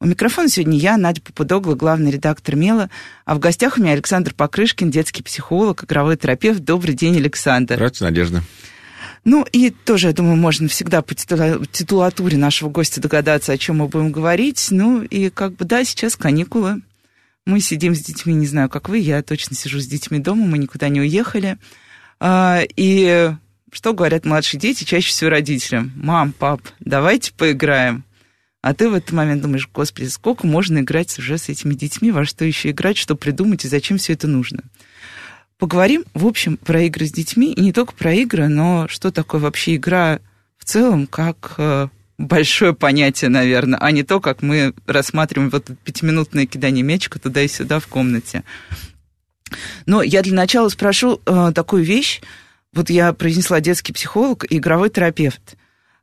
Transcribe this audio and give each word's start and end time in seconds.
У 0.00 0.06
микрофона 0.06 0.48
сегодня 0.48 0.78
я, 0.78 0.96
Надя 0.96 1.20
Попудогла, 1.20 1.74
главный 1.74 2.12
редактор 2.12 2.54
МЕЛа, 2.54 2.88
а 3.24 3.34
в 3.34 3.40
гостях 3.40 3.76
у 3.78 3.80
меня 3.80 3.94
Александр 3.94 4.32
Покрышкин, 4.32 4.92
детский 4.92 5.24
психолог, 5.24 5.82
игровой 5.82 6.16
терапевт. 6.16 6.60
Добрый 6.60 6.94
день, 6.94 7.16
Александр. 7.16 7.74
Здравствуйте, 7.74 8.04
Надежда. 8.04 8.42
Ну 9.24 9.44
и 9.50 9.70
тоже, 9.70 10.06
я 10.06 10.12
думаю, 10.12 10.36
можно 10.36 10.68
всегда 10.68 11.02
по 11.02 11.16
титулатуре 11.16 12.38
нашего 12.38 12.68
гостя 12.68 13.00
догадаться, 13.00 13.50
о 13.50 13.58
чем 13.58 13.78
мы 13.78 13.88
будем 13.88 14.12
говорить. 14.12 14.68
Ну 14.70 15.02
и 15.02 15.30
как 15.30 15.54
бы, 15.54 15.64
да, 15.64 15.84
сейчас 15.84 16.14
каникулы. 16.14 16.80
Мы 17.44 17.58
сидим 17.58 17.96
с 17.96 17.98
детьми, 17.98 18.34
не 18.34 18.46
знаю, 18.46 18.68
как 18.68 18.88
вы, 18.88 18.98
я 18.98 19.20
точно 19.24 19.56
сижу 19.56 19.80
с 19.80 19.86
детьми 19.88 20.20
дома, 20.20 20.46
мы 20.46 20.58
никуда 20.58 20.88
не 20.90 21.00
уехали. 21.00 21.58
А, 22.20 22.60
и 22.76 23.32
что 23.72 23.94
говорят 23.94 24.24
младшие 24.24 24.60
дети, 24.60 24.84
чаще 24.84 25.08
всего 25.08 25.30
родителям? 25.30 25.90
Мам, 25.96 26.30
пап, 26.30 26.60
давайте 26.78 27.32
поиграем. 27.32 28.04
А 28.60 28.74
ты 28.74 28.88
в 28.88 28.94
этот 28.94 29.12
момент 29.12 29.42
думаешь, 29.42 29.68
господи, 29.72 30.08
сколько 30.08 30.46
можно 30.46 30.80
играть 30.80 31.16
уже 31.18 31.38
с 31.38 31.48
этими 31.48 31.74
детьми, 31.74 32.10
во 32.10 32.24
что 32.24 32.44
еще 32.44 32.70
играть, 32.70 32.96
что 32.96 33.14
придумать 33.14 33.64
и 33.64 33.68
зачем 33.68 33.98
все 33.98 34.14
это 34.14 34.26
нужно. 34.26 34.64
Поговорим, 35.58 36.04
в 36.14 36.26
общем, 36.26 36.56
про 36.56 36.82
игры 36.82 37.06
с 37.06 37.12
детьми, 37.12 37.52
и 37.52 37.60
не 37.60 37.72
только 37.72 37.92
про 37.92 38.14
игры, 38.14 38.48
но 38.48 38.86
что 38.88 39.10
такое 39.10 39.40
вообще 39.40 39.76
игра 39.76 40.20
в 40.56 40.64
целом, 40.64 41.06
как 41.06 41.54
э, 41.58 41.88
большое 42.16 42.74
понятие, 42.74 43.30
наверное, 43.30 43.78
а 43.78 43.90
не 43.90 44.02
то, 44.02 44.20
как 44.20 44.42
мы 44.42 44.74
рассматриваем 44.86 45.50
вот 45.50 45.70
пятиминутное 45.84 46.46
кидание 46.46 46.82
мячика 46.82 47.18
туда 47.18 47.42
и 47.42 47.48
сюда 47.48 47.78
в 47.80 47.86
комнате. 47.86 48.44
Но 49.86 50.02
я 50.02 50.22
для 50.22 50.34
начала 50.34 50.68
спрошу 50.68 51.20
э, 51.24 51.52
такую 51.54 51.84
вещь. 51.84 52.20
Вот 52.72 52.90
я 52.90 53.12
произнесла 53.12 53.60
детский 53.60 53.92
психолог 53.92 54.44
и 54.50 54.58
игровой 54.58 54.90
терапевт. 54.90 55.56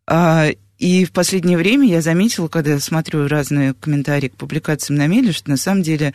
Э, 0.07 0.51
и 0.77 1.05
в 1.05 1.11
последнее 1.11 1.57
время 1.57 1.87
я 1.87 2.01
заметила, 2.01 2.47
когда 2.47 2.71
я 2.71 2.79
смотрю 2.79 3.27
разные 3.27 3.73
комментарии 3.73 4.27
к 4.27 4.35
публикациям 4.35 4.97
на 4.97 5.07
Меле, 5.07 5.31
что 5.31 5.49
на 5.49 5.57
самом 5.57 5.83
деле 5.83 6.13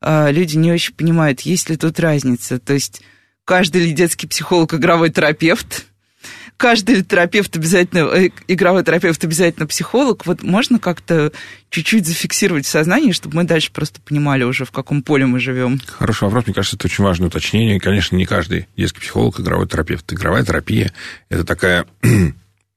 э, 0.00 0.32
люди 0.32 0.56
не 0.56 0.72
очень 0.72 0.94
понимают, 0.94 1.40
есть 1.42 1.70
ли 1.70 1.76
тут 1.76 2.00
разница. 2.00 2.58
То 2.58 2.72
есть 2.72 3.02
каждый 3.44 3.86
ли 3.86 3.92
детский 3.92 4.26
психолог 4.26 4.74
игровой 4.74 5.10
терапевт, 5.10 5.86
каждый 6.56 7.02
терапевт 7.04 7.56
обязательно, 7.56 8.08
э, 8.12 8.30
игровой 8.48 8.82
терапевт 8.82 9.22
обязательно 9.24 9.68
психолог. 9.68 10.26
Вот 10.26 10.42
можно 10.42 10.80
как-то 10.80 11.32
чуть-чуть 11.70 12.06
зафиксировать 12.06 12.66
в 12.66 12.68
сознании, 12.68 13.12
чтобы 13.12 13.36
мы 13.36 13.44
дальше 13.44 13.70
просто 13.70 14.00
понимали 14.00 14.42
уже, 14.42 14.64
в 14.64 14.72
каком 14.72 15.02
поле 15.02 15.24
мы 15.24 15.38
живем? 15.38 15.80
Хороший 15.86 16.24
вопрос. 16.24 16.46
Мне 16.46 16.54
кажется, 16.54 16.76
это 16.76 16.88
очень 16.88 17.04
важное 17.04 17.28
уточнение. 17.28 17.78
Конечно, 17.78 18.16
не 18.16 18.26
каждый 18.26 18.66
детский 18.76 19.00
психолог 19.00 19.38
игровой 19.38 19.68
терапевт. 19.68 20.12
Игровая 20.12 20.44
терапия– 20.44 20.92
это 21.28 21.44
такая 21.44 21.86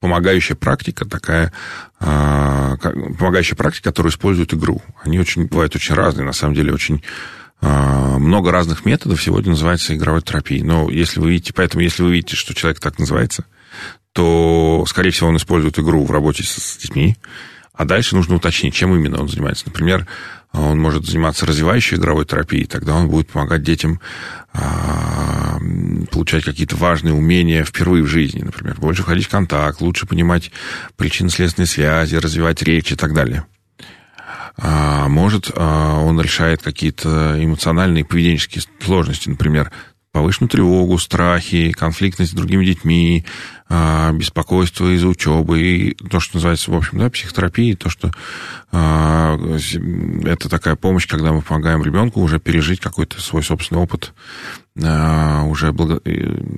помогающая 0.04 0.54
практика, 0.54 1.06
такая 1.06 1.50
э, 1.98 2.76
помогающая 3.18 3.56
практика, 3.56 3.84
которую 3.84 4.12
используют 4.12 4.52
игру. 4.52 4.82
Они 5.02 5.18
очень 5.18 5.46
бывают 5.46 5.74
очень 5.74 5.94
разные, 5.94 6.26
на 6.26 6.34
самом 6.34 6.54
деле 6.54 6.74
очень 6.74 7.02
э, 7.62 8.18
много 8.18 8.52
разных 8.52 8.84
методов 8.84 9.22
сегодня 9.22 9.52
называется 9.52 9.96
игровой 9.96 10.20
терапией. 10.20 10.62
Но 10.62 10.90
если 10.90 11.20
вы 11.20 11.30
видите, 11.30 11.54
поэтому 11.54 11.82
если 11.82 12.02
вы 12.02 12.12
видите, 12.12 12.36
что 12.36 12.52
человек 12.52 12.80
так 12.80 12.98
называется, 12.98 13.46
то, 14.12 14.84
скорее 14.86 15.08
всего, 15.08 15.30
он 15.30 15.38
использует 15.38 15.78
игру 15.78 16.04
в 16.04 16.10
работе 16.10 16.42
с 16.42 16.76
детьми, 16.76 17.16
а 17.72 17.86
дальше 17.86 18.14
нужно 18.14 18.34
уточнить, 18.34 18.74
чем 18.74 18.94
именно 18.94 19.22
он 19.22 19.30
занимается. 19.30 19.64
Например, 19.64 20.06
он 20.54 20.80
может 20.80 21.04
заниматься 21.04 21.46
развивающей 21.46 21.96
игровой 21.96 22.24
терапией, 22.24 22.66
тогда 22.66 22.94
он 22.94 23.08
будет 23.08 23.28
помогать 23.28 23.62
детям 23.62 24.00
а, 24.52 25.58
получать 26.12 26.44
какие-то 26.44 26.76
важные 26.76 27.12
умения 27.12 27.64
впервые 27.64 28.04
в 28.04 28.06
жизни, 28.06 28.42
например, 28.42 28.76
больше 28.78 29.02
входить 29.02 29.26
в 29.26 29.30
контакт, 29.30 29.80
лучше 29.80 30.06
понимать 30.06 30.52
причинно-следственные 30.96 31.66
связи, 31.66 32.16
развивать 32.16 32.62
речь 32.62 32.92
и 32.92 32.96
так 32.96 33.14
далее. 33.14 33.44
А, 34.56 35.08
может, 35.08 35.50
а, 35.54 35.98
он 35.98 36.20
решает 36.20 36.62
какие-то 36.62 37.34
эмоциональные 37.42 38.04
поведенческие 38.04 38.62
сложности, 38.80 39.28
например, 39.28 39.72
повышенную 40.14 40.48
тревогу, 40.48 40.96
страхи, 40.98 41.72
конфликтность 41.72 42.30
с 42.30 42.34
другими 42.36 42.64
детьми, 42.64 43.24
а, 43.68 44.12
беспокойство 44.12 44.94
из-за 44.94 45.08
учебы, 45.08 45.60
и 45.60 45.94
то, 45.94 46.20
что 46.20 46.36
называется, 46.36 46.70
в 46.70 46.76
общем, 46.76 46.98
да, 46.98 47.10
психотерапией, 47.10 47.74
то, 47.74 47.90
что 47.90 48.12
а, 48.70 49.36
это 50.24 50.48
такая 50.48 50.76
помощь, 50.76 51.08
когда 51.08 51.32
мы 51.32 51.42
помогаем 51.42 51.82
ребенку 51.82 52.20
уже 52.20 52.38
пережить 52.38 52.78
какой-то 52.78 53.20
свой 53.20 53.42
собственный 53.42 53.82
опыт, 53.82 54.14
а, 54.80 55.42
уже. 55.42 55.74
Э, 55.74 56.00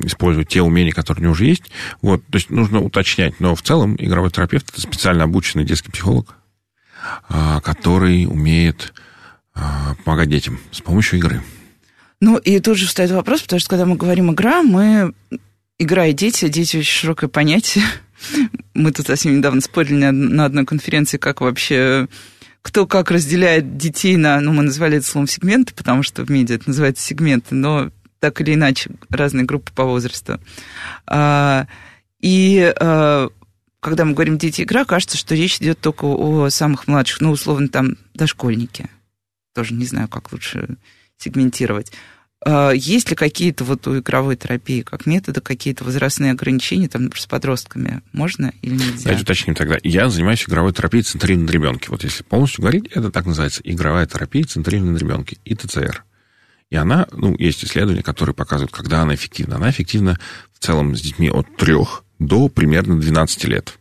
использовать 0.05 0.49
те 0.49 0.61
умения, 0.61 0.93
которые 0.93 1.23
у 1.23 1.25
него 1.25 1.33
уже 1.33 1.47
есть. 1.47 1.65
Вот, 2.03 2.23
то 2.27 2.37
есть 2.37 2.51
нужно 2.51 2.83
уточнять. 2.83 3.41
Но 3.41 3.55
в 3.55 3.63
целом 3.63 3.97
игровой 3.99 4.31
терапевт– 4.31 4.69
это 4.71 4.83
специально 4.83 5.25
обученный 5.25 5.65
детский 5.65 5.91
психолог, 5.91 6.37
который 7.29 8.27
умеет 8.27 8.93
помогать 10.05 10.29
детям 10.29 10.59
с 10.73 10.83
помощью 10.83 11.19
игры. 11.19 11.41
Ну, 12.21 12.39
и 12.39 12.61
тут 12.61 12.79
же 12.79 12.87
встает 12.87 13.11
вопрос, 13.11 13.43
потому 13.43 13.61
что 13.61 13.71
когда 13.71 13.87
мы 13.87 13.97
говорим 13.97 14.33
игра, 14.33 14.63
мы... 14.63 15.13
Игра 15.79 16.07
и 16.07 16.15
дети, 16.15 16.49
дети 16.49 16.79
очень 16.79 16.91
широкое 16.91 17.29
понятие. 17.29 17.85
Мы 18.73 18.93
тут 18.93 19.09
совсем 19.09 19.37
недавно 19.37 19.61
спорили 19.61 20.07
на 20.07 20.47
одной 20.47 20.65
конференции, 20.65 21.19
как 21.19 21.43
вообще 21.43 22.09
кто 22.63 22.87
как 22.87 23.11
разделяет 23.11 23.77
детей 23.77 24.17
на, 24.17 24.41
ну, 24.41 24.53
мы 24.53 24.65
назвали 24.65 24.97
это 24.97 25.07
словом 25.07 25.29
сегменты, 25.29 25.73
потому 25.73 26.03
что 26.03 26.25
в 26.25 26.31
медиа 26.31 26.57
это 26.57 26.69
называется 26.69 27.07
сегменты, 27.07 27.55
но 27.55 27.93
так 28.19 28.41
или 28.41 28.55
иначе 28.55 28.91
разные 29.09 29.45
группы 29.45 29.71
по 29.73 29.85
возрасту. 29.85 30.41
А, 31.07 31.69
и 32.21 32.75
а, 32.81 33.29
когда 33.79 34.05
мы 34.05 34.15
говорим 34.15 34.37
дети 34.37 34.63
игра, 34.63 34.85
кажется, 34.85 35.17
что 35.17 35.37
речь 35.37 35.59
идет 35.59 35.79
только 35.79 36.07
о 36.07 36.49
самых 36.49 36.89
младших, 36.89 37.21
ну, 37.21 37.31
условно, 37.31 37.69
там, 37.69 37.97
дошкольники. 38.15 38.91
Тоже 39.55 39.75
не 39.75 39.85
знаю, 39.85 40.09
как 40.09 40.33
лучше 40.33 40.77
сегментировать. 41.19 41.93
А, 42.45 42.71
есть 42.71 43.11
ли 43.11 43.17
какие-то 43.17 43.65
вот 43.65 43.87
у 43.87 43.99
игровой 43.99 44.37
терапии 44.37 44.83
как 44.83 45.07
методы, 45.07 45.41
какие-то 45.41 45.85
возрастные 45.85 46.33
ограничения, 46.33 46.89
там, 46.89 47.05
например, 47.05 47.23
с 47.23 47.27
подростками? 47.27 48.03
Можно 48.13 48.53
или 48.63 48.75
нельзя? 48.75 49.05
Давайте 49.05 49.23
уточним 49.23 49.55
тогда. 49.55 49.79
Я 49.83 50.09
занимаюсь 50.09 50.45
игровой 50.45 50.73
терапией 50.73 51.03
центрированной 51.03 51.47
на 51.47 51.53
ребенке. 51.53 51.91
Вот 51.91 52.05
если 52.05 52.23
полностью 52.23 52.63
говорить, 52.63 52.87
это 52.89 53.11
так 53.11 53.27
называется 53.27 53.63
игровая 53.65 54.07
терапия 54.07 54.45
центрированной 54.45 54.93
на 54.93 54.99
ребенке, 54.99 55.39
ИТЦР. 55.45 56.05
И 56.71 56.77
она, 56.77 57.07
ну, 57.13 57.37
есть 57.37 57.65
исследования, 57.65 58.03
которые 58.03 58.35
показывают, 58.35 58.73
когда 58.73 59.03
она 59.03 59.15
эффективна. 59.15 59.57
Она 59.57 59.71
эффективна 59.71 60.19
в 60.53 60.59
целом 60.59 60.97
с 60.97 61.01
детьми 61.01 61.31
от 61.31 61.57
3 61.57 61.75
до 62.19 62.49
примерно 62.49 62.99
12 63.01 63.45
лет. 63.45 63.79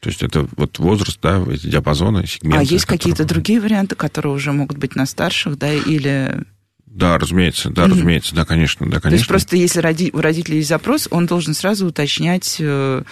То 0.00 0.08
есть 0.08 0.22
это 0.22 0.48
вот 0.56 0.78
возраст, 0.78 1.18
да, 1.20 1.42
эти 1.50 1.66
диапазоны, 1.66 2.26
сегменты. 2.26 2.58
А 2.58 2.62
есть 2.62 2.86
какие-то 2.86 3.24
другие 3.24 3.60
варианты, 3.60 3.94
которые 3.94 4.32
уже 4.32 4.52
могут 4.52 4.78
быть 4.78 4.96
на 4.96 5.06
старших, 5.06 5.58
да, 5.58 5.72
или... 5.72 6.42
Да, 6.86 7.18
разумеется, 7.18 7.70
да, 7.70 7.84
mm-hmm. 7.84 7.90
разумеется, 7.90 8.34
да, 8.34 8.44
конечно, 8.44 8.86
да, 8.86 9.00
конечно. 9.00 9.10
То 9.10 9.14
есть 9.16 9.28
просто 9.28 9.56
если 9.56 9.80
роди... 9.80 10.10
у 10.12 10.20
родителей 10.20 10.56
есть 10.56 10.70
запрос, 10.70 11.06
он 11.10 11.26
должен 11.26 11.54
сразу 11.54 11.86
уточнять 11.86 12.56
э, 12.58 13.02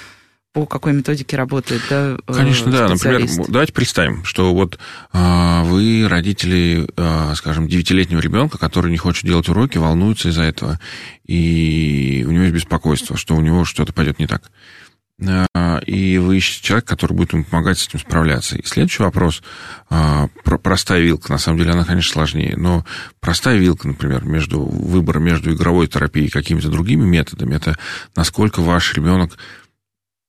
по 0.53 0.66
какой 0.66 0.94
методике 0.94 1.37
работает, 1.37 1.82
да, 1.91 2.16
э, 2.27 2.32
Конечно, 2.32 2.72
да. 2.72 2.88
Например, 2.88 3.28
давайте 3.48 3.72
представим, 3.72 4.25
что 4.25 4.54
вот 4.54 4.78
э, 5.12 5.62
вы 5.65 6.09
родители, 6.09 6.88
э, 6.97 7.34
скажем, 7.37 7.69
девятилетнего 7.69 8.21
ребенка, 8.21 8.59
который 8.59 8.91
не 8.91 8.98
хочет 8.98 9.25
делать 9.25 9.48
уроки, 9.48 9.78
волнуется 9.78 10.30
из-за 10.30 10.42
этого, 10.42 10.80
и 11.27 12.24
у 12.27 12.30
него 12.30 12.45
есть 12.45 12.54
беспокойство, 12.54 13.16
что 13.16 13.36
у 13.36 13.41
него 13.41 13.65
что-то 13.65 13.92
пойдет 13.92 14.18
не 14.18 14.27
так. 14.27 14.51
А, 15.26 15.78
и 15.78 16.18
вы 16.18 16.36
ищете 16.36 16.62
человека, 16.62 16.88
который 16.88 17.15
будет 17.15 17.32
ему 17.32 17.44
помогать 17.44 17.78
с 17.78 17.88
этим 17.88 17.98
справляться. 17.98 18.56
И 18.56 18.65
следующий 18.65 19.03
вопрос. 19.03 19.42
А, 19.91 20.28
простая 20.44 21.00
вилка, 21.00 21.32
на 21.32 21.38
самом 21.38 21.59
деле, 21.59 21.72
она, 21.72 21.84
конечно, 21.84 22.12
сложнее, 22.12 22.56
но 22.56 22.84
простая 23.20 23.59
вилка, 23.59 23.88
например, 23.88 24.24
между 24.24 24.60
выбором 24.60 25.24
между 25.24 25.53
игровой 25.53 25.88
терапией 25.88 26.28
и 26.28 26.30
какими-то 26.30 26.68
другими 26.68 27.04
методами, 27.04 27.56
это 27.56 27.76
насколько 28.15 28.60
ваш 28.60 28.94
ребенок 28.94 29.36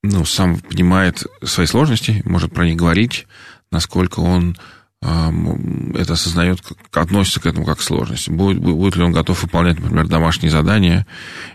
ну, 0.01 0.25
сам 0.25 0.59
понимает 0.59 1.23
свои 1.43 1.67
сложности, 1.67 2.23
может 2.25 2.53
про 2.53 2.65
них 2.65 2.77
говорить, 2.77 3.27
насколько 3.71 4.21
он 4.21 4.57
это 5.01 6.13
осознает, 6.13 6.59
относится 6.91 7.39
к 7.39 7.45
этому 7.45 7.65
как 7.65 7.77
к 7.77 7.81
сложности. 7.81 8.29
Будет, 8.29 8.59
будет 8.59 8.97
ли 8.97 9.03
он 9.03 9.13
готов 9.13 9.41
выполнять, 9.41 9.79
например, 9.79 10.07
домашние 10.07 10.51
задания 10.51 11.07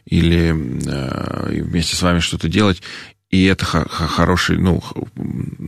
или 0.06 0.48
э, 0.50 1.62
вместе 1.62 1.94
с 1.94 2.00
вами 2.00 2.20
что-то 2.20 2.48
делать. 2.48 2.82
И 3.30 3.44
это 3.46 3.64
хороший, 3.64 4.58
ну, 4.58 4.80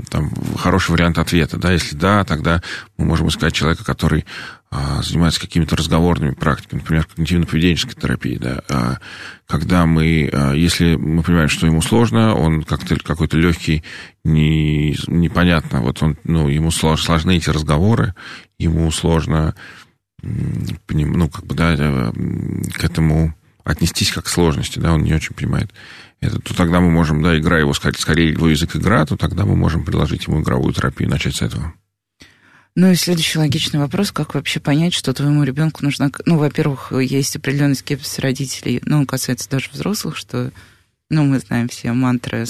там, 0.09 0.31
хороший 0.57 0.93
вариант 0.93 1.19
ответа, 1.19 1.57
да, 1.57 1.73
если 1.73 1.97
да, 1.97 2.25
тогда 2.25 2.63
мы 2.97 3.07
можем 3.07 3.29
искать 3.29 3.55
человека, 3.55 3.85
который 3.85 4.25
а, 4.71 5.03
занимается 5.03 5.41
какими-то 5.41 5.75
разговорными 5.75 6.35
практиками, 6.35 6.81
например, 6.81 7.09
когнитивно-поведенческой 7.13 8.01
терапией, 8.01 8.39
да, 8.39 8.63
а, 8.69 8.99
когда 9.47 9.87
мы, 9.87 10.31
а, 10.33 10.53
если 10.53 10.97
мы 10.97 11.23
понимаем, 11.23 11.49
что 11.49 11.67
ему 11.67 11.83
сложно, 11.83 12.35
он 12.35 12.63
как-то 12.63 12.97
какой-то 12.97 13.37
легкий, 13.37 13.83
не, 14.23 14.97
непонятно, 15.09 15.81
вот 15.81 16.03
он, 16.03 16.17
ну, 16.25 16.49
ему 16.49 16.71
сложны 16.71 17.37
эти 17.37 17.51
разговоры, 17.51 18.15
ему 18.59 18.91
сложно, 18.93 19.55
ну, 20.23 21.29
как 21.29 21.47
бы, 21.47 21.55
да, 21.55 21.75
э, 21.77 22.13
к 22.73 22.85
этому 22.85 23.35
отнестись 23.65 24.13
как 24.13 24.27
к 24.27 24.29
сложности, 24.29 24.79
да, 24.79 24.93
он 24.93 25.03
не 25.03 25.15
очень 25.15 25.35
понимает 25.35 25.73
это, 26.21 26.41
то 26.41 26.55
тогда 26.55 26.81
мы 26.81 26.91
можем, 26.91 27.23
да, 27.23 27.39
игра 27.39 27.59
его, 27.59 27.75
сказать, 27.75 27.99
скорее 27.99 28.31
его 28.31 28.49
язык 28.49 28.77
игра, 28.77 29.05
то 29.07 29.17
тогда 29.17 29.45
мы 29.45 29.57
можем 29.57 29.85
предложить 29.85 30.27
ему 30.27 30.41
игровую 30.41 30.73
терапию, 30.73 31.11
начать 31.11 31.37
с 31.37 31.43
этого. 31.43 31.75
Ну 32.75 32.91
и 32.91 32.95
следующий 32.95 33.39
логичный 33.39 33.81
вопрос, 33.81 34.13
как 34.13 34.35
вообще 34.35 34.61
понять, 34.61 34.93
что 34.93 35.15
твоему 35.15 35.45
ребенку 35.45 35.83
нужно... 35.83 36.11
Ну, 36.27 36.37
во-первых, 36.37 36.93
есть 36.93 37.35
определенный 37.37 37.75
скепсис 37.75 38.19
родителей, 38.19 38.83
ну, 38.85 38.99
он 38.99 39.07
касается 39.07 39.49
даже 39.49 39.71
взрослых, 39.73 40.17
что, 40.17 40.53
ну, 41.09 41.25
мы 41.25 41.39
знаем 41.39 41.69
все 41.69 41.93
мантры 41.93 42.45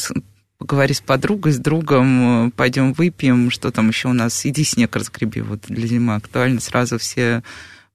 поговори 0.59 0.95
с 0.95 1.01
подругой, 1.01 1.53
с 1.53 1.59
другом, 1.59 2.51
пойдем 2.57 2.93
выпьем, 2.93 3.51
что 3.51 3.71
там 3.71 3.89
еще 3.89 4.09
у 4.09 4.13
нас, 4.13 4.45
иди 4.47 4.65
снег 4.65 4.97
разгреби, 4.97 5.41
вот 5.41 5.61
для 5.69 5.87
зимы 5.87 6.15
актуально, 6.15 6.61
сразу 6.61 6.99
все 6.99 7.43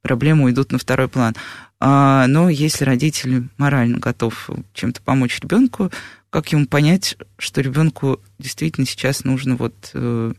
проблемы 0.02 0.46
уйдут 0.46 0.72
на 0.72 0.78
второй 0.78 1.08
план. 1.08 1.36
А, 1.84 2.28
но 2.28 2.48
если 2.48 2.86
родитель 2.86 3.50
морально 3.58 3.98
готов 3.98 4.52
чем-то 4.74 5.02
помочь 5.02 5.40
ребенку, 5.42 5.92
как 6.30 6.52
ему 6.52 6.68
понять, 6.68 7.18
что 7.40 7.60
ребенку 7.60 8.22
действительно 8.38 8.86
сейчас 8.86 9.24
нужно 9.24 9.56
вот 9.56 9.90
э, 9.96 10.34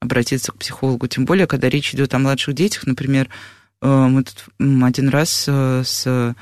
обратиться 0.00 0.50
к 0.50 0.58
психологу? 0.58 1.06
Тем 1.06 1.26
более, 1.26 1.46
когда 1.46 1.68
речь 1.68 1.94
идет 1.94 2.12
о 2.12 2.18
младших 2.18 2.56
детях, 2.56 2.88
например, 2.88 3.28
э, 3.80 3.86
мы 3.88 4.24
тут 4.24 4.46
один 4.58 5.08
раз 5.10 5.44
э, 5.46 5.82
с 5.84 6.34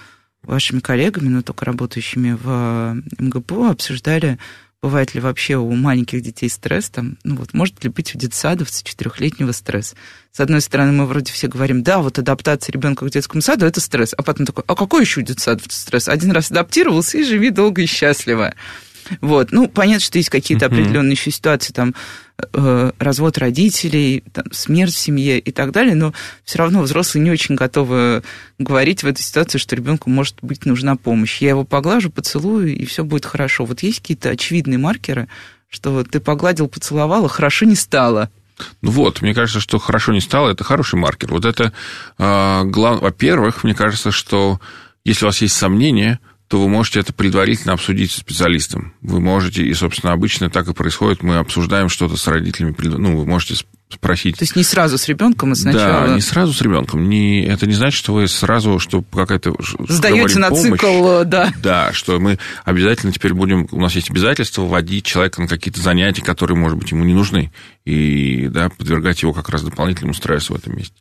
вашими 0.43 0.81
коллегами, 0.81 1.29
но 1.29 1.43
только 1.43 1.67
работающими 1.67 2.33
в 2.33 3.03
МГПУ, 3.19 3.67
обсуждали 3.67 4.39
бывает 4.83 5.15
ли 5.15 5.21
вообще 5.21 5.57
у 5.57 5.71
маленьких 5.73 6.23
детей 6.23 6.49
стресс, 6.49 6.89
там, 6.89 7.19
ну 7.25 7.37
вот, 7.37 7.53
может 7.53 7.83
ли 7.83 7.91
быть 7.91 8.15
у 8.15 8.19
детсадовца 8.19 8.85
четырехлетнего 8.85 9.53
стресс? 9.53 9.95
С 10.33 10.41
одной 10.41 10.61
стороны, 10.61 10.93
мы 10.93 11.07
вроде 11.07 11.33
все 11.33 11.49
говорим, 11.49 11.83
да, 11.83 11.99
вот 11.99 12.19
адаптация 12.19 12.73
ребенка 12.73 13.05
к 13.05 13.11
детскому 13.11 13.43
саду– 13.43 13.67
это 13.67 13.81
стресс, 13.81 14.15
а 14.17 14.23
потом 14.23 14.47
такой, 14.47 14.65
а 14.67 14.75
какой 14.75 15.03
еще 15.03 15.21
у 15.21 15.25
детсадовца 15.25 15.79
стресс? 15.79 16.09
Один 16.09 16.31
раз 16.31 16.51
адаптировался 16.51 17.19
и 17.19 17.25
живи 17.25 17.51
долго 17.51 17.83
и 17.83 17.87
счастливо. 17.87 18.55
Вот. 19.21 19.53
Ну, 19.53 19.69
понятно, 19.69 20.05
что 20.05 20.19
есть 20.19 20.31
какие-то 20.31 20.67
uh-huh. 20.67 20.73
определенные 20.73 21.13
еще 21.13 21.31
ситуации, 21.31 21.73
там, 21.73 21.95
развод 22.53 23.39
родителей, 23.39 24.23
там, 24.33 24.45
смерть 24.53 24.95
в 24.95 24.99
семье 24.99 25.39
и 25.41 25.51
так 25.51 25.73
далее, 25.73 25.95
но 25.95 26.15
все 26.45 26.59
равно 26.59 26.83
взрослые 26.83 27.25
не 27.25 27.31
очень 27.31 27.57
готовы 27.57 28.23
говорить 28.59 29.03
в 29.03 29.07
этой 29.07 29.23
ситуации, 29.23 29.59
что 29.59 29.75
ребенку 29.75 30.09
может 30.09 30.37
быть 30.41 30.65
нужна 30.65 30.97
помощь. 30.97 31.41
Я 31.41 31.51
его 31.51 31.65
поглажу, 31.65 32.11
поцелую, 32.11 32.75
и 32.75 32.85
все 32.85 33.03
будет 33.03 33.25
хорошо. 33.25 33.65
Вот 33.65 33.83
есть 33.83 34.01
какие-то 34.01 34.31
очевидные 34.31 34.79
маркеры, 34.79 35.29
что 35.69 36.05
ты 36.05 36.21
погладил, 36.21 36.69
поцеловал, 36.69 37.25
а 37.25 37.29
хорошо 37.29 37.67
не 37.67 37.75
стало. 37.75 38.31
Ну 38.83 38.91
вот, 38.91 39.23
мне 39.23 39.35
кажется, 39.35 39.61
что 39.61 39.79
хорошо 39.79 40.13
не 40.13 40.21
стало, 40.21 40.51
это 40.51 40.65
хороший 40.65 40.97
маркер. 40.97 41.31
Вот 41.33 41.45
это, 41.45 41.73
э, 42.19 42.65
глав... 42.65 43.01
во-первых, 43.01 43.65
мне 43.65 43.75
кажется, 43.75 44.11
что 44.11 44.61
если 45.05 45.25
у 45.25 45.29
вас 45.29 45.41
есть 45.43 45.57
сомнения, 45.57 46.21
то 46.49 46.61
вы 46.61 46.69
можете 46.69 47.01
это 47.01 47.13
предварительно 47.13 47.75
обсудить 47.75 48.11
с 48.11 48.17
специалистом. 48.17 48.95
Вы 49.03 49.21
можете, 49.21 49.63
и, 49.63 49.75
собственно, 49.75 50.13
обычно 50.13 50.49
так 50.49 50.67
и 50.67 50.73
происходит, 50.73 51.23
мы 51.23 51.37
обсуждаем 51.37 51.91
что-то 51.91 52.17
с 52.17 52.27
родителями, 52.27 52.75
ну, 52.79 53.19
вы 53.19 53.27
можете 53.27 53.55
спросить. 53.91 54.37
То 54.37 54.45
есть 54.45 54.57
не 54.57 54.65
сразу 54.65 54.97
с 54.99 55.09
ребенком, 55.09 55.53
а 55.53 55.55
сначала. 55.55 56.07
Да, 56.07 56.15
не 56.15 56.21
сразу 56.21 56.53
с 56.53 56.61
ребенком. 56.63 57.09
Не, 57.09 57.45
это 57.45 57.67
не 57.67 57.75
значит, 57.75 57.99
что 57.99 58.15
вы 58.15 58.29
сразу, 58.29 58.79
что 58.79 59.03
какая-то 59.03 59.55
сдаете 59.89 60.39
на 60.39 60.49
помощь, 60.49 60.81
цикл, 60.81 61.25
да. 61.25 61.53
Да, 61.63 61.93
что 61.93 62.19
мы 62.19 62.39
обязательно 62.65 63.13
теперь 63.13 63.35
будем, 63.35 63.69
у 63.71 63.81
нас 63.81 63.95
есть 63.95 64.11
обязательство 64.11 64.63
вводить 64.63 65.05
человека 65.05 65.43
на 65.43 65.49
какие-то 65.49 65.81
занятия, 65.81 66.23
которые, 66.23 66.57
может 66.57 66.79
быть, 66.79 66.91
ему 66.93 67.05
не 67.05 67.15
нужны, 67.15 67.53
и 67.85 68.49
да, 68.49 68.71
подвергать 68.71 69.23
его 69.23 69.35
как 69.35 69.49
раз 69.51 69.63
дополнительному 69.63 70.15
стрессу 70.15 70.55
в 70.55 70.57
этом 70.57 70.77
месте. 70.77 70.95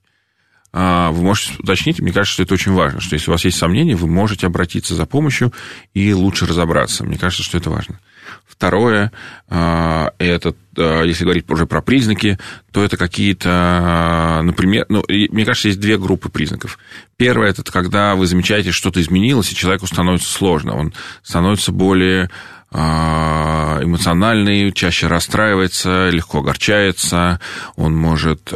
А, 0.74 1.12
вы 1.12 1.24
можете 1.24 1.54
уточнить, 1.60 2.00
мне 2.00 2.12
кажется, 2.12 2.34
что 2.34 2.44
это 2.44 2.54
очень 2.54 2.74
важно, 2.74 3.00
что 3.00 3.16
если 3.16 3.32
у 3.32 3.34
вас 3.34 3.46
есть 3.46 3.58
сомнения, 3.58 3.96
вы 3.96 4.08
можете 4.08 4.48
обратиться 4.48 4.96
за 4.96 5.06
помощью 5.06 5.54
и 5.94 6.14
лучше 6.14 6.46
разобраться. 6.46 7.04
Мне 7.04 7.18
кажется, 7.18 7.44
что 7.44 7.58
это 7.58 7.70
важно. 7.70 8.00
Второе, 8.46 9.12
а, 9.48 10.12
это, 10.18 10.54
а, 10.78 11.04
если 11.04 11.24
говорить 11.24 11.50
уже 11.50 11.66
про 11.66 11.82
признаки, 11.82 12.38
то 12.72 12.84
это 12.84 12.98
какие-то, 12.98 14.42
например, 14.44 14.86
ну, 14.90 15.04
мне 15.08 15.46
кажется, 15.46 15.70
есть 15.70 15.80
две 15.80 15.98
группы 15.98 16.30
признаков. 16.30 16.78
Первое, 17.16 17.50
это 17.50 17.64
когда 17.64 18.16
вы 18.16 18.28
замечаете, 18.28 18.72
что 18.72 18.88
что-то 18.88 19.02
изменилось, 19.02 19.52
и 19.52 19.56
человеку 19.56 19.88
становится 19.88 20.32
сложно, 20.32 20.76
он 20.76 20.94
становится 21.24 21.72
более 21.72 22.30
эмоциональный, 22.72 24.74
чаще 24.74 25.08
расстраивается, 25.08 26.10
легко 26.10 26.40
огорчается, 26.40 27.40
он 27.78 27.96
может 27.96 28.54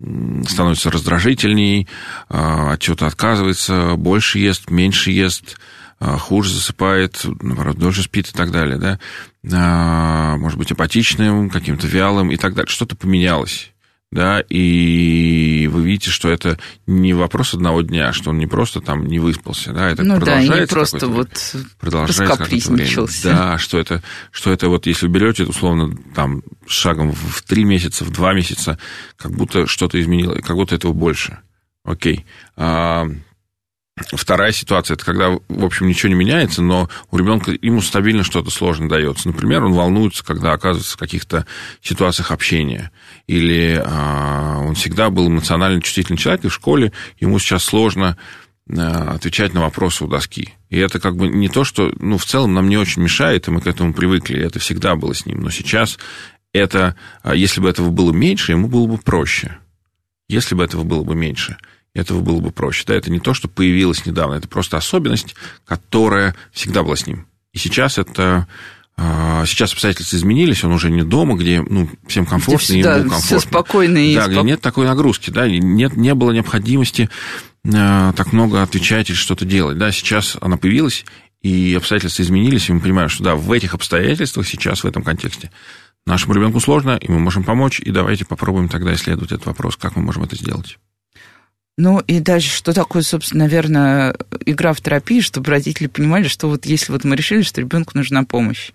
становится 0.00 0.90
раздражительней, 0.90 1.88
а, 2.28 2.72
от 2.74 2.80
чего-то 2.80 3.06
отказывается, 3.06 3.94
больше 3.96 4.38
ест, 4.38 4.70
меньше 4.70 5.10
ест, 5.10 5.58
а, 5.98 6.16
хуже 6.16 6.54
засыпает, 6.54 7.24
наоборот, 7.42 7.78
дольше 7.78 8.04
спит 8.04 8.28
и 8.28 8.32
так 8.32 8.52
далее, 8.52 8.78
да, 8.78 8.98
а, 9.52 10.36
может 10.36 10.58
быть, 10.58 10.70
апатичным, 10.70 11.50
каким-то 11.50 11.86
вялым 11.88 12.30
и 12.30 12.36
так 12.36 12.54
далее. 12.54 12.70
Что-то 12.70 12.94
поменялось 12.94 13.72
да, 14.10 14.40
и 14.48 15.68
вы 15.70 15.84
видите, 15.84 16.10
что 16.10 16.30
это 16.30 16.58
не 16.86 17.12
вопрос 17.12 17.52
одного 17.52 17.82
дня, 17.82 18.12
что 18.12 18.30
он 18.30 18.38
не 18.38 18.46
просто 18.46 18.80
там 18.80 19.06
не 19.06 19.18
выспался, 19.18 19.72
да, 19.72 19.90
это 19.90 20.02
ну, 20.02 20.16
продолжается. 20.16 20.52
Да, 20.54 20.60
не 20.60 20.66
просто 20.66 21.06
вот 21.08 21.56
продолжается 21.78 22.72
время. 22.72 23.06
Да, 23.22 23.58
что 23.58 23.78
это, 23.78 24.02
что 24.30 24.50
это 24.50 24.68
вот, 24.68 24.86
если 24.86 25.08
берете, 25.08 25.44
условно, 25.44 25.94
там, 26.14 26.42
шагом 26.66 27.12
в 27.12 27.42
три 27.42 27.64
месяца, 27.64 28.04
в 28.04 28.10
два 28.10 28.32
месяца, 28.32 28.78
как 29.16 29.32
будто 29.32 29.66
что-то 29.66 30.00
изменилось, 30.00 30.42
как 30.42 30.56
будто 30.56 30.74
этого 30.74 30.94
больше. 30.94 31.38
Окей. 31.84 32.24
А, 32.56 33.06
Вторая 34.12 34.52
ситуация, 34.52 34.94
это 34.94 35.04
когда, 35.04 35.30
в 35.30 35.64
общем, 35.64 35.86
ничего 35.86 36.10
не 36.10 36.14
меняется, 36.14 36.62
но 36.62 36.88
у 37.10 37.16
ребенка 37.16 37.52
ему 37.60 37.80
стабильно 37.80 38.22
что-то 38.22 38.50
сложно 38.50 38.88
дается. 38.88 39.28
Например, 39.28 39.64
он 39.64 39.72
волнуется, 39.72 40.24
когда 40.24 40.52
оказывается 40.52 40.94
в 40.94 40.98
каких-то 40.98 41.46
ситуациях 41.82 42.30
общения. 42.30 42.90
Или 43.26 43.82
а, 43.84 44.58
он 44.60 44.74
всегда 44.74 45.10
был 45.10 45.28
эмоционально 45.28 45.82
чувствительный 45.82 46.18
человек, 46.18 46.44
и 46.44 46.48
в 46.48 46.54
школе 46.54 46.92
ему 47.18 47.38
сейчас 47.38 47.64
сложно 47.64 48.16
а, 48.70 49.14
отвечать 49.14 49.54
на 49.54 49.60
вопросы 49.60 50.04
у 50.04 50.08
доски. 50.08 50.54
И 50.70 50.78
это 50.78 51.00
как 51.00 51.16
бы 51.16 51.28
не 51.28 51.48
то, 51.48 51.64
что, 51.64 51.92
ну, 51.98 52.18
в 52.18 52.24
целом 52.24 52.54
нам 52.54 52.68
не 52.68 52.76
очень 52.76 53.02
мешает, 53.02 53.48
и 53.48 53.50
мы 53.50 53.60
к 53.60 53.66
этому 53.66 53.94
привыкли, 53.94 54.40
это 54.42 54.58
всегда 54.58 54.96
было 54.96 55.14
с 55.14 55.26
ним. 55.26 55.40
Но 55.40 55.50
сейчас 55.50 55.98
это, 56.52 56.96
а, 57.22 57.34
если 57.34 57.60
бы 57.60 57.68
этого 57.68 57.90
было 57.90 58.12
меньше, 58.12 58.52
ему 58.52 58.68
было 58.68 58.86
бы 58.86 58.98
проще. 58.98 59.58
Если 60.28 60.54
бы 60.54 60.62
этого 60.62 60.84
было 60.84 61.04
бы 61.04 61.14
меньше– 61.14 61.56
этого 61.98 62.20
было 62.20 62.40
бы 62.40 62.50
проще. 62.50 62.84
Да, 62.86 62.94
это 62.94 63.10
не 63.10 63.20
то, 63.20 63.34
что 63.34 63.48
появилось 63.48 64.06
недавно, 64.06 64.34
это 64.34 64.48
просто 64.48 64.76
особенность, 64.76 65.34
которая 65.64 66.34
всегда 66.52 66.82
была 66.82 66.96
с 66.96 67.06
ним. 67.06 67.26
И 67.52 67.58
сейчас 67.58 67.98
это 67.98 68.46
а, 69.00 69.46
Сейчас 69.46 69.72
обстоятельства 69.72 70.16
изменились, 70.16 70.64
он 70.64 70.72
уже 70.72 70.90
не 70.90 71.04
дома, 71.04 71.36
где 71.36 71.62
ну, 71.62 71.88
всем 72.08 72.26
комфортно, 72.26 72.72
где 72.72 72.80
ему 72.80 73.10
комфортно. 73.10 73.20
Все 73.20 73.38
спокойно 73.38 73.98
и 73.98 74.14
Да, 74.16 74.22
спок... 74.22 74.32
где 74.32 74.42
нет 74.42 74.60
такой 74.60 74.86
нагрузки, 74.86 75.30
да, 75.30 75.48
нет, 75.48 75.96
не 75.96 76.14
было 76.14 76.32
необходимости 76.32 77.08
э, 77.64 78.12
так 78.16 78.32
много 78.32 78.60
отвечать 78.60 79.08
или 79.08 79.16
что-то 79.16 79.44
делать. 79.44 79.78
Да, 79.78 79.92
сейчас 79.92 80.36
она 80.40 80.56
появилась, 80.56 81.04
и 81.42 81.74
обстоятельства 81.76 82.22
изменились, 82.22 82.68
и 82.68 82.72
мы 82.72 82.80
понимаем, 82.80 83.08
что 83.08 83.22
да, 83.22 83.36
в 83.36 83.52
этих 83.52 83.74
обстоятельствах 83.74 84.48
сейчас, 84.48 84.82
в 84.82 84.86
этом 84.86 85.04
контексте, 85.04 85.52
нашему 86.04 86.34
ребенку 86.34 86.58
сложно, 86.58 86.98
и 87.00 87.08
мы 87.08 87.20
можем 87.20 87.44
помочь, 87.44 87.78
и 87.78 87.92
давайте 87.92 88.24
попробуем 88.24 88.68
тогда 88.68 88.92
исследовать 88.94 89.30
этот 89.30 89.46
вопрос, 89.46 89.76
как 89.76 89.94
мы 89.94 90.02
можем 90.02 90.24
это 90.24 90.34
сделать. 90.34 90.76
Ну 91.78 92.00
и 92.00 92.18
дальше, 92.18 92.50
что 92.50 92.72
такое, 92.72 93.02
собственно, 93.02 93.44
наверное, 93.44 94.16
игра 94.44 94.72
в 94.72 94.80
терапии, 94.80 95.20
чтобы 95.20 95.48
родители 95.52 95.86
понимали, 95.86 96.26
что 96.26 96.48
вот 96.48 96.66
если 96.66 96.90
вот 96.90 97.04
мы 97.04 97.14
решили, 97.14 97.42
что 97.42 97.60
ребенку 97.60 97.92
нужна 97.94 98.24
помощь, 98.24 98.72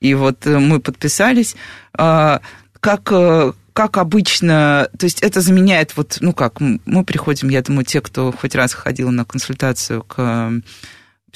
и 0.00 0.14
вот 0.14 0.46
э, 0.46 0.60
мы 0.60 0.78
подписались, 0.78 1.56
а, 1.92 2.40
как 2.78 3.10
э, 3.10 3.52
как 3.72 3.98
обычно, 3.98 4.88
то 4.96 5.04
есть 5.04 5.22
это 5.22 5.40
заменяет 5.40 5.96
вот, 5.96 6.18
ну 6.20 6.32
как, 6.32 6.60
мы 6.60 7.04
приходим, 7.04 7.48
я 7.48 7.62
думаю, 7.62 7.84
те, 7.84 8.00
кто 8.00 8.30
хоть 8.30 8.54
раз 8.54 8.72
ходил 8.74 9.10
на 9.10 9.24
консультацию 9.24 10.04
к 10.04 10.52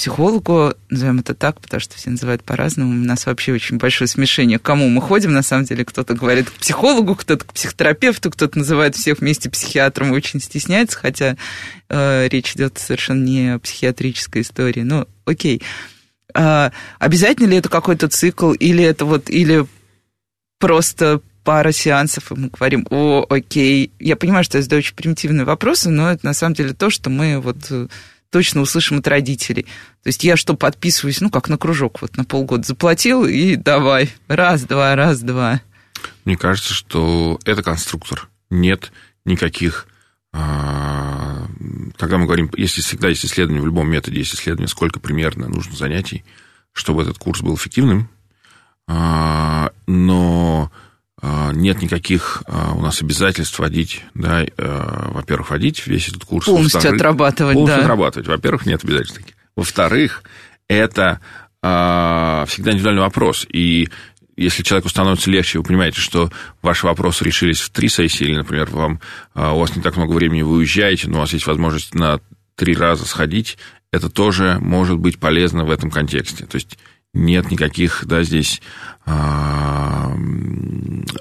психологу, 0.01 0.73
назовем 0.89 1.19
это 1.19 1.35
так, 1.35 1.61
потому 1.61 1.79
что 1.79 1.95
все 1.95 2.09
называют 2.09 2.43
по-разному. 2.43 2.91
У 2.91 3.05
нас 3.05 3.27
вообще 3.27 3.53
очень 3.53 3.77
большое 3.77 4.09
смешение. 4.09 4.59
К 4.59 4.63
кому 4.63 4.89
мы 4.89 5.03
ходим, 5.03 5.31
на 5.31 5.43
самом 5.43 5.67
деле, 5.67 5.85
кто-то 5.85 6.15
говорит 6.15 6.49
к 6.49 6.55
психологу, 6.55 7.15
кто-то 7.15 7.45
к 7.45 7.53
психотерапевту, 7.53 8.31
кто-то 8.31 8.57
называет 8.57 8.97
всех 8.97 9.19
вместе 9.19 9.51
психиатром 9.51 10.09
и 10.09 10.17
очень 10.17 10.41
стесняется, 10.41 10.97
хотя 10.97 11.37
э, 11.91 12.29
речь 12.29 12.55
идет 12.55 12.79
совершенно 12.79 13.23
не 13.23 13.55
о 13.57 13.59
психиатрической 13.59 14.41
истории. 14.41 14.81
Ну, 14.81 15.07
окей. 15.27 15.61
А, 16.33 16.73
обязательно 16.99 17.49
ли 17.49 17.59
это 17.59 17.69
какой-то 17.69 18.09
цикл, 18.09 18.53
или 18.53 18.83
это 18.83 19.05
вот, 19.05 19.29
или 19.29 19.67
просто 20.59 21.21
пара 21.45 21.73
сеансов, 21.73 22.33
и 22.33 22.37
мы 22.37 22.49
говорим, 22.49 22.87
о, 22.89 23.27
окей. 23.29 23.93
Я 23.99 24.17
понимаю, 24.17 24.45
что 24.45 24.57
я 24.57 24.63
задаю 24.63 24.79
очень 24.79 24.95
примитивные 24.95 25.45
вопросы, 25.45 25.91
но 25.91 26.11
это 26.11 26.25
на 26.25 26.33
самом 26.33 26.55
деле 26.55 26.73
то, 26.73 26.89
что 26.89 27.11
мы 27.11 27.39
вот 27.39 27.67
э, 27.69 27.89
точно 28.31 28.63
услышим 28.63 28.99
от 28.99 29.09
родителей. 29.09 29.65
То 30.03 30.09
есть 30.09 30.25
я 30.25 30.37
что, 30.37 30.55
подписываюсь, 30.55 31.21
ну, 31.21 31.31
как 31.31 31.49
на 31.49 31.59
кружок, 31.59 32.01
вот 32.01 32.17
на 32.17 32.25
полгода 32.25 32.67
заплатил, 32.67 33.27
и 33.27 33.57
давай, 33.57 34.11
раз-два, 34.29 34.95
раз-два. 34.95 35.61
Мне 36.25 36.37
кажется, 36.37 36.73
что 36.73 37.39
это 37.45 37.63
конструктор. 37.63 38.29
Нет 38.49 38.93
никаких... 39.25 39.87
А, 40.33 41.45
когда 41.97 42.17
мы 42.17 42.27
говорим, 42.27 42.51
если 42.57 42.83
всегда 42.83 43.09
есть 43.09 43.25
исследование, 43.25 43.61
в 43.61 43.67
любом 43.67 43.91
методе 43.91 44.19
есть 44.19 44.35
исследование, 44.35 44.69
сколько 44.69 45.01
примерно 45.01 45.49
нужно 45.49 45.77
занятий, 45.77 46.25
чтобы 46.73 47.03
этот 47.03 47.19
курс 47.19 47.41
был 47.41 47.57
эффективным, 47.57 48.09
а, 48.87 49.73
но 49.89 50.71
нет 51.23 51.83
никаких 51.83 52.43
у 52.49 52.81
нас 52.81 53.03
обязательств 53.03 53.59
водить, 53.59 54.03
да, 54.15 54.45
во-первых, 54.57 55.51
водить 55.51 55.87
весь 55.87 56.09
этот 56.09 56.25
курс. 56.25 56.47
Полностью 56.47 56.95
отрабатывать, 56.95 57.55
полностью 57.55 57.79
да. 57.79 57.85
отрабатывать. 57.85 58.29
Во-первых, 58.29 58.67
нет 58.67 58.85
обязательств 58.85 59.19
таких. 59.19 59.35
Во-вторых, 59.57 60.23
это 60.69 61.21
всегда 61.61 62.73
индивидуальный 62.73 63.03
вопрос. 63.03 63.47
И 63.53 63.89
если 64.41 64.63
человеку 64.63 64.89
становится 64.89 65.31
легче, 65.31 65.59
вы 65.59 65.65
понимаете, 65.65 66.01
что 66.01 66.33
ваши 66.63 66.87
вопросы 66.87 67.25
решились 67.25 67.61
в 67.61 67.69
три 67.69 67.91
сессии, 67.91 68.25
или, 68.25 68.37
например, 68.37 68.71
вам, 68.71 69.01
а, 69.35 69.53
у 69.53 69.59
вас 69.59 69.77
не 69.77 69.83
так 69.83 69.97
много 69.97 70.13
времени, 70.13 70.41
вы 70.41 70.57
уезжаете, 70.57 71.09
но 71.09 71.19
у 71.19 71.21
вас 71.21 71.35
есть 71.35 71.47
возможность 71.47 71.95
на 71.95 72.21
три 72.55 72.75
раза 72.75 73.05
сходить, 73.07 73.59
это 73.93 74.09
тоже 74.09 74.57
может 74.59 74.99
быть 74.99 75.19
полезно 75.19 75.65
в 75.65 75.71
этом 75.71 75.91
контексте. 75.91 76.47
То 76.47 76.57
есть 76.57 76.79
нет 77.13 77.51
никаких, 77.51 78.05
да, 78.07 78.23
здесь 78.23 78.61
а, 79.05 80.15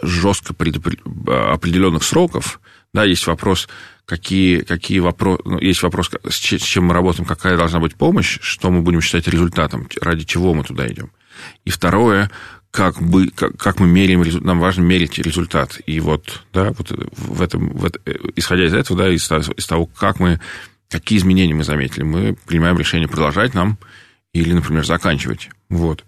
жестко 0.03 0.53
определенных 0.53 2.03
сроков. 2.03 2.61
Да, 2.93 3.03
есть 3.03 3.27
вопрос, 3.27 3.67
какие, 4.05 4.61
какие 4.61 4.99
вопросы, 4.99 5.41
ну, 5.45 5.59
есть 5.59 5.83
вопрос, 5.83 6.09
с 6.27 6.35
чем 6.35 6.85
мы 6.85 6.93
работаем, 6.93 7.25
какая 7.25 7.55
должна 7.55 7.79
быть 7.79 7.95
помощь, 7.95 8.39
что 8.41 8.71
мы 8.71 8.81
будем 8.81 9.01
считать 9.01 9.27
результатом, 9.27 9.87
ради 10.01 10.25
чего 10.25 10.55
мы 10.55 10.63
туда 10.63 10.87
идем. 10.87 11.11
И 11.65 11.69
второе, 11.69 12.31
как, 12.71 13.01
бы, 13.01 13.29
как, 13.29 13.57
как 13.57 13.79
мы 13.79 13.87
меряем, 13.87 14.23
нам 14.43 14.59
важно 14.59 14.81
мерить 14.81 15.19
результат. 15.19 15.79
И 15.85 15.99
вот, 15.99 16.43
да, 16.51 16.73
вот 16.77 16.91
в 16.91 17.41
этом, 17.41 17.69
в 17.69 17.85
это, 17.85 17.99
исходя 18.35 18.65
из 18.65 18.73
этого, 18.73 18.99
да, 18.99 19.09
из, 19.09 19.29
из 19.31 19.65
того, 19.67 19.85
как 19.85 20.19
мы, 20.19 20.39
какие 20.89 21.19
изменения 21.19 21.53
мы 21.53 21.63
заметили, 21.63 22.03
мы 22.03 22.35
принимаем 22.47 22.77
решение 22.77 23.07
продолжать 23.07 23.53
нам 23.53 23.77
или, 24.33 24.53
например, 24.53 24.85
заканчивать. 24.85 25.49
Вот. 25.69 26.05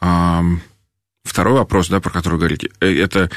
А, 0.00 0.42
второй 1.24 1.54
вопрос, 1.54 1.88
да, 1.88 2.00
про 2.00 2.10
который 2.10 2.34
вы 2.34 2.38
говорите, 2.40 2.70
э, 2.80 2.94
это 2.98 3.30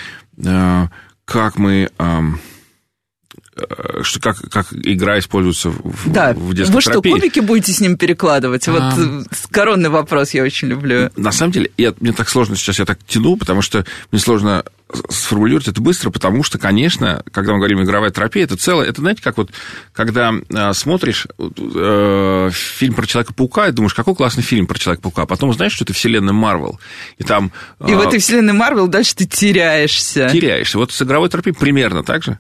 а, 0.46 0.90
как 1.26 1.58
мы... 1.58 1.90
А, 1.98 2.24
что 4.02 4.20
как, 4.20 4.38
как 4.50 4.68
игра 4.74 5.18
используется 5.18 5.70
в, 5.70 6.12
да. 6.12 6.34
в 6.34 6.54
детской 6.54 6.74
Вы 6.74 6.82
терапии. 6.82 7.10
что, 7.10 7.20
кубики 7.20 7.40
будете 7.40 7.72
с 7.72 7.80
ним 7.80 7.98
перекладывать? 7.98 8.68
Вот 8.68 8.84
коронный 9.50 9.90
вопрос 9.90 10.32
я 10.34 10.44
очень 10.44 10.68
люблю. 10.68 11.10
На 11.16 11.32
самом 11.32 11.54
деле, 11.54 11.72
я, 11.78 11.94
мне 12.02 12.12
так 12.12 12.28
сложно 12.28 12.58
сейчас, 12.58 12.80
я 12.80 12.86
так 12.86 13.00
тяну, 13.08 13.38
потому 13.38 13.62
что 13.62 13.86
мне 14.12 14.20
сложно 14.20 14.66
сформулировать 15.10 15.68
это 15.68 15.82
быстро, 15.82 16.12
потому 16.12 16.44
что, 16.44 16.60
конечно, 16.60 17.24
когда 17.32 17.54
мы 17.54 17.58
говорим 17.58 17.82
игровая 17.82 18.12
терапия, 18.12 18.44
это 18.44 18.56
целое, 18.56 18.88
это, 18.88 19.02
знаете, 19.02 19.22
как 19.22 19.38
вот, 19.38 19.50
когда 19.94 20.32
э, 20.32 20.74
смотришь 20.74 21.28
э, 21.40 22.50
фильм 22.52 22.94
про 22.94 23.06
Человека-паука 23.08 23.68
и 23.68 23.72
думаешь, 23.72 23.94
какой 23.96 24.16
классный 24.16 24.44
фильм 24.44 24.68
про 24.68 24.78
Человека-паука, 24.78 25.24
а 25.24 25.26
потом 25.26 25.54
знаешь, 25.54 25.74
что 25.74 25.84
это 25.84 25.94
вселенная 25.94 26.34
Марвел, 26.34 26.80
и 27.18 27.24
там... 27.24 27.52
И 27.86 27.92
э, 27.92 27.96
в 27.96 28.02
этой 28.02 28.20
вселенной 28.20 28.54
Марвел 28.54 28.88
дальше 28.88 29.16
ты 29.16 29.26
теряешься. 29.26 30.30
Теряешься. 30.30 30.78
Вот 30.78 30.92
с 30.92 31.02
игровой 31.02 31.30
терапией 31.30 31.56
примерно 31.56 32.04
так 32.04 32.24
же. 32.24 32.38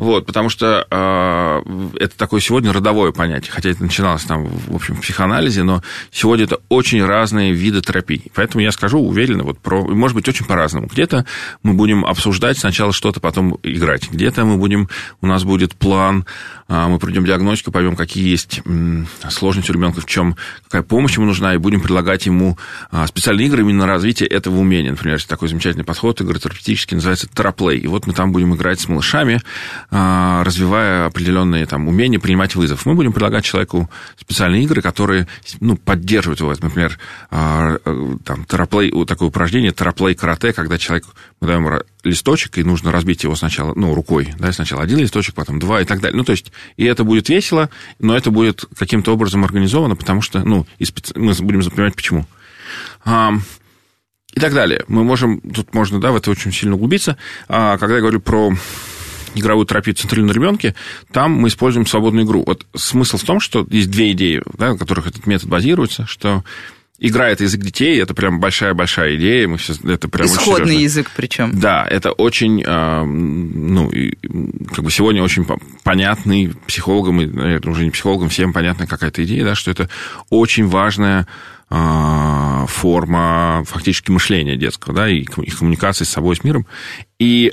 Вот, 0.00 0.24
потому 0.24 0.48
что 0.48 0.86
э, 0.90 1.88
это 1.98 2.16
такое 2.16 2.40
сегодня 2.40 2.72
родовое 2.72 3.12
понятие, 3.12 3.52
хотя 3.52 3.68
это 3.68 3.82
начиналось 3.82 4.22
там, 4.22 4.46
в 4.46 4.74
общем, 4.74 4.96
в 4.96 5.02
психоанализе, 5.02 5.62
но 5.62 5.82
сегодня 6.10 6.46
это 6.46 6.58
очень 6.70 7.04
разные 7.04 7.52
виды 7.52 7.82
терапии. 7.82 8.32
Поэтому 8.34 8.62
я 8.62 8.72
скажу 8.72 8.98
уверенно, 8.98 9.44
вот 9.44 9.58
про, 9.58 9.84
может 9.84 10.14
быть, 10.14 10.26
очень 10.26 10.46
по-разному. 10.46 10.86
Где-то 10.86 11.26
мы 11.62 11.74
будем 11.74 12.06
обсуждать 12.06 12.56
сначала 12.56 12.94
что-то, 12.94 13.20
потом 13.20 13.58
играть. 13.62 14.10
Где-то 14.10 14.46
мы 14.46 14.56
будем, 14.56 14.88
у 15.20 15.26
нас 15.26 15.44
будет 15.44 15.74
план, 15.74 16.24
э, 16.70 16.86
мы 16.88 16.98
пройдем 16.98 17.26
диагностику, 17.26 17.70
поймем, 17.70 17.94
какие 17.94 18.26
есть 18.26 18.62
э, 18.64 19.04
сложности 19.28 19.70
у 19.70 19.74
ребенка, 19.74 20.00
в 20.00 20.06
чем, 20.06 20.34
какая 20.64 20.82
помощь 20.82 21.18
ему 21.18 21.26
нужна, 21.26 21.52
и 21.52 21.58
будем 21.58 21.82
предлагать 21.82 22.24
ему 22.24 22.56
э, 22.90 23.06
специальные 23.06 23.48
игры 23.48 23.60
именно 23.60 23.80
на 23.80 23.86
развитие 23.86 24.30
этого 24.30 24.56
умения. 24.56 24.92
Например, 24.92 25.22
такой 25.24 25.48
замечательный 25.48 25.84
подход 25.84 26.22
игры 26.22 26.38
терапевтический, 26.38 26.94
называется 26.94 27.28
тераплей. 27.28 27.80
И 27.80 27.86
вот 27.86 28.06
мы 28.06 28.14
там 28.14 28.32
будем 28.32 28.54
играть 28.54 28.80
с 28.80 28.88
малышами, 28.88 29.42
развивая 29.90 31.06
определенные 31.06 31.66
там, 31.66 31.88
умения 31.88 32.20
принимать 32.20 32.54
вызов. 32.54 32.86
Мы 32.86 32.94
будем 32.94 33.12
предлагать 33.12 33.44
человеку 33.44 33.90
специальные 34.16 34.62
игры, 34.62 34.82
которые 34.82 35.26
ну, 35.58 35.76
поддерживают 35.76 36.40
его. 36.40 36.54
Например, 36.60 36.98
а, 37.30 37.78
э, 37.84 38.16
там, 38.24 38.44
тераплей, 38.44 38.92
такое 39.04 39.28
упражнение, 39.28 39.72
тераплей 39.72 40.14
карате, 40.14 40.52
когда 40.52 40.78
человек, 40.78 41.06
мы 41.40 41.48
даем 41.48 41.82
листочек, 42.04 42.58
и 42.58 42.62
нужно 42.62 42.92
разбить 42.92 43.24
его 43.24 43.34
сначала, 43.34 43.74
ну, 43.74 43.94
рукой, 43.94 44.32
да, 44.38 44.52
сначала 44.52 44.82
один 44.82 44.98
листочек, 44.98 45.34
потом 45.34 45.58
два 45.58 45.80
и 45.80 45.84
так 45.84 46.00
далее. 46.00 46.16
Ну, 46.16 46.24
то 46.24 46.32
есть, 46.32 46.52
и 46.76 46.84
это 46.84 47.02
будет 47.02 47.28
весело, 47.28 47.68
но 47.98 48.16
это 48.16 48.30
будет 48.30 48.64
каким-то 48.78 49.12
образом 49.12 49.44
организовано, 49.44 49.96
потому 49.96 50.22
что, 50.22 50.44
ну, 50.44 50.66
и 50.78 50.84
специ... 50.84 51.12
мы 51.18 51.32
будем 51.40 51.68
понимать, 51.68 51.96
почему. 51.96 52.26
И 53.04 54.38
так 54.38 54.54
далее. 54.54 54.84
Мы 54.86 55.02
можем, 55.02 55.40
тут 55.40 55.74
можно, 55.74 56.00
да, 56.00 56.12
в 56.12 56.16
это 56.16 56.30
очень 56.30 56.52
сильно 56.52 56.76
углубиться. 56.76 57.16
А, 57.48 57.78
когда 57.78 57.96
я 57.96 58.00
говорю 58.00 58.20
про 58.20 58.52
игровую 59.34 59.66
терапию 59.66 59.94
центральную 59.94 60.32
на 60.32 60.36
ребенке, 60.36 60.74
там 61.12 61.32
мы 61.32 61.48
используем 61.48 61.86
свободную 61.86 62.26
игру. 62.26 62.44
Вот 62.46 62.66
смысл 62.74 63.16
в 63.16 63.24
том, 63.24 63.40
что 63.40 63.66
есть 63.70 63.90
две 63.90 64.12
идеи, 64.12 64.42
да, 64.58 64.72
на 64.72 64.78
которых 64.78 65.06
этот 65.06 65.26
метод 65.26 65.48
базируется, 65.48 66.06
что 66.06 66.44
игра 67.00 67.30
это 67.30 67.44
язык 67.44 67.60
детей, 67.62 68.00
это 68.00 68.14
прям 68.14 68.38
большая-большая 68.38 69.16
идея, 69.16 69.48
мы 69.48 69.58
сейчас 69.58 69.80
это 69.82 70.08
прям 70.08 70.26
исходный 70.26 70.76
язык 70.76 71.10
причем. 71.16 71.58
Да, 71.58 71.86
это 71.88 72.12
очень, 72.12 72.62
а, 72.66 73.04
ну, 73.04 73.90
как 74.72 74.84
бы 74.84 74.90
сегодня 74.90 75.22
очень 75.22 75.46
понятный 75.82 76.52
психологам, 76.66 77.22
и, 77.22 77.26
наверное, 77.26 77.72
уже 77.72 77.84
не 77.84 77.90
психологам, 77.90 78.28
всем 78.28 78.52
понятная 78.52 78.86
какая-то 78.86 79.24
идея, 79.24 79.44
да, 79.44 79.54
что 79.54 79.70
это 79.70 79.88
очень 80.28 80.66
важная 80.66 81.26
а, 81.70 82.66
форма 82.66 83.64
фактически 83.66 84.10
мышления 84.10 84.56
детского, 84.56 84.94
да, 84.94 85.08
и 85.08 85.24
коммуникации 85.24 86.04
с 86.04 86.10
собой, 86.10 86.36
с 86.36 86.44
миром. 86.44 86.66
И 87.18 87.52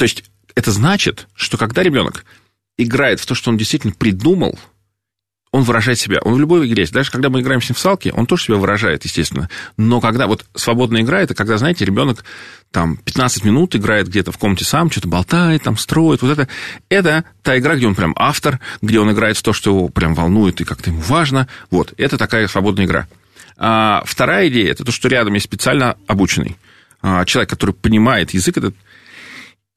то 0.00 0.04
есть 0.04 0.24
это 0.54 0.72
значит, 0.72 1.28
что 1.34 1.58
когда 1.58 1.82
ребенок 1.82 2.24
играет 2.78 3.20
в 3.20 3.26
то, 3.26 3.34
что 3.34 3.50
он 3.50 3.58
действительно 3.58 3.92
придумал, 3.92 4.58
он 5.52 5.62
выражает 5.62 5.98
себя. 5.98 6.20
Он 6.22 6.32
в 6.32 6.40
любой 6.40 6.66
игре, 6.66 6.86
даже 6.90 7.10
когда 7.10 7.28
мы 7.28 7.42
играем 7.42 7.60
с 7.60 7.68
ним 7.68 7.74
в 7.74 7.78
салки, 7.78 8.10
он 8.16 8.24
тоже 8.24 8.44
себя 8.44 8.56
выражает, 8.56 9.04
естественно. 9.04 9.50
Но 9.76 10.00
когда 10.00 10.26
вот 10.26 10.46
свободная 10.54 11.02
игра, 11.02 11.20
это 11.20 11.34
когда, 11.34 11.58
знаете, 11.58 11.84
ребенок 11.84 12.24
там 12.70 12.96
15 12.96 13.44
минут 13.44 13.76
играет 13.76 14.08
где-то 14.08 14.32
в 14.32 14.38
комнате 14.38 14.64
сам, 14.64 14.90
что-то 14.90 15.08
болтает, 15.08 15.64
там 15.64 15.76
строит, 15.76 16.22
вот 16.22 16.30
это. 16.30 16.48
Это 16.88 17.24
та 17.42 17.58
игра, 17.58 17.76
где 17.76 17.86
он 17.86 17.94
прям 17.94 18.14
автор, 18.16 18.58
где 18.80 19.00
он 19.00 19.12
играет 19.12 19.36
в 19.36 19.42
то, 19.42 19.52
что 19.52 19.68
его 19.68 19.88
прям 19.90 20.14
волнует 20.14 20.62
и 20.62 20.64
как-то 20.64 20.88
ему 20.88 21.02
важно. 21.02 21.46
Вот, 21.70 21.92
это 21.98 22.16
такая 22.16 22.48
свободная 22.48 22.86
игра. 22.86 23.06
А 23.58 24.02
вторая 24.06 24.48
идея, 24.48 24.70
это 24.70 24.82
то, 24.82 24.92
что 24.92 25.08
рядом 25.08 25.34
есть 25.34 25.44
специально 25.44 25.98
обученный 26.06 26.56
а, 27.02 27.26
человек, 27.26 27.50
который 27.50 27.74
понимает 27.74 28.30
язык 28.30 28.56
этот, 28.56 28.74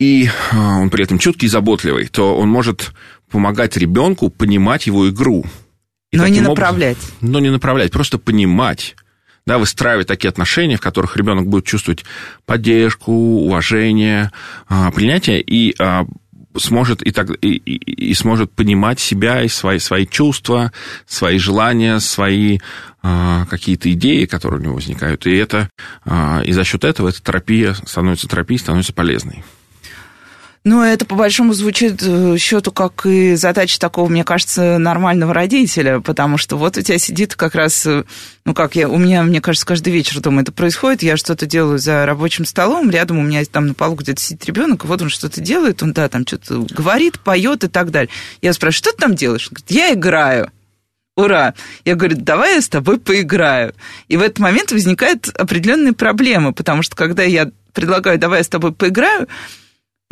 и 0.04 0.30
а, 0.52 0.80
он 0.80 0.90
при 0.90 1.04
этом 1.04 1.18
чуткий 1.18 1.46
и 1.46 1.50
заботливый, 1.50 2.08
то 2.08 2.36
он 2.36 2.50
может 2.50 2.92
помогать 3.32 3.78
ребенку 3.78 4.30
понимать 4.30 4.86
его 4.86 5.10
игру. 5.10 5.46
И 6.12 6.18
но 6.18 6.28
не 6.28 6.42
направлять. 6.42 6.98
Образом, 6.98 7.18
но 7.22 7.40
не 7.40 7.50
направлять, 7.50 7.92
просто 7.92 8.18
понимать. 8.18 8.96
Да, 9.46 9.58
выстраивать 9.58 10.08
такие 10.08 10.30
отношения, 10.30 10.78
в 10.78 10.82
которых 10.82 11.18
ребенок 11.18 11.48
будет 11.48 11.66
чувствовать 11.66 12.06
поддержку, 12.46 13.12
уважение, 13.12 14.32
а, 14.70 14.90
принятие 14.92 15.42
и 15.42 15.76
а, 15.80 16.06
сможет 16.58 17.02
и, 17.02 17.12
так, 17.12 17.30
и, 17.42 17.56
и, 17.56 18.10
и 18.12 18.14
сможет 18.14 18.52
понимать 18.52 19.00
себя 19.00 19.42
и 19.42 19.48
свои, 19.48 19.80
свои 19.80 20.06
чувства, 20.06 20.72
свои 21.06 21.40
желания, 21.40 22.00
свои 22.00 22.60
а, 23.02 23.46
какие-то 23.48 23.92
идеи, 23.92 24.26
которые 24.26 24.62
у 24.62 24.64
него 24.64 24.76
возникают. 24.76 25.26
И 25.28 25.36
это 25.36 25.70
а, 26.06 26.42
и 26.46 26.52
за 26.52 26.64
счет 26.64 26.84
этого 26.84 27.10
эта 27.10 27.22
терапия 27.22 27.74
становится 27.86 28.28
терапией, 28.28 28.60
становится 28.60 28.94
полезной. 28.94 29.44
Ну, 30.66 30.82
это 30.82 31.06
по 31.06 31.16
большому 31.16 31.52
звучит 31.52 32.02
э, 32.02 32.38
счету 32.38 32.72
как 32.72 33.06
и 33.06 33.36
задача 33.36 33.78
такого, 33.78 34.08
мне 34.08 34.24
кажется, 34.24 34.78
нормального 34.78 35.34
родителя, 35.34 36.00
потому 36.00 36.38
что 36.38 36.56
вот 36.56 36.78
у 36.78 36.82
тебя 36.82 36.98
сидит 36.98 37.36
как 37.36 37.54
раз, 37.54 37.86
э, 37.86 38.06
ну 38.46 38.54
как 38.54 38.78
я, 38.78 38.88
у 38.88 38.98
меня, 38.98 39.24
мне 39.24 39.42
кажется, 39.42 39.66
каждый 39.66 39.92
вечер 39.92 40.22
дома 40.22 40.42
это 40.42 40.54
происходит, 40.54 41.04
я 41.04 41.18
что-то 41.18 41.46
делаю 41.46 41.80
за 41.80 42.06
рабочим 42.06 42.46
столом, 42.46 42.90
рядом 42.90 43.20
у 43.20 43.24
меня 43.24 43.44
там 43.44 43.68
на 43.68 43.74
полу 43.74 43.96
где-то 43.96 44.22
сидит 44.22 44.46
ребенок, 44.46 44.86
вот 44.86 45.02
он 45.02 45.10
что-то 45.10 45.42
делает, 45.42 45.84
он, 45.84 45.92
да, 45.92 46.08
там 46.08 46.26
что-то 46.26 46.66
говорит, 46.74 47.20
поет 47.20 47.66
и 47.66 47.68
так 47.68 47.92
далее. 47.92 48.10
Я 48.42 48.54
спрашиваю, 48.54 48.78
что 48.78 48.92
ты 48.94 48.98
там 49.00 49.16
делаешь? 49.16 49.50
Он 49.50 49.56
говорит, 49.56 49.72
я 49.72 49.94
играю. 49.94 50.50
ура. 51.18 51.56
Я 51.84 51.96
говорю, 51.96 52.16
давай 52.18 52.56
я 52.56 52.62
с 52.62 52.70
тобой 52.70 53.00
поиграю. 53.00 53.76
И 54.08 54.16
в 54.16 54.22
этот 54.22 54.40
момент 54.40 54.72
возникают 54.72 55.28
определенные 55.28 55.92
проблемы, 55.92 56.54
потому 56.54 56.84
что 56.84 56.96
когда 56.96 57.24
я 57.24 57.52
предлагаю, 57.74 58.18
давай 58.18 58.40
я 58.40 58.44
с 58.46 58.50
тобой 58.50 58.72
поиграю, 58.72 59.28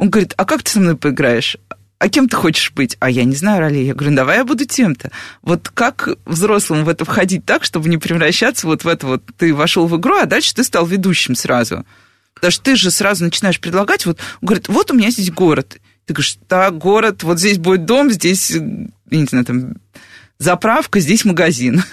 он 0.01 0.09
говорит, 0.09 0.33
а 0.35 0.45
как 0.45 0.63
ты 0.63 0.71
со 0.71 0.79
мной 0.79 0.97
поиграешь? 0.97 1.57
А 1.99 2.09
кем 2.09 2.27
ты 2.27 2.35
хочешь 2.35 2.71
быть? 2.71 2.97
А 2.99 3.07
я 3.07 3.23
не 3.23 3.35
знаю 3.35 3.61
роли. 3.61 3.77
Я 3.77 3.93
говорю, 3.93 4.15
давай 4.15 4.37
я 4.37 4.43
буду 4.43 4.65
тем-то. 4.65 5.11
Вот 5.43 5.69
как 5.69 6.09
взрослым 6.25 6.85
в 6.85 6.89
это 6.89 7.05
входить 7.05 7.45
так, 7.45 7.63
чтобы 7.63 7.87
не 7.87 7.99
превращаться 7.99 8.65
вот 8.65 8.83
в 8.83 8.87
это 8.87 9.05
вот, 9.05 9.23
ты 9.37 9.53
вошел 9.53 9.85
в 9.85 9.95
игру, 9.99 10.15
а 10.15 10.25
дальше 10.25 10.55
ты 10.55 10.63
стал 10.63 10.87
ведущим 10.87 11.35
сразу. 11.35 11.85
Потому 12.33 12.49
что 12.49 12.63
ты 12.63 12.75
же 12.77 12.89
сразу 12.89 13.25
начинаешь 13.25 13.59
предлагать, 13.59 14.07
вот, 14.07 14.17
говорит, 14.41 14.69
вот 14.69 14.89
у 14.89 14.95
меня 14.95 15.11
здесь 15.11 15.29
город. 15.29 15.77
Ты 16.07 16.13
говоришь, 16.13 16.39
да, 16.49 16.71
город, 16.71 17.21
вот 17.21 17.37
здесь 17.37 17.59
будет 17.59 17.85
дом, 17.85 18.09
здесь, 18.09 18.49
не 18.49 19.25
знаю, 19.25 19.45
там, 19.45 19.73
заправка, 20.39 20.99
здесь 20.99 21.25
магазин. 21.25 21.83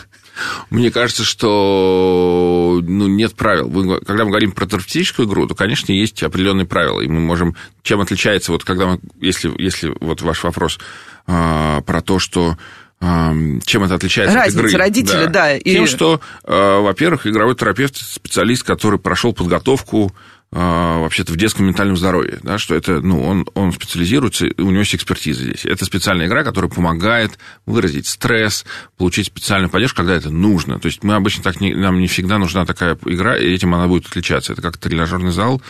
Мне 0.70 0.90
кажется, 0.90 1.24
что 1.24 2.80
ну, 2.82 3.06
нет 3.08 3.34
правил. 3.34 3.70
Когда 4.04 4.24
мы 4.24 4.30
говорим 4.30 4.52
про 4.52 4.66
терапевтическую 4.66 5.28
игру, 5.28 5.46
то, 5.46 5.54
конечно, 5.54 5.92
есть 5.92 6.22
определенные 6.22 6.66
правила. 6.66 7.00
И 7.00 7.08
мы 7.08 7.20
можем... 7.20 7.56
Чем 7.82 8.00
отличается, 8.00 8.52
вот 8.52 8.64
когда 8.64 8.86
мы... 8.86 9.00
Если, 9.20 9.52
если 9.60 9.94
вот 10.00 10.22
ваш 10.22 10.42
вопрос 10.44 10.78
а, 11.26 11.80
про 11.82 12.00
то, 12.02 12.18
что 12.18 12.56
а, 13.00 13.32
чем 13.64 13.84
это 13.84 13.94
отличается 13.94 14.36
Разница 14.36 14.58
от 14.58 14.66
игры? 14.66 14.78
родителя, 14.78 15.26
да. 15.26 15.32
да 15.32 15.56
и... 15.56 15.72
Тем, 15.72 15.86
что, 15.86 16.20
а, 16.44 16.80
во-первых, 16.80 17.26
игровой 17.26 17.54
терапевт– 17.54 17.96
специалист, 17.96 18.64
который 18.64 18.98
прошел 18.98 19.32
подготовку 19.32 20.14
вообще-то 20.50 21.32
в 21.32 21.36
детском 21.36 21.66
ментальном 21.66 21.96
здоровье, 21.96 22.38
да, 22.42 22.56
что 22.56 22.74
это, 22.74 23.00
ну, 23.00 23.22
он, 23.22 23.46
он 23.54 23.72
специализируется, 23.72 24.46
у 24.56 24.70
него 24.70 24.78
есть 24.78 24.94
экспертиза 24.94 25.44
здесь. 25.44 25.66
Это 25.66 25.84
специальная 25.84 26.26
игра, 26.26 26.42
которая 26.42 26.70
помогает 26.70 27.38
выразить 27.66 28.06
стресс, 28.06 28.64
получить 28.96 29.26
специальную 29.26 29.68
поддержку, 29.70 29.98
когда 29.98 30.14
это 30.14 30.30
нужно. 30.30 30.78
То 30.78 30.86
есть 30.86 31.04
мы 31.04 31.14
обычно 31.14 31.42
так 31.42 31.60
не, 31.60 31.74
нам 31.74 31.98
не 32.00 32.06
всегда 32.06 32.38
нужна 32.38 32.64
такая 32.64 32.96
игра, 33.04 33.36
и 33.36 33.52
этим 33.52 33.74
она 33.74 33.88
будет 33.88 34.06
отличаться. 34.06 34.54
Это 34.54 34.62
как 34.62 34.78
тренажерный 34.78 35.32
зал, 35.32 35.60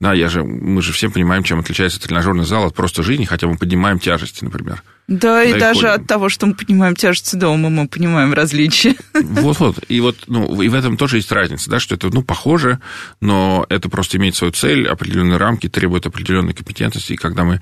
да, 0.00 0.12
я 0.12 0.28
же, 0.28 0.44
мы 0.44 0.80
же 0.80 0.92
все 0.92 1.10
понимаем, 1.10 1.42
чем 1.42 1.58
отличается 1.58 2.00
тренажерный 2.00 2.44
зал 2.44 2.66
от 2.66 2.74
просто 2.74 3.02
жизни, 3.02 3.24
хотя 3.24 3.48
мы 3.48 3.56
поднимаем 3.56 3.98
тяжести, 3.98 4.44
например. 4.44 4.82
Да, 5.08 5.42
и 5.42 5.58
даже 5.58 5.80
ходим. 5.80 6.02
от 6.02 6.06
того, 6.06 6.28
что 6.28 6.46
мы 6.46 6.54
поднимаем 6.54 6.94
тяжести 6.94 7.34
дома, 7.34 7.68
мы 7.68 7.88
понимаем 7.88 8.32
различия. 8.32 8.94
Вот-вот. 9.14 9.84
И 9.88 10.00
вот, 10.00 10.16
ну, 10.28 10.62
и 10.62 10.68
в 10.68 10.74
этом 10.74 10.96
тоже 10.96 11.16
есть 11.16 11.32
разница, 11.32 11.68
да, 11.68 11.80
что 11.80 11.96
это, 11.96 12.10
ну, 12.10 12.22
похоже, 12.22 12.78
но 13.20 13.66
это 13.68 13.88
просто 13.88 14.18
имеет 14.18 14.36
свою 14.36 14.52
цель, 14.52 14.86
определенные 14.86 15.38
рамки, 15.38 15.68
требует 15.68 16.06
определенной 16.06 16.54
компетентности, 16.54 17.14
и 17.14 17.16
когда 17.16 17.42
мы 17.42 17.60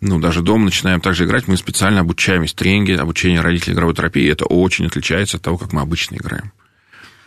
ну, 0.00 0.18
даже 0.18 0.42
дома 0.42 0.64
начинаем 0.64 1.00
также 1.00 1.24
играть, 1.24 1.46
мы 1.46 1.56
специально 1.56 2.00
обучаем, 2.00 2.42
есть 2.42 2.56
тренинги, 2.56 2.92
обучение 2.92 3.40
родителей 3.40 3.74
игровой 3.74 3.94
терапии, 3.94 4.28
это 4.30 4.44
очень 4.44 4.86
отличается 4.86 5.36
от 5.36 5.42
того, 5.44 5.56
как 5.56 5.72
мы 5.72 5.82
обычно 5.82 6.16
играем. 6.16 6.52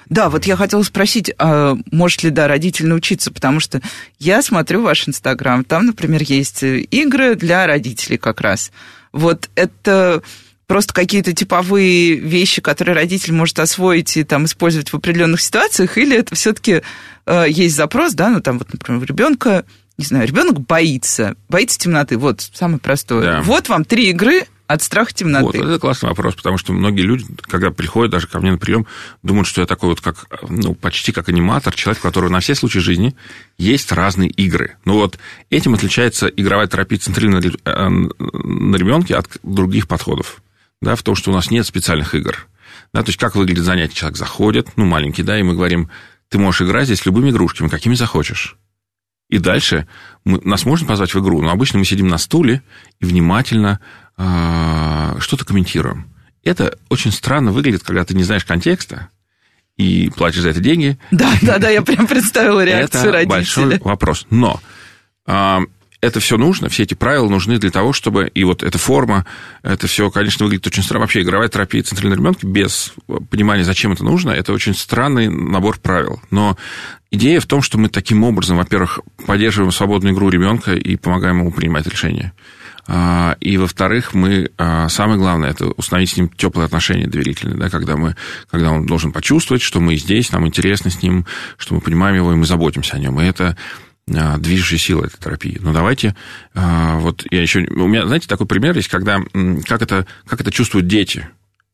Да, 0.10 0.30
вот 0.30 0.46
я 0.46 0.56
хотела 0.56 0.82
спросить, 0.84 1.32
а 1.38 1.78
может 1.92 2.24
ли, 2.24 2.32
да, 2.32 2.48
родитель 2.48 2.88
научиться, 2.88 3.32
потому 3.32 3.60
что 3.60 3.82
я 4.18 4.42
смотрю 4.42 4.82
ваш 4.82 5.08
Инстаграм, 5.08 5.64
там, 5.64 5.86
например, 5.86 6.24
есть 6.24 6.64
игры 6.64 7.36
для 7.36 7.68
родителей 7.68 8.18
как 8.18 8.42
раз. 8.42 8.72
Вот 9.12 9.50
это 9.56 10.24
просто 10.70 10.94
какие-то 10.94 11.34
типовые 11.34 12.16
вещи, 12.16 12.62
которые 12.62 12.96
родитель 12.96 13.34
может 13.34 13.60
освоить 13.60 14.16
и 14.18 14.24
там 14.24 14.46
использовать 14.46 14.90
в 14.90 14.96
определенных 14.96 15.42
ситуациях, 15.42 15.98
или 15.98 16.16
это 16.16 16.36
все-таки 16.36 16.84
э, 17.26 17.46
есть 17.50 17.76
запрос, 17.76 18.14
да, 18.14 18.30
ну 18.30 18.40
там 18.40 18.60
вот, 18.60 18.72
например, 18.72 19.02
у 19.02 19.06
ребенка, 19.06 19.66
не 19.98 20.06
знаю, 20.06 20.28
ребенок 20.28 20.62
боится, 20.62 21.36
боится 21.50 21.80
темноты, 21.80 22.18
вот 22.18 22.48
самое 22.54 22.80
простое. 22.80 23.24
Да. 23.24 23.42
Вот 23.42 23.68
вам 23.68 23.84
три 23.84 24.10
игры, 24.12 24.46
от 24.70 24.84
страха 24.84 25.12
темноты? 25.12 25.46
Вот, 25.46 25.56
это 25.56 25.80
классный 25.80 26.10
вопрос, 26.10 26.36
потому 26.36 26.60
что 26.60 26.74
многие 26.74 27.02
люди, 27.02 27.26
когда 27.42 27.72
приходят 27.72 28.12
даже 28.12 28.28
ко 28.28 28.40
мне 28.40 28.52
на 28.52 28.60
прием, 28.60 28.86
думают, 29.24 29.48
что 29.48 29.62
я 29.62 29.68
такой 29.68 29.90
вот 29.90 30.00
как, 30.00 30.28
ну, 30.48 30.76
почти 30.76 31.12
как 31.12 31.28
аниматор, 31.28 31.74
человек, 31.74 32.04
у 32.04 32.08
которого 32.08 32.30
на 32.30 32.40
все 32.40 32.54
случаи 32.54 32.78
жизни 32.78 33.16
есть 33.58 33.92
разные 33.92 34.30
игры. 34.30 34.78
Ну 34.86 34.94
вот 34.94 35.18
этим 35.50 35.74
отличается 35.74 36.28
игровая 36.28 36.68
терапия 36.68 37.00
центральная 37.00 37.42
э, 37.42 37.90
на 37.90 38.76
ребенке 38.76 39.16
от 39.16 39.28
других 39.42 39.88
подходов. 39.88 40.44
Да, 40.84 40.96
в 40.96 41.02
том, 41.02 41.16
что 41.16 41.32
у 41.32 41.34
нас 41.34 41.50
нет 41.50 41.66
специальных 41.66 42.14
игр. 42.14 42.48
Да, 42.94 43.02
то 43.02 43.10
есть 43.10 43.20
как 43.20 43.36
выглядит 43.36 43.64
занятие? 43.64 43.96
Человек 43.96 44.18
заходит, 44.18 44.68
ну, 44.76 44.86
маленький, 44.86 45.24
да, 45.24 45.40
и 45.40 45.42
мы 45.42 45.56
говорим, 45.56 45.90
ты 46.30 46.38
можешь 46.38 46.62
играть 46.62 46.86
здесь 46.86 47.08
любыми 47.08 47.32
игрушками, 47.32 47.70
какими 47.70 47.96
захочешь. 47.96 48.56
И 49.30 49.38
дальше 49.38 49.88
мы, 50.26 50.42
нас 50.44 50.66
можно 50.66 50.88
позвать 50.88 51.14
в 51.14 51.20
игру, 51.20 51.42
но 51.42 51.52
обычно 51.52 51.80
мы 51.80 51.86
сидим 51.86 52.08
на 52.08 52.18
стуле 52.18 52.64
и 53.00 53.06
внимательно 53.06 53.80
а, 54.18 55.18
что-то 55.20 55.46
комментируем. 55.46 56.10
Это 56.44 56.78
очень 56.90 57.12
странно 57.12 57.52
выглядит, 57.52 57.84
когда 57.84 58.04
ты 58.04 58.16
не 58.16 58.24
знаешь 58.24 58.44
контекста 58.44 59.10
и 59.78 60.10
платишь 60.16 60.42
за 60.42 60.50
это 60.50 60.60
деньги. 60.60 60.98
Да, 61.12 61.32
да, 61.42 61.58
да, 61.60 61.70
я 61.70 61.82
прям 61.82 62.08
представила 62.08 62.64
реакцию 62.66 63.02
это 63.02 63.12
родителей. 63.12 63.30
большой 63.30 63.80
вопрос. 63.80 64.26
Но 64.30 64.60
а, 65.26 65.62
это 66.02 66.20
все 66.20 66.38
нужно, 66.38 66.70
все 66.70 66.84
эти 66.84 66.94
правила 66.94 67.28
нужны 67.28 67.60
для 67.60 67.72
того, 67.72 67.94
чтобы... 67.94 68.32
И 68.34 68.44
вот 68.44 68.64
эта 68.64 68.78
форма, 68.78 69.26
это 69.64 69.88
все, 69.88 70.10
конечно, 70.10 70.46
выглядит 70.46 70.68
очень 70.68 70.84
странно. 70.84 71.02
Вообще 71.02 71.22
игровая 71.22 71.50
терапия 71.50 71.84
центральной 71.84 72.16
ребенка 72.18 72.48
без 72.48 72.94
понимания, 73.30 73.64
зачем 73.64 73.92
это 73.92 74.04
нужно, 74.04 74.32
это 74.32 74.54
очень 74.54 74.74
странный 74.74 75.28
набор 75.30 75.78
правил. 75.80 76.22
Но 76.32 76.58
идея 77.12 77.40
в 77.40 77.46
том, 77.46 77.62
что 77.62 77.78
мы 77.78 77.90
таким 77.90 78.24
образом, 78.24 78.58
во-первых, 78.58 79.00
поддерживаем 79.26 79.72
свободную 79.72 80.14
игру 80.14 80.30
ребенка 80.30 80.74
и 80.74 80.96
помогаем 80.96 81.40
ему 81.40 81.52
принимать 81.52 81.88
решения. 81.88 82.34
А, 82.88 83.38
и, 83.40 83.58
во-вторых, 83.58 84.14
мы, 84.14 84.50
а, 84.58 84.90
самое 84.90 85.20
главное, 85.20 85.52
это 85.52 85.68
установить 85.68 86.10
с 86.10 86.18
ним 86.18 86.30
теплые 86.30 86.66
отношения 86.66 87.08
доверительные, 87.08 87.58
да, 87.58 87.70
когда, 87.70 87.98
мы, 87.98 88.16
когда 88.50 88.72
он 88.72 88.88
должен 88.88 89.12
почувствовать, 89.12 89.62
что 89.62 89.80
мы 89.80 89.96
здесь, 89.96 90.32
нам 90.32 90.48
интересно 90.48 90.90
с 90.90 91.04
ним, 91.04 91.26
что 91.58 91.76
мы 91.76 91.82
понимаем 91.82 92.16
его, 92.16 92.32
и 92.32 92.36
мы 92.36 92.46
заботимся 92.46 92.96
о 92.96 93.00
нем. 93.00 93.22
И 93.22 93.26
это 93.26 93.56
а, 94.12 94.38
движущая 94.38 94.80
сила 94.80 95.06
этой 95.06 95.20
терапии. 95.20 95.60
Но 95.62 95.72
давайте, 95.72 96.16
вот 96.56 97.26
я 97.30 97.42
еще... 97.42 97.60
У 97.60 97.88
меня, 97.88 98.08
знаете, 98.08 98.28
такой 98.28 98.48
пример 98.48 98.76
есть, 98.76 98.88
когда... 98.88 99.20
Как 99.66 99.84
это, 99.84 100.08
как 100.26 100.42
это 100.42 100.52
чувствуют 100.52 100.88
дети? 100.88 101.28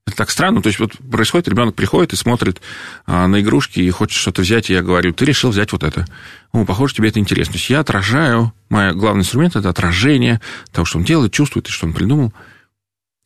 Это 0.07 0.17
так 0.17 0.29
странно. 0.29 0.61
То 0.61 0.67
есть 0.67 0.79
вот 0.79 0.93
происходит, 1.11 1.47
ребенок 1.47 1.73
приходит 1.73 2.13
и 2.13 2.15
смотрит 2.15 2.61
а, 3.07 3.27
на 3.27 3.41
игрушки 3.41 3.79
и 3.79 3.89
хочет 3.89 4.19
что-то 4.19 4.43
взять, 4.43 4.69
и 4.69 4.73
я 4.73 4.83
говорю, 4.83 5.13
ты 5.13 5.25
решил 5.25 5.49
взять 5.49 5.71
вот 5.71 5.83
это. 5.83 6.05
О, 6.51 6.63
похоже, 6.63 6.95
тебе 6.95 7.09
это 7.09 7.19
интересно. 7.19 7.53
То 7.53 7.57
есть 7.57 7.69
я 7.71 7.79
отражаю, 7.79 8.53
мой 8.69 8.93
главный 8.93 9.21
инструмент– 9.21 9.55
это 9.55 9.69
отражение 9.69 10.41
того, 10.71 10.85
что 10.85 10.99
он 10.99 11.05
делает, 11.05 11.33
чувствует 11.33 11.67
и 11.67 11.71
что 11.71 11.87
он 11.87 11.93
придумал. 11.93 12.33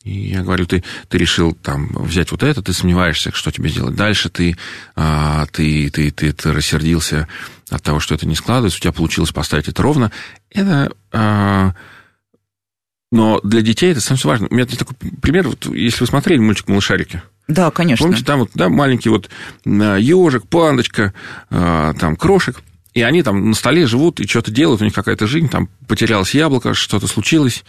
И 0.04 0.30
я 0.30 0.42
говорю, 0.42 0.64
ты, 0.64 0.82
ты 1.08 1.18
решил 1.18 1.52
там 1.52 1.88
взять 1.92 2.30
вот 2.30 2.42
это, 2.42 2.62
ты 2.62 2.72
сомневаешься, 2.72 3.30
что 3.34 3.50
тебе 3.50 3.68
сделать 3.68 3.94
дальше, 3.94 4.30
ты, 4.30 4.56
а, 4.96 5.44
ты, 5.52 5.90
ты, 5.90 6.10
ты, 6.10 6.32
ты 6.32 6.52
рассердился 6.54 7.28
от 7.68 7.82
того, 7.82 8.00
что 8.00 8.14
это 8.14 8.26
не 8.26 8.34
складывается, 8.34 8.78
у 8.78 8.80
тебя 8.80 8.92
получилось 8.92 9.32
поставить 9.32 9.68
это 9.68 9.82
ровно. 9.82 10.10
Это 10.48 10.90
а, 11.12 11.74
но 13.10 13.40
для 13.42 13.62
детей 13.62 13.92
это 13.92 14.00
самое 14.00 14.22
важно. 14.24 14.48
У 14.50 14.54
меня 14.54 14.64
есть 14.64 14.78
такой 14.78 14.96
пример, 15.20 15.48
вот, 15.48 15.66
если 15.66 16.00
вы 16.00 16.06
смотрели 16.06 16.38
мультик 16.38 16.68
«Малышарики», 16.68 17.22
да, 17.50 17.70
конечно. 17.72 18.04
Помните, 18.04 18.24
там 18.24 18.40
вот, 18.40 18.50
да, 18.54 18.68
маленький 18.68 19.08
вот 19.08 19.28
ежик, 19.64 20.46
пандочка, 20.46 21.12
а, 21.50 21.94
там 21.94 22.14
крошек, 22.14 22.62
и 22.94 23.02
они 23.02 23.22
там 23.22 23.50
на 23.50 23.54
столе 23.54 23.86
живут 23.86 24.20
и 24.20 24.26
что-то 24.26 24.52
делают, 24.52 24.82
у 24.82 24.84
них 24.84 24.94
какая-то 24.94 25.26
жизнь, 25.26 25.48
там 25.48 25.68
потерялось 25.88 26.34
яблоко, 26.34 26.74
что-то 26.74 27.08
случилось, 27.08 27.64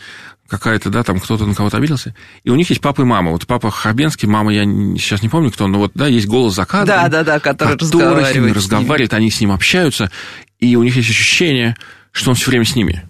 какая-то, 0.47 0.89
да, 0.89 1.03
там 1.03 1.19
кто-то 1.19 1.45
на 1.45 1.55
кого-то 1.55 1.77
обиделся. 1.77 2.13
И 2.43 2.49
у 2.49 2.55
них 2.55 2.69
есть 2.69 2.81
папа 2.81 3.01
и 3.01 3.05
мама. 3.05 3.31
Вот 3.31 3.47
папа 3.47 3.71
Хабенский, 3.71 4.27
мама, 4.27 4.53
я 4.53 4.65
сейчас 4.97 5.23
не 5.23 5.29
помню, 5.29 5.49
кто, 5.49 5.67
но 5.67 5.79
вот, 5.79 5.91
да, 5.95 6.07
есть 6.07 6.27
голос 6.27 6.55
за 6.55 6.65
кадром. 6.65 6.87
Да, 6.87 7.07
да, 7.07 7.23
да, 7.23 7.39
который, 7.39 7.73
который 7.73 7.87
разговаривает 7.87 8.27
с 8.27 8.35
ними, 8.35 8.51
разговаривает, 8.51 9.13
они 9.13 9.31
с 9.31 9.41
ним 9.41 9.51
общаются, 9.51 10.11
и 10.59 10.75
у 10.75 10.83
них 10.83 10.95
есть 10.95 11.09
ощущение, 11.09 11.75
что 12.11 12.31
он 12.31 12.35
все 12.35 12.51
время 12.51 12.65
с 12.65 12.75
ними 12.75 13.03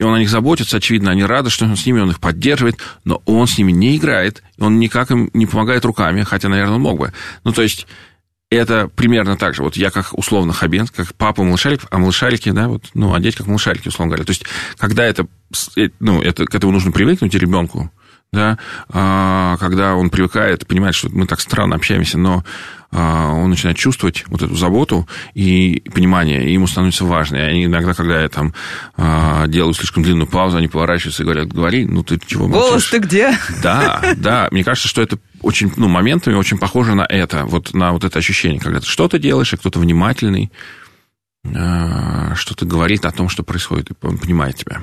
и 0.00 0.02
он 0.02 0.14
о 0.14 0.18
них 0.18 0.30
заботится, 0.30 0.78
очевидно, 0.78 1.10
они 1.10 1.24
рады, 1.24 1.50
что 1.50 1.66
он 1.66 1.76
с 1.76 1.84
ними, 1.84 2.00
он 2.00 2.10
их 2.10 2.20
поддерживает, 2.20 2.78
но 3.04 3.22
он 3.26 3.46
с 3.46 3.58
ними 3.58 3.70
не 3.70 3.98
играет, 3.98 4.42
он 4.58 4.78
никак 4.80 5.10
им 5.10 5.28
не 5.34 5.44
помогает 5.44 5.84
руками, 5.84 6.22
хотя, 6.22 6.48
наверное, 6.48 6.76
он 6.76 6.80
мог 6.80 6.98
бы. 6.98 7.12
Ну, 7.44 7.52
то 7.52 7.60
есть, 7.60 7.86
это 8.48 8.88
примерно 8.88 9.36
так 9.36 9.54
же. 9.54 9.62
Вот 9.62 9.76
я 9.76 9.90
как 9.90 10.18
условно 10.18 10.54
Хабен, 10.54 10.86
как 10.86 11.14
папа 11.14 11.44
малышарик, 11.44 11.82
а 11.90 11.98
малышарики, 11.98 12.50
да, 12.50 12.68
вот, 12.68 12.84
ну, 12.94 13.12
одеть 13.14 13.36
как 13.36 13.46
малышарики, 13.46 13.88
условно 13.88 14.12
говоря. 14.12 14.24
То 14.24 14.30
есть, 14.30 14.44
когда 14.78 15.04
это, 15.04 15.26
э, 15.76 15.90
ну, 16.00 16.22
это, 16.22 16.46
к 16.46 16.54
этому 16.54 16.72
нужно 16.72 16.92
привыкнуть 16.92 17.34
ребенку, 17.34 17.92
да, 18.32 18.58
а, 18.88 19.58
когда 19.58 19.96
он 19.96 20.08
привыкает, 20.08 20.66
понимает, 20.66 20.94
что 20.94 21.10
мы 21.10 21.26
так 21.26 21.40
странно 21.40 21.76
общаемся, 21.76 22.16
но 22.16 22.42
а, 22.42 22.79
он 22.92 23.50
начинает 23.50 23.76
чувствовать 23.76 24.24
вот 24.26 24.42
эту 24.42 24.56
заботу 24.56 25.08
и 25.34 25.82
понимание, 25.94 26.48
и 26.48 26.52
ему 26.52 26.66
становится 26.66 27.04
важно. 27.04 27.36
И 27.36 27.40
они 27.40 27.64
иногда, 27.66 27.94
когда 27.94 28.20
я 28.20 28.28
там 28.28 28.52
а, 28.96 29.46
делаю 29.46 29.74
слишком 29.74 30.02
длинную 30.02 30.26
паузу, 30.26 30.56
они 30.56 30.66
поворачиваются 30.66 31.22
и 31.22 31.24
говорят, 31.24 31.48
говори, 31.48 31.86
ну 31.86 32.02
ты 32.02 32.18
чего 32.26 32.48
молчишь? 32.48 32.68
Голос 32.68 32.90
ты 32.90 32.98
где? 32.98 33.38
Да, 33.62 34.14
да. 34.16 34.48
Мне 34.50 34.64
кажется, 34.64 34.88
что 34.88 35.02
это 35.02 35.18
очень, 35.40 35.72
ну, 35.76 35.88
моментами 35.88 36.34
очень 36.34 36.58
похоже 36.58 36.94
на 36.94 37.06
это, 37.08 37.44
вот 37.46 37.74
на 37.74 37.92
вот 37.92 38.04
это 38.04 38.18
ощущение, 38.18 38.60
когда 38.60 38.80
ты 38.80 38.86
что-то 38.86 39.18
делаешь, 39.18 39.52
и 39.52 39.56
кто-то 39.56 39.78
внимательный, 39.78 40.50
что-то 41.42 42.66
говорит 42.66 43.06
о 43.06 43.12
том, 43.12 43.28
что 43.28 43.42
происходит, 43.42 43.90
и 43.90 43.94
он 44.06 44.18
понимает 44.18 44.56
тебя. 44.56 44.82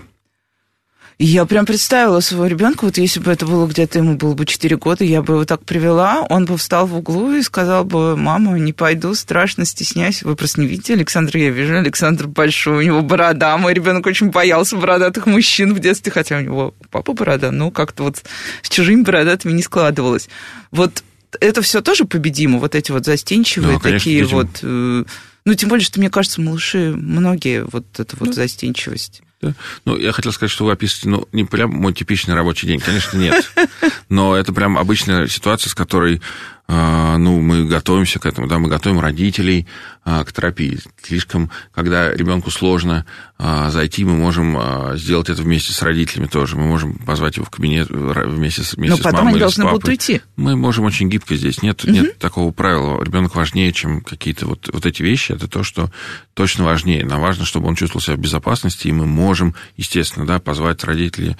И 1.18 1.26
я 1.26 1.46
прям 1.48 1.66
представила 1.66 2.20
своего 2.20 2.46
ребенка, 2.46 2.86
вот 2.86 3.00
если 3.00 3.20
бы 3.20 3.32
это 3.32 3.48
было 3.48 3.66
где-то 3.66 3.98
ему 3.98 4.18
было 4.18 4.36
бы 4.36 4.46
4 4.46 4.78
года, 4.78 5.04
я 5.04 5.24
бы 5.24 5.34
его 5.34 5.46
так 5.46 5.66
привела, 5.66 6.22
он 6.30 6.46
бы 6.46 6.58
встал 6.58 6.86
в 6.86 6.96
углу 6.96 7.34
и 7.34 7.42
сказал 7.42 7.86
бы, 7.86 8.16
мама, 8.16 8.60
не 8.60 8.72
пойду, 8.72 9.16
страшно, 9.16 9.66
стесняюсь. 9.66 10.22
Вы 10.22 10.36
просто 10.36 10.62
не 10.62 10.68
видите 10.68 10.94
Александра? 10.94 11.40
Я 11.40 11.50
вижу, 11.50 11.76
Александр 11.76 12.28
большой, 12.28 12.78
у 12.78 12.82
него 12.82 13.02
борода. 13.02 13.58
Мой 13.58 13.74
ребенок 13.74 14.06
очень 14.06 14.30
боялся 14.30 14.76
бородатых 14.78 15.26
мужчин 15.26 15.74
в 15.74 15.80
детстве, 15.80 16.12
хотя 16.12 16.38
у 16.38 16.42
него 16.42 16.76
папа 16.92 17.14
борода, 17.14 17.50
но 17.50 17.72
как-то 17.72 18.04
вот 18.04 18.22
с 18.62 18.70
чужими 18.70 19.02
бородатыми 19.02 19.54
не 19.54 19.64
складывалось. 19.64 20.30
Вот 20.72 21.04
это 21.40 21.64
все 21.64 21.82
тоже 21.82 22.06
победимо, 22.06 22.60
вот 22.60 22.76
эти 22.76 22.92
вот 22.92 23.06
застенчивые 23.06 23.74
Да, 23.78 23.80
конечно, 23.80 24.00
такие 24.00 24.22
детям. 24.22 24.38
вот... 24.38 24.60
э, 24.62 25.04
Ну, 25.46 25.54
тем 25.56 25.70
более, 25.70 25.84
что, 25.84 26.00
мне 26.00 26.12
кажется, 26.12 26.42
малыши, 26.42 26.94
многие 26.96 27.64
вот 27.64 27.86
эта 28.00 28.16
вот 28.20 28.30
Да. 28.30 28.34
застенчивость. 28.36 29.24
Да. 29.42 29.54
Ну, 29.86 29.98
я 29.98 30.12
хотел 30.14 30.32
сказать, 30.32 30.52
что 30.52 30.66
вы 30.66 30.72
описываете, 30.72 31.10
ну, 31.10 31.28
не 31.32 31.46
прям 31.46 31.70
мой 31.72 31.94
типичный 31.94 32.34
рабочий 32.34 32.68
день, 32.68 32.80
конечно, 32.80 33.18
нет. 33.18 33.52
Но 34.10 34.36
это 34.36 34.52
прям 34.52 34.78
обычная 34.78 35.28
ситуация, 35.28 35.70
с 35.70 35.76
которой, 35.76 36.22
ну, 36.70 37.40
мы 37.40 37.66
готовимся 37.66 38.20
к 38.20 38.26
этому, 38.26 38.48
да, 38.48 38.60
мы 38.60 38.68
готовим 38.68 39.00
родителей 39.00 39.68
а, 40.04 40.24
к 40.26 40.34
терапии. 40.34 40.80
Слишком, 41.02 41.50
когда 41.74 42.14
ребенку 42.14 42.52
сложно 42.52 43.06
а, 43.38 43.70
зайти, 43.70 44.04
мы 44.04 44.16
можем 44.16 44.58
а, 44.58 44.94
сделать 44.98 45.30
это 45.30 45.42
вместе 45.42 45.72
с 45.72 45.82
родителями 45.82 46.28
тоже. 46.28 46.58
Мы 46.58 46.66
можем 46.66 46.96
позвать 46.96 47.38
его 47.38 47.46
в 47.46 47.50
кабинет 47.50 47.90
р- 47.90 48.28
вместе 48.28 48.64
с, 48.64 48.74
вместе 48.74 48.96
Но 48.96 48.98
с 48.98 49.02
потом 49.02 49.20
мамой 49.20 49.32
они 49.32 49.40
должны 49.40 49.66
будут 49.66 49.88
уйти. 49.88 50.22
Мы 50.36 50.56
можем 50.58 50.86
очень 50.86 51.10
гибко 51.10 51.36
здесь. 51.36 51.62
Нет, 51.62 51.86
нет 51.86 52.18
такого 52.20 52.52
правила. 52.52 53.02
Ребенок 53.02 53.36
важнее, 53.36 53.72
чем 53.72 54.02
какие-то 54.02 54.46
вот, 54.46 54.70
вот 54.72 54.86
эти 54.86 55.02
вещи. 55.04 55.32
Это 55.32 55.48
то, 55.48 55.64
что 55.64 55.92
точно 56.34 56.66
важнее. 56.66 57.06
Нам 57.06 57.22
важно, 57.22 57.46
чтобы 57.46 57.68
он 57.68 57.76
чувствовал 57.76 58.02
себя 58.02 58.16
в 58.16 58.20
безопасности, 58.20 58.88
и 58.88 58.92
мы 58.92 59.06
можем, 59.06 59.56
естественно, 59.78 60.26
да, 60.26 60.40
позвать 60.40 60.84
родителей 60.84 61.38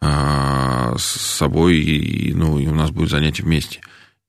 а, 0.00 0.94
с 0.98 1.04
собой, 1.04 1.76
и, 1.78 2.32
ну, 2.32 2.58
и 2.58 2.66
у 2.66 2.74
нас 2.74 2.90
будет 2.90 3.10
занятие 3.10 3.42
вместе. 3.42 3.80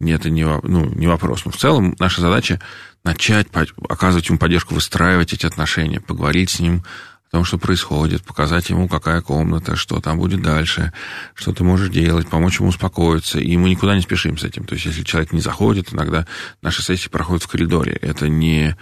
Нет, 0.01 0.21
это 0.21 0.29
не, 0.29 0.45
ну, 0.45 0.85
не 0.85 1.07
вопрос. 1.07 1.45
Но 1.45 1.51
в 1.51 1.57
целом 1.57 1.95
наша 1.99 2.21
задача 2.21 2.59
начать 3.03 3.47
оказывать 3.87 4.27
ему 4.29 4.37
поддержку, 4.37 4.73
выстраивать 4.73 5.33
эти 5.33 5.45
отношения, 5.45 5.99
поговорить 5.99 6.49
с 6.49 6.59
ним 6.59 6.83
о 7.29 7.37
том, 7.37 7.45
что 7.45 7.57
происходит, 7.57 8.23
показать 8.23 8.69
ему, 8.69 8.89
какая 8.89 9.21
комната, 9.21 9.75
что 9.75 10.01
там 10.01 10.17
будет 10.17 10.41
дальше, 10.41 10.91
что 11.33 11.53
ты 11.53 11.63
можешь 11.63 11.89
делать, 11.89 12.27
помочь 12.27 12.59
ему 12.59 12.69
успокоиться. 12.69 13.39
И 13.39 13.55
мы 13.57 13.69
никуда 13.69 13.95
не 13.95 14.01
спешим 14.01 14.37
с 14.37 14.43
этим. 14.43 14.65
То 14.65 14.73
есть, 14.73 14.85
если 14.85 15.03
человек 15.03 15.31
не 15.31 15.39
заходит, 15.39 15.93
иногда 15.93 16.27
наши 16.61 16.83
сессии 16.83 17.09
проходят 17.09 17.43
в 17.43 17.47
коридоре. 17.47 17.93
Это 17.93 18.27
не... 18.27 18.75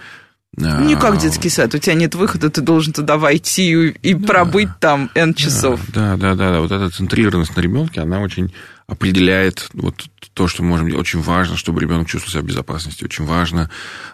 а, 0.60 0.82
Не 0.82 0.96
как 0.96 1.18
детский 1.18 1.48
сад, 1.48 1.74
у 1.74 1.78
тебя 1.78 1.94
нет 1.94 2.16
выхода, 2.16 2.50
ты 2.50 2.60
должен 2.60 2.92
туда 2.92 3.18
войти 3.18 3.70
и, 3.70 3.88
и 4.10 4.14
пробыть 4.14 4.70
там 4.80 5.10
N 5.14 5.34
часов. 5.34 5.80
Да, 5.94 6.16
да, 6.16 6.34
да, 6.34 6.54
да. 6.54 6.60
Вот 6.60 6.72
эта 6.72 6.90
центрированность 6.90 7.54
на 7.56 7.60
ребенке, 7.60 8.00
она 8.00 8.20
очень 8.20 8.52
определяет 8.88 9.68
вот 9.74 10.06
то, 10.40 10.48
что 10.48 10.62
мы 10.62 10.70
можем 10.70 10.88
делать. 10.88 11.02
Очень 11.02 11.20
важно, 11.20 11.54
чтобы 11.54 11.82
ребенок 11.82 12.08
чувствовал 12.08 12.32
себя 12.32 12.40
в 12.40 12.46
безопасности. 12.46 13.04
Очень 13.04 13.26
важно, 13.26 13.68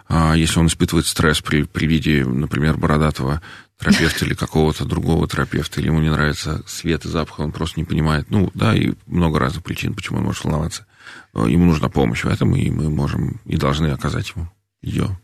а, 0.09 0.33
если 0.33 0.59
он 0.59 0.67
испытывает 0.67 1.05
стресс 1.05 1.39
при, 1.39 1.63
при 1.63 1.85
виде, 1.85 2.25
например, 2.25 2.75
бородатого 2.75 3.41
терапевта 3.79 4.25
или 4.25 4.33
какого-то 4.33 4.83
другого 4.83 5.25
терапевта, 5.25 5.79
или 5.79 5.87
ему 5.87 6.01
не 6.01 6.09
нравится 6.09 6.63
свет 6.67 7.05
и 7.05 7.07
запах, 7.07 7.39
он 7.39 7.53
просто 7.53 7.79
не 7.79 7.85
понимает. 7.85 8.25
Ну, 8.29 8.51
да, 8.53 8.75
и 8.75 8.91
много 9.05 9.39
разных 9.39 9.63
причин, 9.63 9.93
почему 9.93 10.17
он 10.17 10.25
может 10.25 10.43
волноваться. 10.43 10.85
Ему 11.33 11.63
нужна 11.63 11.87
помощь 11.87 12.25
в 12.25 12.27
этом, 12.27 12.53
и 12.57 12.69
мы 12.69 12.89
можем 12.89 13.39
и 13.45 13.55
должны 13.55 13.87
оказать 13.87 14.33
ему 14.35 14.49
ее. 14.81 15.17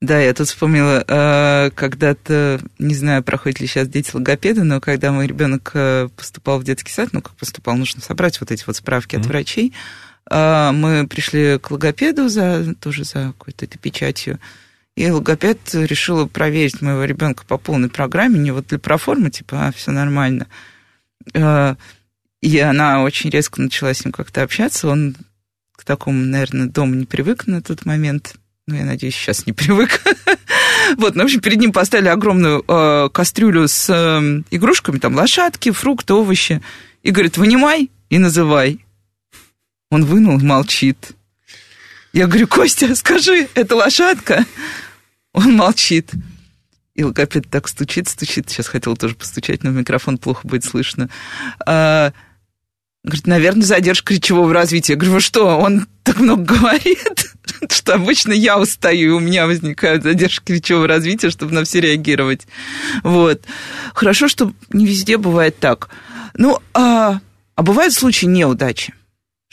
Да, 0.00 0.20
я 0.20 0.34
тут 0.34 0.48
вспомнила, 0.48 1.02
э, 1.06 1.70
когда-то, 1.74 2.60
не 2.78 2.94
знаю, 2.94 3.22
проходят 3.22 3.58
ли 3.60 3.66
сейчас 3.66 3.88
дети 3.88 4.10
логопеды, 4.12 4.62
но 4.62 4.80
когда 4.80 5.12
мой 5.12 5.26
ребенок 5.26 5.70
э, 5.72 6.10
поступал 6.14 6.58
в 6.58 6.64
детский 6.64 6.92
сад, 6.92 7.08
ну, 7.12 7.22
как 7.22 7.34
поступал, 7.36 7.74
нужно 7.76 8.02
собрать 8.02 8.38
вот 8.38 8.50
эти 8.50 8.64
вот 8.66 8.76
справки 8.76 9.16
от 9.16 9.22
Мгм. 9.22 9.30
врачей, 9.30 9.72
мы 10.30 11.06
пришли 11.08 11.58
к 11.58 11.70
логопеду 11.70 12.28
за, 12.28 12.74
тоже 12.74 13.04
за 13.04 13.34
какой-то 13.38 13.66
печатью, 13.78 14.40
и 14.96 15.10
логопед 15.10 15.74
решила 15.74 16.26
проверить 16.26 16.80
моего 16.80 17.04
ребенка 17.04 17.44
по 17.46 17.58
полной 17.58 17.88
программе, 17.88 18.38
не 18.38 18.52
вот 18.52 18.68
для 18.68 18.78
проформы, 18.78 19.30
типа, 19.30 19.68
а, 19.68 19.72
все 19.72 19.90
нормально. 19.90 20.46
Э, 21.34 21.74
И 22.40 22.58
она 22.58 23.02
очень 23.02 23.30
резко 23.30 23.60
начала 23.60 23.92
с 23.92 24.04
ним 24.04 24.12
как-то 24.12 24.42
общаться, 24.42 24.88
он 24.88 25.16
к 25.76 25.84
такому, 25.84 26.24
наверное, 26.24 26.66
дома 26.66 26.94
не 26.94 27.06
привык 27.06 27.46
на 27.46 27.60
тот 27.60 27.84
момент, 27.86 28.36
ну, 28.66 28.76
я 28.76 28.84
надеюсь, 28.84 29.14
сейчас 29.14 29.46
не 29.46 29.52
привык. 29.52 30.00
Вот, 30.98 31.14
ну, 31.14 31.22
в 31.22 31.24
общем, 31.24 31.40
перед 31.40 31.58
ним 31.58 31.72
поставили 31.72 32.08
огромную 32.08 32.62
э, 32.68 33.08
кастрюлю 33.10 33.66
с 33.68 33.88
э, 33.88 34.42
игрушками, 34.50 34.98
там, 34.98 35.14
лошадки, 35.14 35.70
фрукты, 35.70 36.12
овощи. 36.12 36.60
И 37.02 37.10
говорит, 37.10 37.38
вынимай 37.38 37.90
и 38.10 38.18
называй. 38.18 38.83
Он 39.90 40.04
вынул, 40.04 40.38
молчит. 40.40 41.12
Я 42.12 42.26
говорю, 42.26 42.46
Костя, 42.46 42.94
скажи, 42.94 43.48
это 43.54 43.76
лошадка? 43.76 44.44
Он 45.32 45.56
молчит. 45.56 46.10
И 46.94 47.02
логопед 47.02 47.50
так 47.50 47.66
стучит, 47.66 48.08
стучит. 48.08 48.48
Сейчас 48.48 48.68
хотел 48.68 48.96
тоже 48.96 49.16
постучать, 49.16 49.64
но 49.64 49.70
микрофон 49.70 50.16
плохо 50.16 50.46
будет 50.46 50.64
слышно. 50.64 51.10
А, 51.66 52.12
говорит, 53.02 53.26
наверное, 53.26 53.64
задержка 53.64 54.14
речевого 54.14 54.52
развития. 54.54 54.92
Я 54.92 54.96
говорю, 54.96 55.14
вы 55.14 55.20
что, 55.20 55.58
он 55.58 55.88
так 56.04 56.18
много 56.18 56.54
говорит, 56.56 57.34
что 57.70 57.94
обычно 57.94 58.32
я 58.32 58.58
устаю, 58.58 59.10
и 59.10 59.14
у 59.14 59.20
меня 59.20 59.46
возникают 59.46 60.04
задержки 60.04 60.52
речевого 60.52 60.86
развития, 60.86 61.30
чтобы 61.30 61.52
на 61.52 61.64
все 61.64 61.80
реагировать. 61.80 62.46
Вот. 63.02 63.42
Хорошо, 63.92 64.28
что 64.28 64.52
не 64.70 64.86
везде 64.86 65.18
бывает 65.18 65.58
так. 65.58 65.88
Ну, 66.34 66.60
а, 66.74 67.20
а 67.56 67.62
бывают 67.62 67.92
случаи 67.92 68.26
неудачи, 68.26 68.94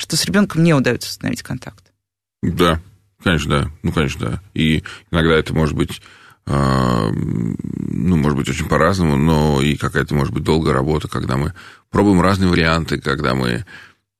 что 0.01 0.17
с 0.17 0.25
ребенком 0.25 0.63
не 0.63 0.73
удается 0.73 1.09
установить 1.09 1.43
контакт. 1.43 1.93
Да, 2.41 2.81
конечно, 3.23 3.49
да. 3.49 3.71
Ну, 3.83 3.91
конечно, 3.91 4.31
да. 4.31 4.41
И 4.55 4.83
иногда 5.11 5.35
это 5.35 5.53
может 5.53 5.75
быть, 5.75 6.01
а, 6.47 7.09
ну, 7.11 8.17
может 8.17 8.35
быть, 8.35 8.49
очень 8.49 8.67
по-разному, 8.67 9.15
но 9.15 9.61
и 9.61 9.75
какая-то, 9.75 10.15
может 10.15 10.33
быть, 10.33 10.43
долгая 10.43 10.73
работа, 10.73 11.07
когда 11.07 11.37
мы 11.37 11.53
пробуем 11.91 12.19
разные 12.19 12.49
варианты, 12.49 12.99
когда 12.99 13.35
мы 13.35 13.63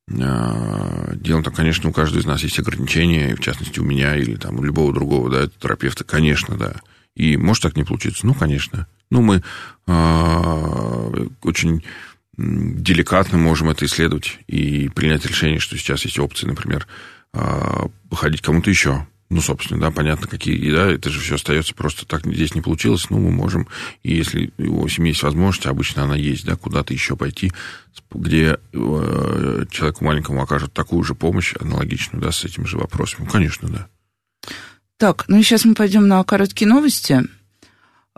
а, 0.07 1.15
делаем 1.15 1.43
там, 1.43 1.53
конечно, 1.53 1.89
у 1.89 1.93
каждого 1.93 2.21
из 2.21 2.25
нас 2.25 2.43
есть 2.43 2.59
ограничения, 2.59 3.35
в 3.35 3.39
частности, 3.39 3.79
у 3.79 3.83
меня 3.83 4.15
или 4.15 4.35
там 4.35 4.59
у 4.59 4.63
любого 4.63 4.93
другого, 4.93 5.31
да, 5.31 5.47
терапевта, 5.47 6.03
конечно, 6.03 6.57
да. 6.57 6.75
И 7.15 7.37
может 7.37 7.63
так 7.63 7.75
не 7.75 7.83
получиться? 7.83 8.27
Ну, 8.27 8.35
конечно. 8.35 8.87
Ну, 9.09 9.21
мы 9.21 9.43
а, 9.87 11.11
очень 11.41 11.83
деликатно 12.41 13.37
можем 13.37 13.69
это 13.69 13.85
исследовать 13.85 14.39
и 14.47 14.89
принять 14.89 15.25
решение, 15.25 15.59
что 15.59 15.77
сейчас 15.77 16.05
есть 16.05 16.19
опции, 16.19 16.47
например, 16.47 16.87
а, 17.33 17.87
походить 18.09 18.41
кому-то 18.41 18.69
еще. 18.69 19.05
Ну, 19.29 19.39
собственно, 19.39 19.79
да, 19.79 19.91
понятно, 19.91 20.27
какие, 20.27 20.71
да, 20.73 20.91
это 20.91 21.09
же 21.09 21.21
все 21.21 21.35
остается 21.35 21.73
просто 21.73 22.05
так, 22.05 22.25
здесь 22.25 22.53
не 22.53 22.59
получилось, 22.59 23.09
ну, 23.09 23.17
мы 23.17 23.31
можем, 23.31 23.65
и 24.03 24.13
если 24.13 24.51
у 24.57 24.85
семьи 24.89 25.11
есть 25.11 25.23
возможность, 25.23 25.67
обычно 25.67 26.03
она 26.03 26.17
есть, 26.17 26.45
да, 26.45 26.57
куда-то 26.57 26.93
еще 26.93 27.15
пойти, 27.15 27.53
где 28.11 28.57
э, 28.73 29.65
человеку 29.71 30.03
маленькому 30.03 30.41
окажут 30.41 30.73
такую 30.73 31.03
же 31.03 31.15
помощь, 31.15 31.53
аналогичную, 31.57 32.21
да, 32.21 32.33
с 32.33 32.43
этими 32.43 32.65
же 32.65 32.77
вопросами. 32.77 33.23
Ну, 33.23 33.31
конечно, 33.31 33.69
да. 33.69 33.87
Так, 34.97 35.23
ну 35.29 35.41
сейчас 35.41 35.63
мы 35.63 35.75
пойдем 35.75 36.09
на 36.09 36.21
короткие 36.25 36.67
новости. 36.67 37.21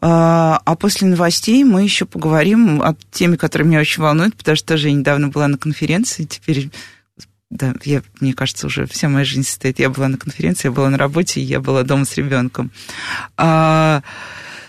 А 0.02 0.62
а 0.66 0.76
после 0.76 1.08
новостей 1.08 1.64
мы 1.64 1.84
еще 1.84 2.06
поговорим 2.06 2.82
о 2.82 2.96
теме, 3.12 3.38
которая 3.38 3.68
меня 3.68 3.80
очень 3.80 4.02
волнует, 4.02 4.36
потому 4.36 4.56
что 4.56 4.68
тоже 4.68 4.90
я 4.90 4.94
недавно 4.94 5.30
была 5.30 5.48
на 5.48 5.58
конференции, 5.58 6.24
теперь, 6.24 6.72
да, 7.50 7.74
я, 7.84 8.02
мне 8.20 8.34
кажется, 8.34 8.68
уже 8.68 8.86
вся 8.88 9.10
моя 9.10 9.26
жизнь 9.26 9.44
состоит. 9.44 9.80
Я 9.80 9.90
была 9.90 10.08
на 10.08 10.18
конференции, 10.18 10.68
я 10.68 10.72
была 10.72 10.90
на 10.90 10.98
работе, 10.98 11.42
я 11.42 11.60
была 11.60 11.84
дома 11.84 12.06
с 12.06 12.16
ребенком. 12.18 12.72
А, 13.38 14.02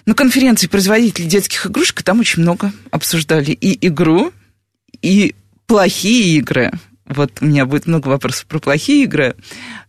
на 0.06 0.14
конференции 0.14 0.66
производителей 0.66 1.28
детских 1.28 1.66
игрушек 1.66 2.02
там 2.02 2.20
очень 2.20 2.42
много 2.42 2.72
обсуждали 2.90 3.52
и 3.52 3.86
игру, 3.86 4.32
и 5.00 5.34
плохие 5.66 6.38
игры. 6.38 6.72
Вот 7.06 7.30
у 7.40 7.46
меня 7.46 7.66
будет 7.66 7.86
много 7.86 8.08
вопросов 8.08 8.46
про 8.46 8.58
плохие 8.58 9.04
игры. 9.04 9.36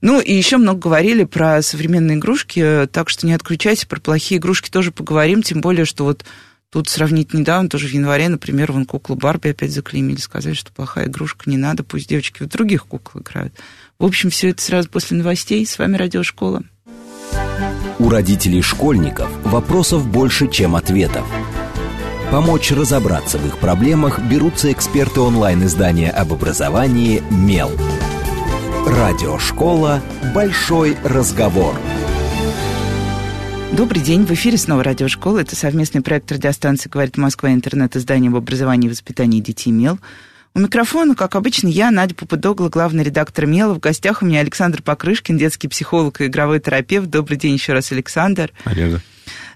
Ну, 0.06 0.20
и 0.20 0.32
еще 0.32 0.58
много 0.58 0.82
говорили 0.82 1.24
про 1.24 1.64
современные 1.64 2.20
игрушки, 2.20 2.88
так 2.92 3.10
что 3.10 3.26
не 3.26 3.34
отключайтесь, 3.34 3.86
про 3.86 4.00
плохие 4.00 4.38
игрушки 4.38 4.70
тоже 4.70 4.92
поговорим, 4.92 5.42
тем 5.42 5.62
более, 5.62 5.86
что 5.86 6.04
вот 6.04 6.24
тут 6.70 6.90
сравнить 6.90 7.34
недавно, 7.34 7.70
тоже 7.70 7.88
в 7.88 7.92
январе, 7.92 8.30
например, 8.30 8.72
вон 8.72 8.86
куклу 8.86 9.16
Барби 9.16 9.48
опять 9.48 9.72
заклеймили, 9.72 10.20
сказали, 10.20 10.54
что 10.54 10.72
плохая 10.72 11.08
игрушка, 11.08 11.50
не 11.50 11.58
надо, 11.58 11.84
пусть 11.84 12.08
девочки 12.08 12.44
в 12.44 12.48
других 12.48 12.86
кукол 12.86 13.22
играют. 13.22 13.56
В 13.98 14.06
общем, 14.06 14.30
все 14.30 14.50
это 14.52 14.62
сразу 14.62 14.90
после 14.90 15.18
новостей. 15.18 15.66
С 15.66 15.80
вами 15.80 15.98
Радиошкола. 15.98 16.62
У 17.98 18.08
родителей 18.08 18.62
школьников 18.62 19.32
вопросов 19.44 20.08
больше, 20.08 20.52
чем 20.52 20.76
ответов. 20.76 21.26
Помочь 22.30 22.70
разобраться 22.72 23.40
в 23.40 23.48
их 23.48 23.58
проблемах 23.58 24.20
берутся 24.20 24.72
эксперты 24.72 25.22
онлайн-издания 25.22 26.12
об 26.12 26.32
образовании 26.32 27.24
«Мел». 27.32 27.72
Радиошкола 28.86 30.00
«Большой 30.36 30.96
разговор». 31.04 31.76
Добрый 33.72 34.00
день, 34.00 34.28
в 34.28 34.32
эфире 34.32 34.60
снова 34.60 34.84
радиошкола. 34.84 35.40
Это 35.40 35.56
совместный 35.56 36.02
проект 36.02 36.32
радиостанции 36.32 36.88
«Говорит 36.88 37.18
Москва» 37.18 37.52
интернет-издание 37.52 38.30
об 38.30 38.36
образовании 38.36 38.86
и 38.86 38.92
воспитании 38.92 39.42
детей 39.42 39.72
МЕЛ. 39.72 39.98
У 40.54 40.60
микрофона, 40.60 41.16
как 41.16 41.36
обычно, 41.36 41.68
я, 41.68 41.90
Надя 41.90 42.14
Попудогла, 42.14 42.70
главный 42.70 43.04
редактор 43.04 43.48
МЕЛа. 43.48 43.74
В 43.74 43.80
гостях 43.80 44.22
у 44.22 44.26
меня 44.28 44.42
Александр 44.42 44.84
Покрышкин, 44.84 45.36
детский 45.36 45.68
психолог 45.68 46.22
и 46.22 46.28
игровой 46.28 46.60
терапевт. 46.60 47.10
Добрый 47.10 47.38
день 47.38 47.54
еще 47.54 47.74
раз, 47.74 47.92
Александр. 47.92 48.52
Надежда. 48.66 49.02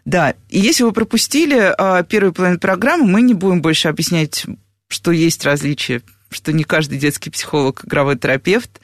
Да, 0.05 0.33
и 0.49 0.59
если 0.59 0.81
вы 0.81 0.91
пропустили 0.91 1.71
а, 1.77 2.01
первую 2.01 2.33
половину 2.33 2.59
программы, 2.59 3.05
мы 3.05 3.21
не 3.21 3.35
будем 3.35 3.61
больше 3.61 3.89
объяснять, 3.89 4.47
что 4.87 5.11
есть 5.11 5.45
различия 5.45 6.01
что 6.29 6.53
не 6.53 6.63
каждый 6.63 6.99
детский 6.99 7.29
психолог 7.29 7.85
игровой 7.85 8.17
терапевт, 8.17 8.79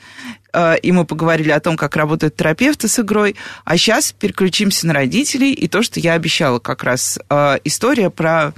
а, 0.51 0.73
и 0.75 0.91
мы 0.91 1.05
поговорили 1.05 1.51
о 1.51 1.59
том, 1.59 1.77
как 1.77 1.95
работают 1.95 2.35
терапевты 2.35 2.87
с 2.87 2.99
игрой. 2.99 3.35
А 3.63 3.77
сейчас 3.77 4.11
переключимся 4.11 4.87
на 4.87 4.93
родителей 4.93 5.51
и 5.51 5.67
то, 5.67 5.83
что 5.83 5.99
я 5.99 6.13
обещала 6.13 6.59
как 6.59 6.83
раз. 6.83 7.19
А, 7.29 7.59
история 7.63 8.09
про 8.09 8.53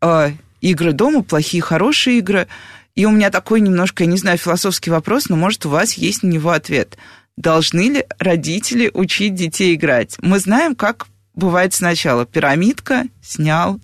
а, 0.00 0.32
игры 0.60 0.92
дома, 0.92 1.22
плохие, 1.22 1.62
хорошие 1.62 2.18
игры. 2.18 2.46
И 2.94 3.04
у 3.04 3.10
меня 3.10 3.30
такой 3.30 3.60
немножко, 3.60 4.04
я 4.04 4.10
не 4.10 4.16
знаю, 4.16 4.38
философский 4.38 4.90
вопрос, 4.90 5.28
но, 5.28 5.36
может, 5.36 5.66
у 5.66 5.70
вас 5.70 5.94
есть 5.94 6.22
на 6.22 6.28
него 6.28 6.50
ответ. 6.50 6.96
Должны 7.36 7.90
ли 7.90 8.04
родители 8.18 8.90
учить 8.92 9.34
детей 9.34 9.74
играть? 9.74 10.16
Мы 10.22 10.38
знаем, 10.38 10.74
как 10.74 11.06
бывает 11.34 11.74
сначала. 11.74 12.24
Пирамидка, 12.24 13.04
снял, 13.22 13.78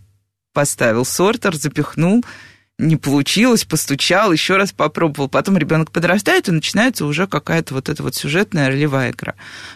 поставил 0.52 1.04
сортер, 1.04 1.56
запихнул– 1.56 2.24
не 2.78 2.96
получилось, 2.96 3.64
постучал, 3.64 4.32
еще 4.32 4.56
раз 4.56 4.72
попробовал. 4.72 5.28
Потом 5.28 5.56
ребенок 5.56 5.90
подрастает, 5.90 6.48
и 6.48 6.52
начинается 6.52 7.06
уже 7.06 7.26
какая-то 7.26 7.74
вот 7.74 7.88
эта 7.88 8.02
вот 8.02 8.14
сюжетная 8.14 8.68
ролевая 8.68 9.12
игра. 9.12 9.35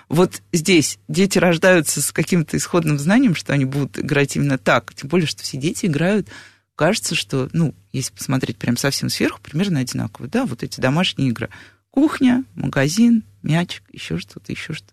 Вот 0.08 0.42
здесь 0.52 0.98
дети 1.08 1.38
рождаются 1.38 2.02
с 2.02 2.10
каким-то 2.12 2.56
исходным 2.56 2.98
знанием, 2.98 3.34
что 3.34 3.52
они 3.52 3.64
будут 3.64 3.98
играть 3.98 4.36
именно 4.36 4.58
так. 4.58 4.94
Тем 4.94 5.08
более, 5.08 5.26
что 5.26 5.42
все 5.42 5.56
дети 5.56 5.86
играют 5.86 6.28
кажется, 6.74 7.14
что, 7.14 7.48
ну, 7.52 7.74
если 7.92 8.12
посмотреть 8.12 8.58
прям 8.58 8.76
совсем 8.76 9.08
сверху, 9.08 9.40
примерно 9.40 9.80
одинаково, 9.80 10.28
да, 10.28 10.44
вот 10.44 10.62
эти 10.62 10.80
домашние 10.80 11.30
игры. 11.30 11.48
Кухня, 11.90 12.44
магазин, 12.54 13.24
мячик, 13.42 13.82
еще 13.92 14.18
что-то, 14.18 14.52
еще 14.52 14.74
что-то. 14.74 14.92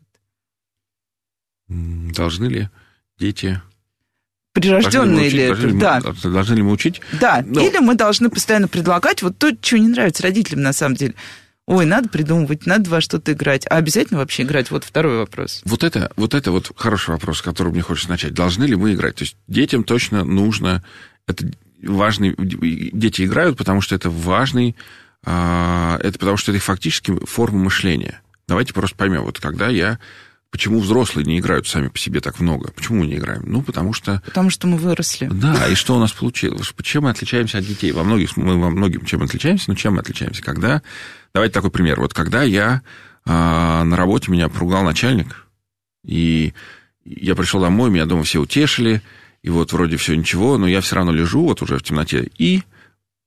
Должны 1.68 2.46
ли 2.46 2.70
дети 3.18 3.62
прирожденные 4.54 5.30
ли 5.30 5.44
это? 5.44 5.56
Должны, 5.56 5.80
да. 5.80 6.02
Мы, 6.24 6.32
должны 6.32 6.56
ли 6.56 6.62
мы 6.62 6.72
учить? 6.72 7.02
Да, 7.20 7.44
Но... 7.46 7.62
или 7.62 7.80
мы 7.80 7.96
должны 7.96 8.30
постоянно 8.30 8.68
предлагать 8.68 9.22
вот 9.22 9.38
то, 9.38 9.52
что 9.60 9.78
не 9.78 9.90
нравится 9.90 10.24
родителям 10.24 10.62
на 10.62 10.74
самом 10.74 10.96
деле. 10.96 11.16
Ой, 11.66 11.86
надо 11.86 12.10
придумывать, 12.10 12.66
надо 12.66 12.90
во 12.90 13.00
что-то 13.00 13.32
играть. 13.32 13.66
А 13.70 13.78
обязательно 13.78 14.20
вообще 14.20 14.44
играть? 14.44 14.70
Вот 14.70 14.84
второй 14.84 15.18
вопрос. 15.18 15.62
Вот 15.64 15.84
это, 15.84 16.12
вот 16.18 16.34
это 16.34 16.52
вот 16.52 16.72
хороший 16.76 17.12
вопрос, 17.12 17.40
с 17.40 17.42
которого 17.42 17.72
мне 17.72 17.82
хочется 17.82 18.10
начать. 18.10 18.34
Должны 18.34 18.66
ли 18.66 18.76
мы 18.76 18.94
играть? 18.94 19.16
То 19.16 19.24
есть 19.24 19.38
детям 19.48 19.84
точно 19.84 20.26
нужно... 20.26 20.84
Это 21.26 21.50
важный... 21.82 22.36
Дети 22.38 23.24
играют, 23.24 23.58
потому 23.58 23.82
что 23.82 23.96
это 23.96 24.10
важный... 24.10 24.76
А, 25.26 26.00
это 26.04 26.20
потому 26.20 26.36
что 26.36 26.52
это 26.52 26.60
фактически 26.60 27.14
форма 27.26 27.60
мышления. 27.60 28.22
Давайте 28.46 28.74
просто 28.74 28.98
поймем. 28.98 29.24
Вот 29.24 29.40
когда 29.40 29.70
я 29.70 30.00
Почему 30.54 30.80
взрослые 30.80 31.26
не 31.26 31.40
играют 31.40 31.68
сами 31.68 31.88
по 31.88 31.98
себе 31.98 32.20
так 32.20 32.40
много? 32.40 32.72
Почему 32.72 33.00
мы 33.00 33.08
не 33.08 33.16
играем? 33.16 33.42
Ну, 33.48 33.64
потому 33.64 33.92
что... 33.92 34.22
Потому 34.24 34.52
что 34.52 34.68
мы 34.68 34.78
выросли. 34.78 35.28
Да, 35.28 35.68
и 35.68 35.74
что 35.74 35.96
у 35.96 36.00
нас 36.00 36.12
получилось? 36.12 36.72
Чем 36.84 37.04
мы 37.04 37.10
отличаемся 37.10 37.58
от 37.58 37.66
детей? 37.66 37.92
Во 37.92 38.04
многих, 38.04 38.38
мы 38.38 38.60
во 38.60 38.70
многим 38.70 39.04
чем 39.04 39.24
отличаемся, 39.24 39.72
но 39.72 39.76
чем 39.76 39.96
мы 39.96 40.02
отличаемся? 40.02 40.44
Когда... 40.44 40.84
Давайте 41.34 41.56
такой 41.56 41.72
пример. 41.72 42.00
Вот 42.00 42.14
когда 42.14 42.44
я 42.44 42.84
а, 43.26 43.84
на 43.84 43.98
работе, 43.98 44.32
меня 44.32 44.48
поругал 44.48 44.84
начальник, 44.84 45.48
и 46.06 46.54
я 47.04 47.34
пришел 47.34 47.60
домой, 47.60 47.90
меня 47.90 48.06
дома 48.06 48.22
все 48.22 48.40
утешили, 48.40 49.02
и 49.42 49.50
вот 49.50 49.74
вроде 49.74 49.98
все 49.98 50.16
ничего, 50.16 50.60
но 50.60 50.68
я 50.68 50.82
все 50.82 50.98
равно 50.98 51.12
лежу 51.12 51.46
вот 51.46 51.64
уже 51.64 51.80
в 51.80 51.84
темноте, 51.84 52.30
и 52.38 52.62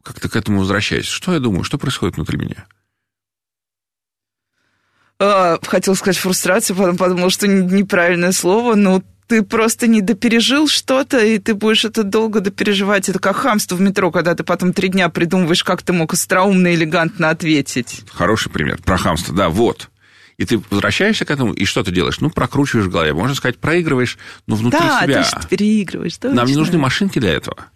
как-то 0.04 0.28
к 0.28 0.36
этому 0.36 0.60
возвращаюсь. 0.60 1.06
Что 1.06 1.32
я 1.32 1.40
думаю? 1.40 1.64
Что 1.64 1.76
происходит 1.76 2.14
внутри 2.14 2.38
меня? 2.38 2.66
Э, 5.20 5.58
хотел 5.62 5.94
сказать 5.94 6.18
фрустрация, 6.18 6.74
потом 6.74 6.96
подумал, 6.96 7.30
что 7.30 7.46
неправильное 7.46 8.32
слово, 8.32 8.74
но 8.74 9.02
ты 9.26 9.42
просто 9.42 9.86
не 9.86 10.00
допережил 10.00 10.68
что-то, 10.68 11.18
и 11.18 11.38
ты 11.38 11.54
будешь 11.54 11.84
это 11.84 12.04
долго 12.04 12.40
допереживать. 12.40 13.08
Это 13.08 13.18
как 13.18 13.36
хамство 13.36 13.76
в 13.76 13.80
метро, 13.80 14.10
когда 14.10 14.34
ты 14.34 14.44
потом 14.44 14.72
три 14.72 14.88
дня 14.88 15.08
придумываешь, 15.08 15.64
как 15.64 15.82
ты 15.82 15.92
мог 15.92 16.12
остроумно, 16.12 16.74
элегантно 16.74 17.30
ответить. 17.30 18.02
Хороший 18.12 18.50
пример 18.50 18.80
про 18.82 18.96
хамство, 18.96 19.34
да, 19.34 19.48
вот. 19.48 19.90
И 20.36 20.44
ты 20.44 20.62
возвращаешься 20.70 21.24
к 21.24 21.30
этому, 21.30 21.54
и 21.54 21.64
что 21.64 21.82
ты 21.82 21.90
делаешь? 21.90 22.20
Ну, 22.20 22.30
прокручиваешь 22.30 22.86
в 22.86 22.90
голове. 22.90 23.14
Можно 23.14 23.34
сказать, 23.34 23.58
проигрываешь, 23.58 24.18
но 24.46 24.54
внутри 24.54 24.80
да, 24.80 25.02
себя. 25.02 25.26
Да, 25.32 25.40
ты 25.40 25.48
переигрываешь. 25.48 26.18
Точно. 26.18 26.36
Нам 26.36 26.46
не 26.46 26.56
нужны 26.56 26.78
машинки 26.78 27.18
для 27.18 27.32
этого. 27.32 27.66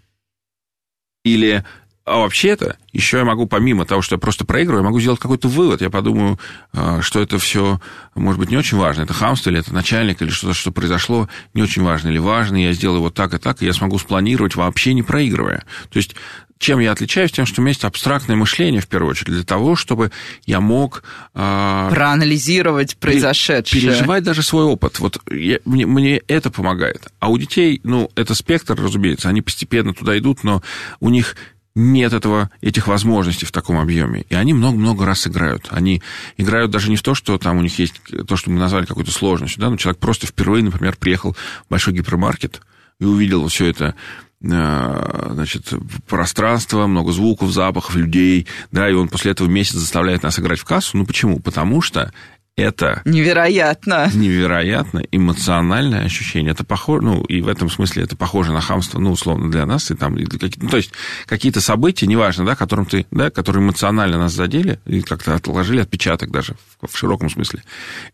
Или 1.24 1.64
а 2.04 2.18
вообще-то, 2.18 2.76
еще 2.92 3.18
я 3.18 3.24
могу, 3.24 3.46
помимо 3.46 3.84
того, 3.84 4.02
что 4.02 4.16
я 4.16 4.18
просто 4.18 4.44
проигрываю, 4.44 4.82
я 4.82 4.86
могу 4.86 5.00
сделать 5.00 5.20
какой-то 5.20 5.48
вывод. 5.48 5.80
Я 5.80 5.90
подумаю, 5.90 6.38
а, 6.72 7.02
что 7.02 7.20
это 7.20 7.38
все, 7.38 7.80
может 8.14 8.40
быть, 8.40 8.50
не 8.50 8.56
очень 8.56 8.78
важно. 8.78 9.02
Это 9.02 9.12
хамство, 9.12 9.50
или 9.50 9.60
это 9.60 9.72
начальник, 9.72 10.20
или 10.22 10.30
что-то, 10.30 10.54
что 10.54 10.72
произошло, 10.72 11.28
не 11.54 11.62
очень 11.62 11.82
важно 11.82 12.08
или 12.08 12.18
важно. 12.18 12.56
Я 12.56 12.72
сделаю 12.72 13.02
вот 13.02 13.14
так 13.14 13.34
и 13.34 13.38
так, 13.38 13.62
и 13.62 13.66
я 13.66 13.72
смогу 13.72 13.98
спланировать, 13.98 14.56
вообще 14.56 14.94
не 14.94 15.02
проигрывая. 15.02 15.64
То 15.90 15.98
есть 15.98 16.16
чем 16.60 16.78
я 16.78 16.92
отличаюсь? 16.92 17.32
Тем, 17.32 17.46
что 17.46 17.60
у 17.60 17.64
меня 17.64 17.70
есть 17.70 17.84
абстрактное 17.84 18.36
мышление, 18.36 18.82
в 18.82 18.86
первую 18.86 19.12
очередь, 19.12 19.32
для 19.32 19.44
того, 19.44 19.76
чтобы 19.76 20.12
я 20.44 20.60
мог... 20.60 21.02
Э, 21.34 21.88
Проанализировать 21.90 22.98
произошедшее. 22.98 23.80
Переживать 23.80 24.24
даже 24.24 24.42
свой 24.42 24.64
опыт. 24.64 25.00
Вот 25.00 25.18
я, 25.30 25.58
мне, 25.64 25.86
мне 25.86 26.18
это 26.28 26.50
помогает. 26.50 27.06
А 27.18 27.30
у 27.30 27.38
детей, 27.38 27.80
ну, 27.82 28.10
это 28.14 28.34
спектр, 28.34 28.74
разумеется, 28.74 29.30
они 29.30 29.40
постепенно 29.40 29.94
туда 29.94 30.18
идут, 30.18 30.44
но 30.44 30.62
у 31.00 31.08
них 31.08 31.34
нет 31.74 32.12
этого, 32.12 32.50
этих 32.60 32.88
возможностей 32.88 33.46
в 33.46 33.52
таком 33.52 33.78
объеме. 33.78 34.24
И 34.28 34.34
они 34.34 34.52
много-много 34.52 35.06
раз 35.06 35.26
играют. 35.26 35.68
Они 35.70 36.02
играют 36.36 36.70
даже 36.70 36.90
не 36.90 36.96
в 36.96 37.02
то, 37.02 37.14
что 37.14 37.38
там 37.38 37.58
у 37.58 37.62
них 37.62 37.78
есть 37.78 37.94
то, 38.26 38.36
что 38.36 38.50
мы 38.50 38.58
назвали 38.58 38.86
какой-то 38.86 39.12
сложностью. 39.12 39.60
Да? 39.60 39.70
Но 39.70 39.76
человек 39.76 40.00
просто 40.00 40.26
впервые, 40.26 40.64
например, 40.64 40.96
приехал 40.96 41.34
в 41.34 41.70
большой 41.70 41.94
гипермаркет 41.94 42.60
и 42.98 43.04
увидел 43.04 43.46
все 43.48 43.66
это 43.66 43.94
э, 44.42 45.30
значит, 45.32 45.72
пространство, 46.08 46.86
много 46.86 47.12
звуков, 47.12 47.52
запахов, 47.52 47.94
людей, 47.94 48.46
да, 48.72 48.88
и 48.88 48.92
он 48.92 49.08
после 49.08 49.30
этого 49.30 49.48
месяц 49.48 49.74
заставляет 49.74 50.22
нас 50.22 50.38
играть 50.38 50.58
в 50.58 50.64
кассу. 50.64 50.96
Ну, 50.96 51.06
почему? 51.06 51.40
Потому 51.40 51.80
что 51.80 52.12
это... 52.56 53.02
Невероятно. 53.04 54.10
Невероятно 54.12 55.02
эмоциональное 55.10 56.04
ощущение. 56.04 56.52
Это 56.52 56.64
похоже, 56.64 57.04
ну, 57.04 57.22
и 57.22 57.40
в 57.40 57.48
этом 57.48 57.70
смысле 57.70 58.04
это 58.04 58.16
похоже 58.16 58.52
на 58.52 58.60
хамство, 58.60 58.98
ну, 58.98 59.12
условно, 59.12 59.50
для 59.50 59.66
нас. 59.66 59.90
И 59.90 59.94
там, 59.94 60.16
и 60.16 60.24
для, 60.24 60.48
ну, 60.56 60.68
то 60.68 60.76
есть, 60.76 60.92
какие-то 61.26 61.60
события, 61.60 62.06
неважно, 62.06 62.44
да, 62.44 62.54
которым 62.56 62.86
ты, 62.86 63.06
да, 63.10 63.30
которые 63.30 63.62
эмоционально 63.62 64.18
нас 64.18 64.32
задели, 64.32 64.78
и 64.84 65.00
как-то 65.00 65.34
отложили 65.34 65.80
отпечаток 65.80 66.30
даже 66.30 66.56
в, 66.80 66.92
в 66.92 66.96
широком 66.96 67.30
смысле. 67.30 67.62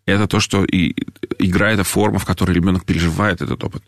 Это 0.06 0.26
то, 0.28 0.40
что 0.40 0.64
и 0.64 0.94
игра, 1.38 1.72
это 1.72 1.84
форма, 1.84 2.18
в 2.18 2.24
которой 2.24 2.52
ребенок 2.52 2.84
переживает 2.84 3.42
этот 3.42 3.62
опыт. 3.64 3.82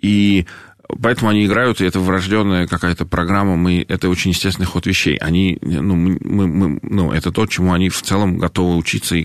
И 0.00 0.46
Поэтому 0.88 1.30
они 1.30 1.46
играют, 1.46 1.80
и 1.80 1.84
это 1.84 2.00
врожденная 2.00 2.66
какая-то 2.66 3.06
программа, 3.06 3.56
мы, 3.56 3.84
это 3.88 4.08
очень 4.08 4.32
естественный 4.32 4.66
ход 4.66 4.86
вещей. 4.86 5.16
Они, 5.16 5.58
ну, 5.62 5.94
мы, 5.94 6.18
мы, 6.46 6.78
ну, 6.82 7.12
это 7.12 7.32
то, 7.32 7.46
чему 7.46 7.72
они 7.72 7.88
в 7.88 8.02
целом 8.02 8.38
готовы 8.38 8.76
учиться, 8.76 9.16
и 9.16 9.24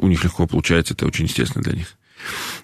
у 0.00 0.06
них 0.06 0.22
легко 0.24 0.46
получается, 0.46 0.94
это 0.94 1.06
очень 1.06 1.24
естественно 1.24 1.64
для 1.64 1.74
них. 1.74 1.94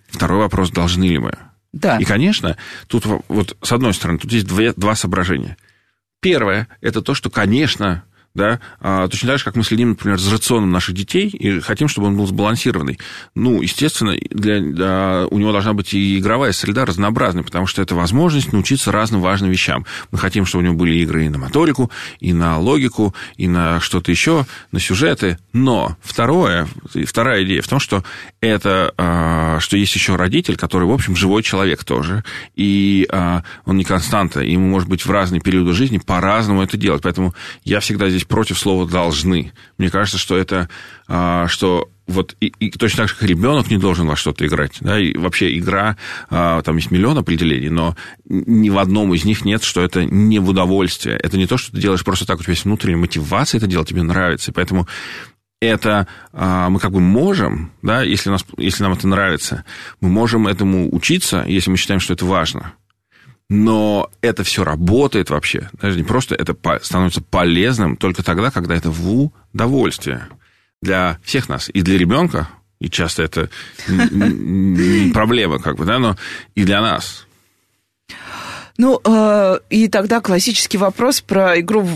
Второй 0.08 0.38
вопрос, 0.38 0.70
должны 0.70 1.04
ли 1.04 1.18
мы? 1.18 1.36
Да. 1.72 1.98
И, 1.98 2.04
конечно, 2.04 2.56
тут 2.86 3.04
вот 3.28 3.56
с 3.62 3.72
одной 3.72 3.94
стороны, 3.94 4.18
тут 4.18 4.30
есть 4.30 4.46
две, 4.46 4.72
два 4.74 4.94
соображения. 4.94 5.56
Первое, 6.20 6.68
это 6.80 7.02
то, 7.02 7.14
что, 7.14 7.30
конечно, 7.30 8.04
да, 8.34 8.60
а, 8.80 9.08
точно 9.08 9.28
так 9.28 9.38
же, 9.38 9.44
как 9.44 9.56
мы 9.56 9.64
следим, 9.64 9.90
например, 9.90 10.18
за 10.18 10.30
рационом 10.30 10.70
наших 10.70 10.94
детей 10.94 11.28
и 11.28 11.60
хотим, 11.60 11.88
чтобы 11.88 12.08
он 12.08 12.16
был 12.16 12.26
сбалансированный. 12.26 12.98
Ну, 13.34 13.60
естественно, 13.60 14.16
для, 14.30 14.60
для, 14.60 15.26
у 15.30 15.38
него 15.38 15.52
должна 15.52 15.74
быть 15.74 15.92
и 15.94 16.18
игровая 16.18 16.52
среда 16.52 16.84
разнообразная, 16.84 17.42
потому 17.42 17.66
что 17.66 17.82
это 17.82 17.94
возможность 17.94 18.52
научиться 18.52 18.90
разным 18.92 19.20
важным 19.20 19.50
вещам. 19.50 19.84
Мы 20.10 20.18
хотим, 20.18 20.46
чтобы 20.46 20.62
у 20.62 20.66
него 20.66 20.76
были 20.76 20.96
игры 20.96 21.26
и 21.26 21.28
на 21.28 21.38
моторику, 21.38 21.90
и 22.20 22.32
на 22.32 22.58
логику, 22.58 23.14
и 23.36 23.48
на 23.48 23.80
что-то 23.80 24.10
еще, 24.10 24.46
на 24.70 24.80
сюжеты. 24.80 25.38
Но 25.52 25.96
второе, 26.02 26.68
вторая 27.06 27.44
идея 27.44 27.62
в 27.62 27.68
том, 27.68 27.80
что 27.80 28.02
это, 28.40 28.94
а, 28.96 29.60
что 29.60 29.76
есть 29.76 29.94
еще 29.94 30.16
родитель, 30.16 30.56
который, 30.56 30.84
в 30.84 30.92
общем, 30.92 31.16
живой 31.16 31.42
человек 31.42 31.84
тоже, 31.84 32.24
и 32.56 33.06
а, 33.10 33.42
он 33.66 33.76
не 33.76 33.84
константа, 33.84 34.40
ему, 34.40 34.68
может 34.68 34.88
быть, 34.88 35.04
в 35.04 35.10
разные 35.10 35.40
периоды 35.40 35.72
жизни 35.72 35.98
по-разному 35.98 36.62
это 36.62 36.76
делать. 36.76 37.02
Поэтому 37.02 37.34
я 37.64 37.80
всегда 37.80 38.08
здесь 38.08 38.21
здесь 38.22 38.28
против 38.28 38.58
слова 38.58 38.86
«должны». 38.86 39.52
Мне 39.78 39.90
кажется, 39.90 40.18
что 40.18 40.36
это, 40.36 40.68
а, 41.08 41.46
что 41.48 41.88
вот 42.06 42.36
и, 42.40 42.52
и 42.58 42.70
точно 42.70 42.98
так 42.98 43.08
же, 43.08 43.14
как 43.14 43.28
ребенок 43.28 43.70
не 43.70 43.78
должен 43.78 44.06
во 44.06 44.16
что-то 44.16 44.46
играть. 44.46 44.78
Да, 44.80 44.98
и 44.98 45.16
вообще 45.16 45.56
игра, 45.56 45.96
а, 46.30 46.62
там 46.62 46.76
есть 46.76 46.90
миллион 46.90 47.18
определений, 47.18 47.70
но 47.70 47.96
ни 48.24 48.70
в 48.70 48.78
одном 48.78 49.14
из 49.14 49.24
них 49.24 49.44
нет, 49.44 49.62
что 49.62 49.82
это 49.82 50.04
не 50.04 50.38
в 50.38 50.48
удовольствие. 50.48 51.16
Это 51.16 51.36
не 51.36 51.46
то, 51.46 51.56
что 51.56 51.72
ты 51.72 51.80
делаешь 51.80 52.04
просто 52.04 52.26
так, 52.26 52.40
у 52.40 52.42
тебя 52.42 52.52
есть 52.52 52.64
внутренняя 52.64 52.98
мотивация 52.98 53.58
это 53.58 53.66
делать, 53.66 53.88
тебе 53.88 54.02
нравится. 54.02 54.50
И 54.50 54.54
поэтому 54.54 54.88
это 55.60 56.08
а, 56.32 56.68
мы 56.70 56.80
как 56.80 56.90
бы 56.92 57.00
можем, 57.00 57.72
да, 57.82 58.02
если, 58.02 58.30
нас, 58.30 58.44
если 58.56 58.82
нам 58.82 58.92
это 58.92 59.06
нравится, 59.06 59.64
мы 60.00 60.08
можем 60.08 60.48
этому 60.48 60.94
учиться, 60.94 61.44
если 61.46 61.70
мы 61.70 61.76
считаем, 61.76 62.00
что 62.00 62.12
это 62.12 62.26
важно. 62.26 62.74
Но 63.54 64.10
это 64.22 64.44
все 64.44 64.64
работает 64.64 65.28
вообще. 65.28 65.68
Даже 65.80 65.98
не 65.98 66.04
просто 66.04 66.34
это 66.34 66.56
становится 66.82 67.20
полезным 67.20 67.98
только 67.98 68.22
тогда, 68.22 68.50
когда 68.50 68.74
это 68.74 68.90
в 68.90 69.30
удовольствие 69.52 70.26
для 70.80 71.18
всех 71.22 71.50
нас. 71.50 71.70
И 71.74 71.82
для 71.82 71.98
ребенка, 71.98 72.48
и 72.80 72.88
часто 72.88 73.22
это 73.22 73.50
не 73.88 75.12
проблема, 75.12 75.58
как 75.58 75.76
бы, 75.76 75.84
да, 75.84 75.98
но 75.98 76.16
и 76.54 76.64
для 76.64 76.80
нас. 76.80 77.26
Ну, 78.78 78.98
э, 79.04 79.58
и 79.68 79.88
тогда 79.88 80.22
классический 80.22 80.78
вопрос 80.78 81.20
про 81.20 81.60
игру 81.60 81.86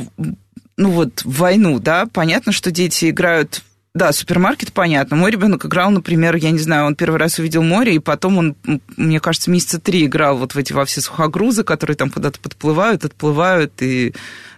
ну 0.77 0.91
вот, 0.91 1.23
в 1.25 1.39
войну, 1.39 1.79
да, 1.79 2.05
понятно, 2.05 2.53
что 2.53 2.71
дети 2.71 3.09
играют 3.09 3.63
да, 3.97 4.13
супермаркет, 4.13 4.75
понятно. 4.75 5.17
Мой 5.17 5.31
ребенок 5.31 5.65
играл, 5.65 5.91
например, 5.91 6.37
я 6.37 6.51
не 6.51 6.59
знаю, 6.59 6.85
он 6.85 6.97
первый 6.97 7.17
раз 7.17 7.39
увидел 7.39 7.63
море, 7.63 7.95
и 7.95 7.99
потом 7.99 8.37
он, 8.37 8.57
мне 8.99 9.21
кажется, 9.21 9.51
месяца 9.51 9.81
три 9.81 10.05
играл 10.05 10.37
вот 10.37 10.55
в 10.55 10.59
эти 10.59 10.75
во 10.75 10.85
все 10.85 11.01
сухогрузы, 11.01 11.65
которые 11.65 11.97
там 11.97 12.11
куда-то 12.11 12.39
подплывают, 12.39 13.07
отплывают, 13.07 13.73
и 13.81 14.15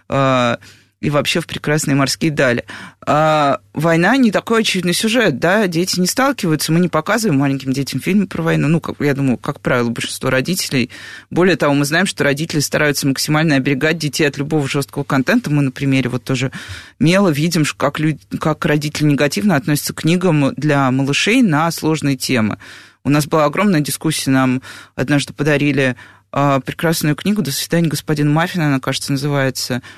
э, 0.09 0.57
и 1.01 1.09
вообще 1.09 1.39
в 1.39 1.47
прекрасные 1.47 1.95
морские 1.95 2.31
дали. 2.31 2.65
А 3.05 3.61
война 3.73 4.17
не 4.17 4.31
такой 4.31 4.61
очевидный 4.61 4.93
сюжет, 4.93 5.39
да, 5.39 5.67
дети 5.67 5.99
не 5.99 6.07
сталкиваются, 6.07 6.73
мы 6.73 6.79
не 6.79 6.89
показываем 6.89 7.39
маленьким 7.39 7.71
детям 7.71 8.01
фильмы 8.01 8.27
про 8.27 8.41
войну, 8.41 8.67
ну, 8.67 8.81
как, 8.81 8.99
я 8.99 9.13
думаю, 9.13 9.37
как 9.37 9.61
правило, 9.61 9.89
большинство 9.89 10.29
родителей. 10.29 10.89
Более 11.29 11.55
того, 11.55 11.73
мы 11.73 11.85
знаем, 11.85 12.05
что 12.05 12.23
родители 12.23 12.59
стараются 12.59 13.07
максимально 13.07 13.55
оберегать 13.55 13.97
детей 13.97 14.25
от 14.25 14.37
любого 14.37 14.67
жесткого 14.67 15.03
контента. 15.03 15.49
Мы 15.49 15.61
на 15.61 15.71
примере 15.71 16.09
вот 16.09 16.23
тоже 16.23 16.51
мело 16.99 17.29
видим, 17.29 17.63
как, 17.77 17.99
люди, 17.99 18.19
как 18.39 18.65
родители 18.65 19.05
негативно 19.05 19.55
относятся 19.55 19.93
к 19.93 20.01
книгам 20.01 20.53
для 20.55 20.91
малышей 20.91 21.41
на 21.41 21.71
сложные 21.71 22.17
темы. 22.17 22.57
У 23.05 23.09
нас 23.09 23.25
была 23.25 23.45
огромная 23.45 23.79
дискуссия, 23.79 24.31
нам 24.31 24.61
однажды 24.95 25.31
подарили 25.31 25.95
а, 26.31 26.59
прекрасную 26.59 27.15
книгу 27.15 27.41
«До 27.41 27.51
свидания, 27.51 27.87
господин 27.87 28.31
Маффин», 28.31 28.61
она, 28.61 28.81
кажется, 28.81 29.13
называется– 29.13 29.81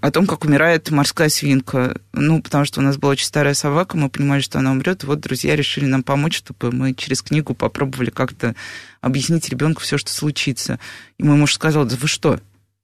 о 0.00 0.10
том, 0.10 0.26
как 0.26 0.44
умирает 0.44 0.90
морская 0.90 1.28
свинка. 1.28 2.00
Ну, 2.12 2.40
потому 2.42 2.64
что 2.64 2.80
у 2.80 2.82
нас 2.82 2.96
была 2.96 3.12
очень 3.12 3.26
старая 3.26 3.54
собака, 3.54 3.96
мы 3.96 4.08
понимали, 4.08 4.40
что 4.40 4.58
она 4.58 4.72
умрет. 4.72 5.04
Вот 5.04 5.20
друзья 5.20 5.56
решили 5.56 5.86
нам 5.86 6.02
помочь, 6.02 6.36
чтобы 6.36 6.72
мы 6.72 6.94
через 6.94 7.22
книгу 7.22 7.54
попробовали 7.54 8.10
как-то 8.10 8.54
объяснить 9.00 9.48
ребенку 9.48 9.82
все, 9.82 9.98
что 9.98 10.12
случится. 10.12 10.78
И 11.18 11.24
мой 11.24 11.36
муж 11.36 11.54
сказал, 11.54 11.84
да 11.84 11.96
вы 12.00 12.08
что, 12.08 12.40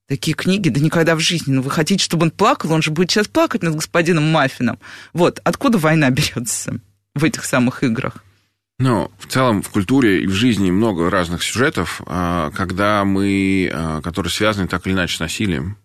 такие 0.07 0.35
книги, 0.35 0.69
да 0.69 0.81
никогда 0.81 1.15
в 1.15 1.19
жизни. 1.19 1.53
Ну, 1.53 1.61
вы 1.61 1.71
хотите, 1.71 2.03
чтобы 2.03 2.23
он 2.23 2.31
плакал, 2.31 2.73
он 2.73 2.81
же 2.81 2.91
будет 2.91 3.09
сейчас 3.11 3.27
плакать 3.27 3.63
над 3.63 3.75
господином 3.75 4.29
Маффином. 4.31 4.79
Вот, 5.13 5.39
откуда 5.43 5.77
война 5.77 6.09
берется 6.11 6.79
в 7.15 7.23
этих 7.23 7.45
самых 7.45 7.83
играх? 7.83 8.23
Ну, 8.79 9.11
в 9.19 9.27
целом 9.27 9.61
в 9.61 9.69
культуре 9.69 10.23
и 10.23 10.27
в 10.27 10.33
жизни 10.33 10.71
много 10.71 11.09
разных 11.09 11.43
сюжетов, 11.43 12.01
а, 12.07 12.49
когда 12.51 13.05
мы, 13.05 13.69
а, 13.71 14.01
которые 14.01 14.31
связаны 14.31 14.67
так 14.67 14.87
или 14.87 14.93
иначе 14.93 15.17
с 15.17 15.19
насилием 15.19 15.77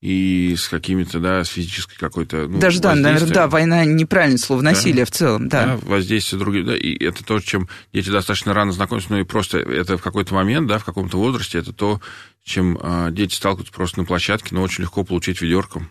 и 0.00 0.54
с 0.56 0.68
какими-то, 0.68 1.18
да, 1.18 1.42
с 1.42 1.48
физической 1.48 1.96
какой-то... 1.96 2.46
Ну, 2.46 2.58
Даже, 2.58 2.80
да, 2.80 2.94
наверное, 2.94 3.32
да, 3.32 3.48
война 3.48 3.84
неправильное 3.84 4.38
слово, 4.38 4.62
насилие 4.62 5.04
да, 5.04 5.06
в 5.06 5.10
целом, 5.10 5.48
да. 5.48 5.66
да. 5.66 5.76
воздействие 5.82 6.38
других, 6.38 6.66
да, 6.66 6.76
и 6.76 6.96
это 7.04 7.24
то, 7.24 7.40
чем 7.40 7.68
дети 7.92 8.08
достаточно 8.08 8.54
рано 8.54 8.70
знакомятся, 8.70 9.12
ну 9.12 9.18
и 9.18 9.24
просто 9.24 9.58
это 9.58 9.98
в 9.98 10.02
какой-то 10.02 10.34
момент, 10.34 10.68
да, 10.68 10.78
в 10.78 10.84
каком-то 10.84 11.18
возрасте, 11.18 11.58
это 11.58 11.72
то, 11.72 12.00
чем 12.44 12.78
а, 12.80 13.10
дети 13.10 13.34
сталкиваются 13.34 13.72
просто 13.72 13.98
на 13.98 14.04
площадке, 14.04 14.54
но 14.54 14.62
очень 14.62 14.84
легко 14.84 15.02
получить 15.02 15.40
ведерком. 15.40 15.90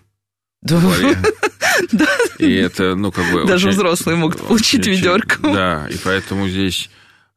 Да. 1.91 2.07
И 2.39 2.55
это, 2.55 2.95
ну, 2.95 3.11
как 3.11 3.31
бы... 3.31 3.45
Даже 3.45 3.69
взрослые 3.69 4.17
могут 4.17 4.41
получить 4.41 4.87
ведерком. 4.87 5.53
Да, 5.53 5.87
и 5.87 5.95
поэтому 6.03 6.49
здесь 6.49 6.89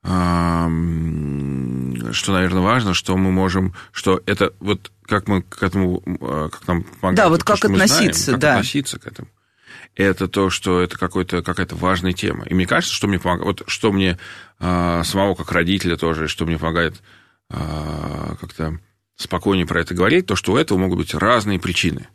что, 0.02 0.72
наверное, 2.32 2.62
важно, 2.62 2.94
что 2.94 3.18
мы 3.18 3.30
можем, 3.30 3.74
что 3.92 4.22
это 4.24 4.54
вот 4.60 4.90
как 5.10 5.26
мы 5.26 5.42
к 5.42 5.62
этому, 5.62 6.02
а, 6.20 6.48
как 6.48 6.66
нам 6.68 6.84
помогает. 6.84 7.16
Да, 7.16 7.28
вот 7.28 7.42
как 7.42 7.64
относиться, 7.64 8.24
знаем, 8.24 8.34
как 8.34 8.40
да. 8.40 8.52
относиться 8.52 8.98
к 8.98 9.06
этому. 9.06 9.28
Это 9.96 10.28
то, 10.28 10.50
что 10.50 10.80
это 10.80 10.96
какой-то, 10.96 11.42
какая-то 11.42 11.74
важная 11.74 12.12
тема. 12.12 12.44
И 12.44 12.54
мне 12.54 12.66
кажется, 12.66 12.94
что 12.94 13.08
мне 13.08 13.18
помогает, 13.18 13.44
вот 13.44 13.68
что 13.68 13.92
мне 13.92 14.18
а, 14.60 15.02
самого 15.02 15.34
как 15.34 15.50
родителя 15.50 15.96
тоже, 15.96 16.28
что 16.28 16.46
мне 16.46 16.58
помогает 16.58 17.02
а, 17.50 18.36
как-то 18.40 18.78
спокойнее 19.16 19.66
про 19.66 19.80
это 19.80 19.94
говорить, 19.94 20.26
то, 20.26 20.36
что 20.36 20.52
у 20.52 20.56
этого 20.56 20.78
могут 20.78 20.98
быть 20.98 21.12
разные 21.12 21.58
причины. 21.58 22.06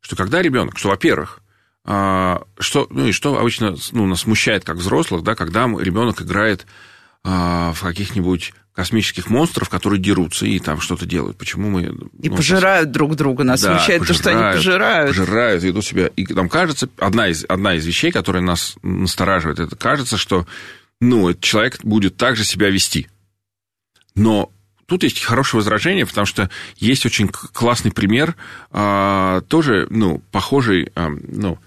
Что 0.00 0.14
когда 0.14 0.40
ребенок, 0.40 0.78
что, 0.78 0.90
во-первых, 0.90 1.40
что, 1.84 2.86
ну 2.90 3.06
и 3.06 3.12
что 3.12 3.38
обычно 3.38 3.76
ну, 3.92 4.06
нас 4.06 4.20
смущает 4.20 4.64
как 4.64 4.76
взрослых, 4.76 5.22
да, 5.22 5.34
когда 5.34 5.66
ребенок 5.66 6.22
играет 6.22 6.66
в 7.22 7.76
каких-нибудь 7.80 8.54
космических 8.76 9.30
монстров, 9.30 9.70
которые 9.70 9.98
дерутся 9.98 10.44
и 10.44 10.58
там 10.58 10.82
что-то 10.82 11.06
делают. 11.06 11.38
Почему 11.38 11.70
мы... 11.70 11.84
И 12.22 12.28
ну, 12.28 12.36
пожирают 12.36 12.90
друг 12.90 13.16
друга. 13.16 13.42
Нас 13.42 13.62
да, 13.62 13.78
смущает 13.78 14.06
то, 14.06 14.12
что 14.12 14.30
они 14.30 14.54
пожирают. 14.54 15.16
Пожирают, 15.16 15.62
ведут 15.62 15.84
себя. 15.84 16.08
И 16.14 16.30
нам 16.34 16.50
кажется, 16.50 16.90
одна 16.98 17.28
из, 17.28 17.46
одна 17.48 17.74
из 17.74 17.86
вещей, 17.86 18.12
которая 18.12 18.42
нас 18.42 18.76
настораживает, 18.82 19.60
это 19.60 19.74
кажется, 19.76 20.18
что 20.18 20.46
ну, 21.00 21.30
этот 21.30 21.42
человек 21.42 21.78
будет 21.84 22.18
так 22.18 22.36
же 22.36 22.44
себя 22.44 22.68
вести. 22.68 23.08
Но 24.14 24.52
тут 24.84 25.04
есть 25.04 25.22
хорошее 25.22 25.60
возражение, 25.60 26.04
потому 26.04 26.26
что 26.26 26.50
есть 26.76 27.06
очень 27.06 27.28
классный 27.28 27.92
пример, 27.92 28.36
а, 28.70 29.40
тоже, 29.48 29.86
ну, 29.88 30.20
похожий, 30.32 30.92
а, 30.94 31.08
ну, 31.08 31.58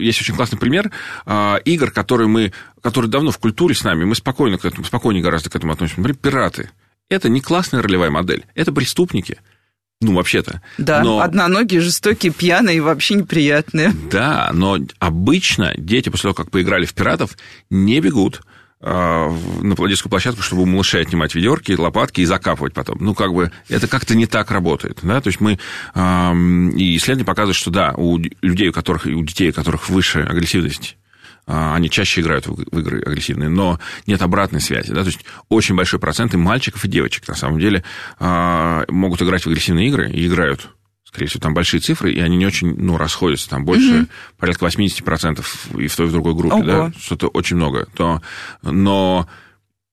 есть 0.00 0.20
очень 0.20 0.34
классный 0.34 0.58
пример 0.58 0.90
а, 1.26 1.56
игр, 1.64 1.90
которые 1.90 2.28
мы, 2.28 2.52
которые 2.80 3.10
давно 3.10 3.30
в 3.30 3.38
культуре 3.38 3.74
с 3.74 3.84
нами, 3.84 4.04
мы 4.04 4.14
спокойно 4.14 4.58
к 4.58 4.64
этому, 4.64 4.84
спокойнее 4.84 5.22
гораздо 5.22 5.50
к 5.50 5.56
этому 5.56 5.72
относимся. 5.72 6.00
Например, 6.00 6.18
пираты. 6.20 6.70
Это 7.08 7.28
не 7.28 7.40
классная 7.40 7.82
ролевая 7.82 8.10
модель, 8.10 8.46
это 8.54 8.72
преступники. 8.72 9.38
Ну, 10.00 10.14
вообще-то. 10.14 10.60
Да, 10.76 11.02
но... 11.02 11.20
одноногие, 11.20 11.80
жестокие, 11.80 12.32
пьяные 12.32 12.78
и 12.78 12.80
вообще 12.80 13.14
неприятные. 13.14 13.92
Да, 14.10 14.50
но 14.52 14.78
обычно 14.98 15.72
дети 15.76 16.08
после 16.08 16.22
того, 16.22 16.34
как 16.34 16.50
поиграли 16.50 16.84
в 16.84 16.94
пиратов, 16.94 17.36
не 17.70 18.00
бегут, 18.00 18.42
а, 18.42 18.53
на 18.84 19.88
детскую 19.88 20.10
площадку, 20.10 20.42
чтобы 20.42 20.62
у 20.62 20.66
малышей 20.66 21.00
отнимать 21.00 21.34
ведерки, 21.34 21.72
лопатки 21.72 22.20
и 22.20 22.24
закапывать 22.24 22.74
потом. 22.74 22.98
Ну, 23.00 23.14
как 23.14 23.32
бы, 23.32 23.50
это 23.68 23.88
как-то 23.88 24.14
не 24.14 24.26
так 24.26 24.50
работает, 24.50 24.98
да, 25.02 25.20
то 25.20 25.28
есть 25.28 25.40
мы, 25.40 25.52
и 25.54 26.96
исследования 26.96 27.24
показывают, 27.24 27.56
что 27.56 27.70
да, 27.70 27.94
у 27.96 28.18
людей, 28.18 28.68
у 28.68 28.72
которых, 28.72 29.06
у 29.06 29.22
детей, 29.22 29.50
у 29.50 29.54
которых 29.54 29.88
выше 29.88 30.20
агрессивность, 30.20 30.96
а, 31.46 31.74
они 31.74 31.90
чаще 31.90 32.20
играют 32.20 32.46
в 32.46 32.78
игры 32.78 33.02
агрессивные, 33.02 33.48
но 33.48 33.78
нет 34.06 34.22
обратной 34.22 34.60
связи. 34.60 34.92
Да? 34.92 35.02
То 35.02 35.08
есть 35.08 35.20
очень 35.48 35.74
большой 35.74 36.00
процент 36.00 36.34
и 36.34 36.38
мальчиков, 36.38 36.84
и 36.84 36.88
девочек, 36.88 37.28
на 37.28 37.34
самом 37.34 37.58
деле, 37.58 37.84
а, 38.18 38.84
могут 38.88 39.20
играть 39.22 39.42
в 39.42 39.48
агрессивные 39.48 39.88
игры 39.88 40.10
и 40.10 40.26
играют 40.26 40.70
скорее 41.14 41.28
всего, 41.28 41.40
там 41.42 41.54
большие 41.54 41.80
цифры, 41.80 42.12
и 42.12 42.18
они 42.18 42.36
не 42.36 42.44
очень, 42.44 42.74
ну, 42.76 42.96
расходятся, 42.96 43.48
там 43.48 43.64
больше, 43.64 44.00
угу. 44.00 44.06
порядка 44.36 44.66
80% 44.66 45.44
и 45.78 45.86
в 45.86 45.94
той, 45.96 46.06
и 46.06 46.08
в 46.08 46.12
другой 46.12 46.34
группе, 46.34 46.56
Ого. 46.56 46.64
да, 46.64 46.92
что-то 47.00 47.28
очень 47.28 47.54
много, 47.54 47.86
то, 47.94 48.20
но 48.62 49.28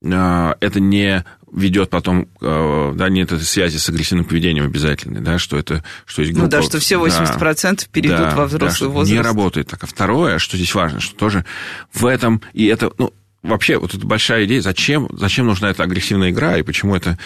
э, 0.04 0.54
это 0.60 0.80
не 0.80 1.24
ведет 1.52 1.92
потом, 1.92 2.28
э, 2.42 2.94
да, 2.96 3.10
нет 3.10 3.32
этой 3.32 3.44
связи 3.44 3.78
с 3.78 3.88
агрессивным 3.88 4.26
поведением 4.26 4.66
обязательной, 4.66 5.22
да, 5.22 5.38
что 5.38 5.60
это, 5.60 5.84
что 6.06 6.24
есть 6.24 6.34
группа... 6.34 6.46
Ну 6.46 6.50
да, 6.50 6.64
что 6.64 6.80
все 6.80 6.96
80% 6.96 7.62
да, 7.62 7.84
перейдут 7.92 8.20
да, 8.20 8.36
во 8.36 8.46
взрослый 8.48 8.90
да, 8.90 8.94
возраст. 8.94 9.12
не 9.12 9.22
работает 9.22 9.68
так. 9.68 9.84
А 9.84 9.86
второе, 9.86 10.40
что 10.40 10.58
здесь 10.58 10.74
важно, 10.74 11.02
что 11.02 11.16
тоже 11.16 11.46
в 11.94 12.08
этом, 12.08 12.42
и 12.54 12.66
это, 12.66 12.92
ну, 12.98 13.14
вообще, 13.44 13.78
вот 13.78 13.94
это 13.94 14.08
большая 14.08 14.46
идея, 14.46 14.62
зачем, 14.62 15.08
зачем 15.12 15.46
нужна 15.46 15.70
эта 15.70 15.84
агрессивная 15.84 16.32
игра, 16.32 16.58
и 16.58 16.64
почему 16.64 16.96
это, 16.96 17.20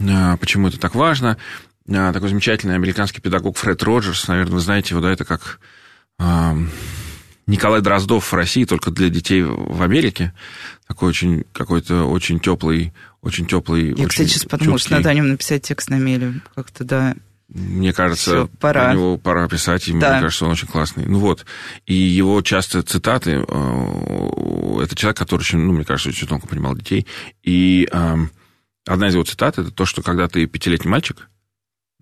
э, 0.00 0.36
почему 0.38 0.68
это 0.68 0.78
так 0.78 0.94
важно, 0.94 1.30
а, 1.30 1.38
такой 1.88 2.28
замечательный 2.28 2.74
американский 2.74 3.20
педагог 3.20 3.56
Фред 3.56 3.82
Роджерс, 3.82 4.28
наверное, 4.28 4.54
вы 4.54 4.60
знаете 4.60 4.90
его, 4.90 5.00
да, 5.00 5.10
это 5.10 5.24
как 5.24 5.58
Николай 7.48 7.80
Дроздов 7.80 8.30
в 8.30 8.34
России, 8.34 8.64
только 8.64 8.90
для 8.90 9.08
детей 9.08 9.42
в 9.42 9.82
Америке. 9.82 10.34
Такой 10.86 11.08
очень, 11.08 11.44
какой-то 11.52 12.04
очень 12.04 12.40
теплый, 12.40 12.92
очень 13.22 13.46
теплый. 13.46 13.86
Я, 13.86 13.92
очень 13.94 14.08
кстати, 14.08 14.28
сейчас 14.28 14.44
подумала, 14.44 14.78
что 14.78 14.92
надо 14.92 15.08
о 15.08 15.14
нем 15.14 15.28
написать 15.28 15.62
текст 15.62 15.88
на 15.88 15.94
меле. 15.94 16.42
Как-то, 16.54 16.84
да. 16.84 17.14
Мне 17.48 17.94
кажется, 17.94 18.30
Всё, 18.30 18.50
пора. 18.60 18.84
про 18.84 18.92
него 18.92 19.16
пора 19.16 19.48
писать, 19.48 19.88
и 19.88 19.98
да. 19.98 20.12
мне 20.12 20.20
кажется, 20.20 20.44
он 20.44 20.52
очень 20.52 20.68
классный. 20.68 21.06
Ну 21.06 21.18
вот, 21.18 21.46
и 21.86 21.94
его 21.94 22.42
часто 22.42 22.82
цитаты, 22.82 23.42
э, 23.48 24.82
это 24.82 24.94
человек, 24.94 25.16
который 25.16 25.40
очень, 25.40 25.58
ну, 25.58 25.72
мне 25.72 25.86
кажется, 25.86 26.10
очень 26.10 26.28
тонко 26.28 26.46
понимал 26.46 26.76
детей, 26.76 27.06
и 27.42 27.88
э, 27.90 28.16
одна 28.86 29.08
из 29.08 29.14
его 29.14 29.24
цитат, 29.24 29.58
это 29.58 29.70
то, 29.70 29.86
что 29.86 30.02
когда 30.02 30.28
ты 30.28 30.44
пятилетний 30.44 30.90
мальчик, 30.90 31.30
а, 31.30 31.37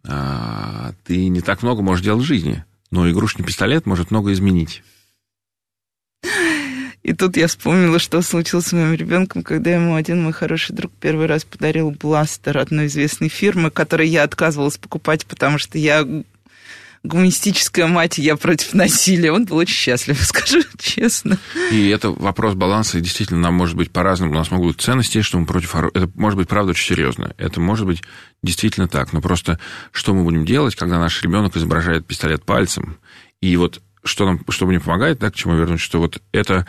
ты 0.07 1.28
не 1.28 1.40
так 1.40 1.62
много 1.62 1.82
можешь 1.82 2.04
делать 2.04 2.22
в 2.22 2.26
жизни, 2.26 2.64
но 2.90 3.11
игрушечный 3.11 3.44
пистолет 3.44 3.86
может 3.86 4.11
много 4.11 4.32
изменить. 4.32 4.82
И 7.07 7.12
тут 7.12 7.36
я 7.36 7.46
вспомнила, 7.46 8.00
что 8.00 8.20
случилось 8.20 8.66
с 8.66 8.72
моим 8.72 8.92
ребенком, 8.94 9.44
когда 9.44 9.70
ему 9.70 9.94
один 9.94 10.24
мой 10.24 10.32
хороший 10.32 10.74
друг 10.74 10.90
первый 11.00 11.26
раз 11.26 11.44
подарил 11.44 11.92
бластер 11.92 12.59
одной 12.59 12.86
известной 12.86 13.28
фирмы, 13.28 13.70
который 13.70 14.09
я 14.09 14.24
отказывалась 14.24 14.76
покупать, 14.76 15.24
потому 15.24 15.59
что 15.59 15.78
я 15.78 16.04
гуманистическая 17.07 17.86
мать, 17.86 18.18
я 18.18 18.36
против 18.36 18.74
насилия. 18.74 19.32
Он 19.32 19.44
был 19.44 19.57
очень 19.57 19.74
счастлив, 19.74 20.20
скажу 20.22 20.62
честно. 20.78 21.38
И 21.70 21.88
это 21.88 22.11
вопрос 22.11 22.54
баланса, 22.54 22.98
и 22.98 23.00
действительно, 23.00 23.40
нам 23.40 23.54
может 23.54 23.76
быть 23.76 23.90
по-разному, 23.90 24.32
у 24.32 24.34
нас 24.34 24.50
могут 24.50 24.76
быть 24.76 24.84
ценности, 24.84 25.22
что 25.22 25.38
мы 25.38 25.46
против... 25.46 25.74
Это 25.74 26.11
может 26.14 26.38
быть, 26.38 26.48
правда, 26.48 26.70
очень 26.70 26.94
серьезно. 26.94 27.34
Это 27.38 27.61
может 27.61 27.86
быть 27.86 28.02
действительно 28.42 28.88
так. 28.88 29.12
Но 29.12 29.20
просто 29.20 29.59
что 29.92 30.14
мы 30.14 30.24
будем 30.24 30.44
делать, 30.44 30.74
когда 30.74 30.98
наш 30.98 31.22
ребенок 31.22 31.57
изображает 31.57 32.07
пистолет 32.07 32.44
пальцем, 32.44 32.98
и 33.40 33.57
вот 33.57 33.80
что 34.07 34.24
нам, 34.24 34.40
что 34.48 34.66
мне 34.66 34.80
помогает, 34.80 35.18
да, 35.18 35.30
к 35.30 35.34
чему 35.34 35.57
вернусь, 35.57 35.80
что 35.80 35.98
вот 35.98 36.20
это 36.32 36.66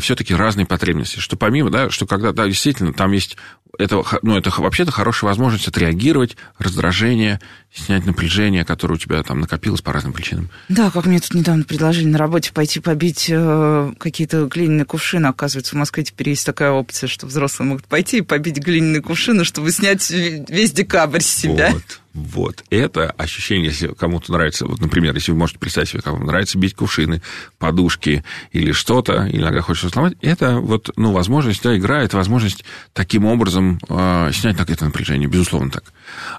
все-таки 0.00 0.34
разные 0.34 0.66
потребности, 0.66 1.18
что 1.20 1.36
помимо, 1.36 1.70
да, 1.70 1.90
что 1.90 2.06
когда, 2.06 2.32
да, 2.32 2.46
действительно, 2.46 2.92
там 2.92 3.12
есть 3.12 3.36
это, 3.78 4.02
ну, 4.22 4.36
это 4.36 4.50
вообще-то 4.50 4.90
хорошая 4.90 5.28
возможность 5.28 5.68
отреагировать, 5.68 6.36
раздражение, 6.58 7.40
снять 7.72 8.04
напряжение, 8.04 8.64
которое 8.64 8.94
у 8.94 8.98
тебя 8.98 9.22
там 9.22 9.40
накопилось 9.40 9.80
по 9.80 9.92
разным 9.92 10.12
причинам. 10.12 10.50
Да, 10.68 10.90
как 10.90 11.06
мне 11.06 11.20
тут 11.20 11.34
недавно 11.34 11.64
предложили 11.64 12.06
на 12.06 12.18
работе 12.18 12.52
пойти 12.52 12.80
побить 12.80 13.26
э, 13.30 13.92
какие-то 13.98 14.46
глиняные 14.46 14.84
кувшины. 14.84 15.26
Оказывается, 15.26 15.76
в 15.76 15.78
Москве 15.78 16.04
теперь 16.04 16.30
есть 16.30 16.44
такая 16.44 16.72
опция, 16.72 17.08
что 17.08 17.26
взрослые 17.26 17.68
могут 17.68 17.86
пойти 17.86 18.18
и 18.18 18.22
побить 18.22 18.58
глиняные 18.58 19.02
кувшины, 19.02 19.44
чтобы 19.44 19.70
снять 19.70 20.10
весь 20.10 20.72
декабрь 20.72 21.20
с 21.20 21.26
себя. 21.26 21.70
Вот. 21.70 21.99
Вот. 22.12 22.64
Это 22.70 23.10
ощущение, 23.12 23.66
если 23.66 23.88
кому-то 23.88 24.32
нравится, 24.32 24.66
вот, 24.66 24.80
например, 24.80 25.14
если 25.14 25.30
вы 25.30 25.38
можете 25.38 25.60
представить 25.60 25.90
себе, 25.90 26.02
вам 26.04 26.26
нравится 26.26 26.58
бить 26.58 26.74
кувшины, 26.74 27.22
подушки 27.58 28.24
или 28.50 28.72
что-то, 28.72 29.28
иногда 29.30 29.60
хочется 29.60 29.90
сломать, 29.90 30.14
это 30.20 30.58
вот, 30.58 30.90
ну, 30.96 31.12
возможность, 31.12 31.62
да, 31.62 31.76
игра, 31.76 32.06
возможность 32.12 32.64
таким 32.94 33.26
образом 33.26 33.78
э, 33.88 34.30
снять 34.32 34.56
так 34.56 34.70
это 34.70 34.86
напряжение, 34.86 35.28
безусловно 35.28 35.70
так. 35.70 35.84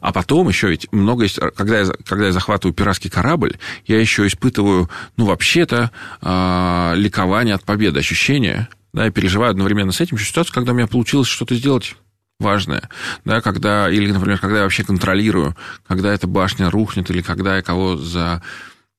А 0.01 0.11
потом 0.11 0.49
еще 0.49 0.69
ведь 0.69 0.91
много 0.91 1.23
есть, 1.23 1.39
когда 1.55 1.79
я, 1.79 1.85
когда 2.05 2.25
я 2.25 2.31
захватываю 2.33 2.73
пиратский 2.73 3.09
корабль, 3.09 3.55
я 3.87 3.99
еще 3.99 4.27
испытываю, 4.27 4.89
ну, 5.15 5.25
вообще-то, 5.25 5.91
э, 6.21 6.93
ликование 6.97 7.55
от 7.55 7.63
победы, 7.63 7.99
ощущение, 7.99 8.67
да, 8.93 9.05
я 9.05 9.11
переживаю 9.11 9.51
одновременно 9.51 9.93
с 9.93 10.01
этим 10.01 10.17
ситуацию, 10.17 10.53
когда 10.53 10.73
у 10.73 10.75
меня 10.75 10.87
получилось 10.87 11.29
что-то 11.29 11.55
сделать 11.55 11.95
важное, 12.41 12.89
да, 13.23 13.41
когда, 13.41 13.89
или, 13.89 14.11
например, 14.11 14.39
когда 14.39 14.57
я 14.57 14.63
вообще 14.63 14.83
контролирую, 14.83 15.55
когда 15.87 16.13
эта 16.13 16.27
башня 16.27 16.69
рухнет, 16.69 17.09
или 17.09 17.21
когда 17.21 17.55
я 17.55 17.61
кого 17.61 17.97
за, 17.97 18.41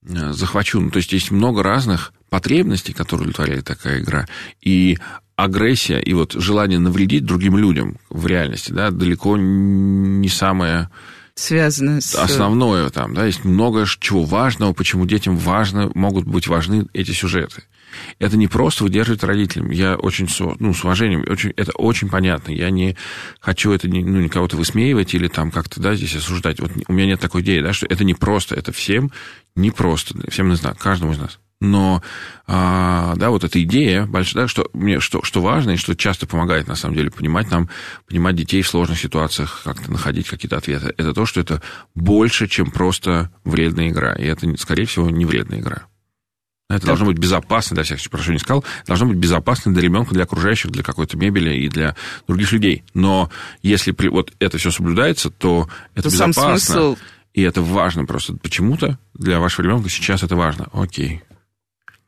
э, 0.07 0.33
захвачу. 0.33 0.81
Ну, 0.81 0.91
то 0.91 0.99
есть 0.99 1.13
есть 1.13 1.31
много 1.31 1.63
разных 1.63 2.13
потребностей, 2.31 2.93
которые 2.95 3.29
удовлетворяет 3.29 3.67
такая 3.67 4.01
игра, 4.01 4.27
и 4.61 4.99
агрессия 5.37 6.01
и 6.01 6.13
вот 6.15 6.33
желание 6.33 6.79
навредить 6.79 7.25
другим 7.25 7.57
людям 7.57 7.99
в 8.11 8.27
реальности, 8.27 8.73
да, 8.73 8.91
далеко 8.91 9.37
не 9.37 10.29
самое 10.29 10.89
связано 11.35 12.01
с... 12.01 12.15
Основное 12.15 12.91
там, 12.91 13.15
да, 13.15 13.25
есть 13.27 13.45
много 13.45 13.87
чего 13.99 14.25
важного, 14.25 14.73
почему 14.73 15.07
детям 15.07 15.37
важно, 15.37 15.91
могут 15.95 16.27
быть 16.27 16.47
важны 16.47 16.87
эти 16.93 17.13
сюжеты. 17.13 17.63
Это 18.19 18.37
не 18.37 18.49
просто 18.49 18.85
выдерживать 18.85 19.25
родителям. 19.25 19.71
Я 19.71 19.97
очень, 19.97 20.29
ну, 20.59 20.75
с 20.75 20.85
уважением, 20.85 21.25
очень, 21.29 21.53
это 21.57 21.73
очень 21.73 22.09
понятно. 22.09 22.53
Я 22.53 22.71
не 22.71 22.97
хочу 23.41 23.73
это, 23.73 23.89
ну, 23.89 24.21
никого-то 24.21 24.57
высмеивать 24.57 25.15
или 25.15 25.29
там 25.29 25.51
как-то, 25.51 25.81
да, 25.81 25.95
здесь 25.95 26.17
осуждать. 26.17 26.61
Вот 26.61 26.71
у 26.89 26.93
меня 26.93 27.07
нет 27.07 27.21
такой 27.21 27.43
идеи, 27.43 27.61
да, 27.61 27.73
что 27.73 27.87
это 27.87 28.05
не 28.05 28.15
просто, 28.15 28.55
это 28.55 28.73
всем 28.73 29.11
не 29.55 29.71
просто, 29.71 30.15
всем 30.31 30.53
из 30.53 30.63
нас, 30.63 30.77
каждому 30.79 31.13
из 31.13 31.19
нас. 31.19 31.39
Но, 31.63 32.03
а, 32.49 33.15
да, 33.15 33.31
вот 33.31 33.45
эта 33.45 33.63
идея 33.63 34.05
большая, 34.05 34.45
да, 34.45 34.49
что, 34.49 34.69
мне, 34.73 34.99
что, 34.99 35.23
что 35.23 35.41
важно 35.41 35.71
и 35.71 35.77
что 35.77 35.95
часто 35.95 36.27
помогает, 36.27 36.67
на 36.67 36.75
самом 36.75 36.97
деле, 36.97 37.13
понимать 37.13 37.53
нам, 37.53 37.69
понимать 38.09 38.35
детей 38.35 38.63
в 38.63 38.69
сложных 38.69 38.99
ситуациях, 38.99 39.61
как-то 39.63 39.93
находить 39.93 40.29
какие-то 40.29 40.57
ответы, 40.57 40.93
это 40.97 41.15
то, 41.15 41.25
что 41.25 41.41
это 41.41 41.63
больше, 41.95 42.49
чем 42.49 42.73
просто 42.73 43.31
вредная 43.45 43.91
игра. 43.91 44.13
И 44.15 44.25
это, 44.25 44.53
скорее 44.59 44.87
всего, 44.87 45.09
не 45.09 45.25
вредная 45.25 45.61
игра. 45.61 45.85
Это 46.73 46.81
так. 46.81 46.89
должно 46.89 47.07
быть 47.07 47.19
безопасно 47.19 47.75
для 47.75 47.85
всех, 47.85 47.99
прошу 48.11 48.33
не 48.33 48.39
сказал, 48.39 48.65
должно 48.87 49.07
быть 49.07 49.19
безопасно 49.19 49.73
для 49.73 49.83
ребенка, 49.83 50.15
для 50.15 50.25
окружающих, 50.25 50.71
для 50.71 50.83
какой-то 50.83 51.17
мебели 51.17 51.55
и 51.55 51.69
для 51.69 51.95
других 52.27 52.53
людей. 52.53 52.83
Но 52.95 53.31
если 53.63 53.93
при, 53.93 54.09
вот 54.09 54.33
это 54.39 54.59
все 54.59 54.71
соблюдается, 54.71 55.31
то 55.31 55.69
это 55.95 56.05
то 56.05 56.09
безопасно. 56.09 56.59
Смысл... 56.59 56.97
И 57.35 57.43
это 57.43 57.63
важно 57.63 58.05
просто. 58.05 58.37
Почему-то 58.37 58.99
для 59.15 59.39
вашего 59.39 59.65
ребенка 59.65 59.89
сейчас 59.89 60.23
это 60.23 60.37
важно. 60.37 60.69
Окей. 60.73 61.23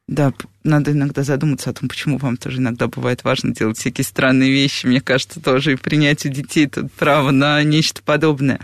Да, 0.07 0.35
надо 0.65 0.93
иногда 0.93 1.23
задуматься 1.23 1.71
о 1.71 1.73
том, 1.73 1.89
почему 1.89 2.19
вам 2.19 2.37
тоже 2.37 2.59
иногда 2.59 2.89
бывает 2.89 3.25
важно 3.25 3.55
делать 3.55 3.79
всякие 3.79 4.05
странные 4.05 4.51
вещи. 4.51 4.87
Мне 4.87 5.01
кажется, 5.01 5.41
тоже 5.41 5.73
и 5.73 5.77
принять 5.77 6.27
у 6.27 6.29
детей 6.29 6.67
тут 6.67 6.93
право 6.93 7.31
на 7.31 7.63
нечто 7.63 8.03
подобное. 8.03 8.61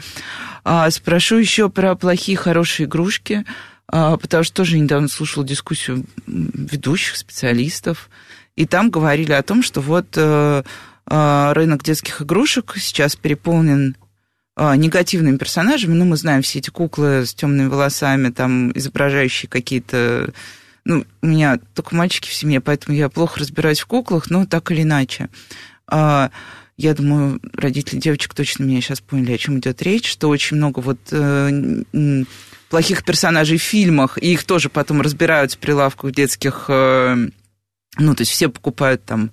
А, 0.65 0.91
спрошу 0.91 1.37
еще 1.37 1.71
про 1.71 1.95
плохие, 1.95 2.37
хорошие 2.37 2.87
игрушки. 2.87 3.47
А, 3.93 4.17
потому 4.17 4.45
что 4.45 4.55
тоже 4.55 4.79
недавно 4.79 5.09
слушала 5.09 5.45
дискуссию 5.45 6.05
ведущих 6.27 7.17
специалистов, 7.17 8.09
и 8.55 8.65
там 8.65 8.89
говорили 8.89 9.33
о 9.33 9.43
том, 9.43 9.65
что 9.65 9.81
вот 9.81 10.07
э, 10.17 10.63
э, 11.11 11.53
рынок 11.53 11.83
детских 11.83 12.23
игрушек 12.23 12.75
сейчас 12.77 13.17
переполнен 13.17 13.97
э, 14.57 14.77
негативными 14.77 15.39
персонажами. 15.39 15.95
Ну, 15.95 16.05
мы 16.05 16.17
знаем 16.17 16.43
все 16.43 16.61
эти 16.61 16.71
куклы 16.71 17.27
с 17.27 17.35
темными 17.35 17.67
волосами, 17.67 18.31
там, 18.31 18.71
изображающие 18.77 19.49
какие-то... 19.49 20.33
Ну, 20.85 21.05
у 21.23 21.27
меня 21.27 21.59
только 21.75 21.97
мальчики 21.97 22.29
в 22.29 22.35
семье, 22.35 22.61
поэтому 22.61 22.97
я 22.97 23.09
плохо 23.09 23.41
разбираюсь 23.41 23.81
в 23.81 23.87
куклах, 23.87 24.31
но 24.31 24.47
так 24.47 24.71
или 24.71 24.83
иначе. 24.83 25.29
Я 26.81 26.95
думаю, 26.95 27.43
родители 27.53 27.99
девочек 27.99 28.33
точно 28.33 28.65
меня 28.65 28.81
сейчас 28.81 29.03
поняли, 29.03 29.35
о 29.35 29.39
чем 29.39 29.59
идет 29.59 29.83
речь, 29.83 30.11
что 30.11 30.31
очень 30.31 30.57
много 30.57 30.81
вот 30.81 30.99
плохих 32.71 33.05
персонажей 33.05 33.59
в 33.59 33.63
фильмах, 33.63 34.17
и 34.17 34.33
их 34.33 34.45
тоже 34.45 34.71
потом 34.71 35.03
разбирают 35.03 35.53
с 35.53 35.57
прилавков 35.57 36.13
детских, 36.13 36.67
э, 36.69 37.29
ну, 37.99 38.15
то 38.15 38.23
есть 38.23 38.31
все 38.31 38.49
покупают 38.49 39.05
там 39.05 39.31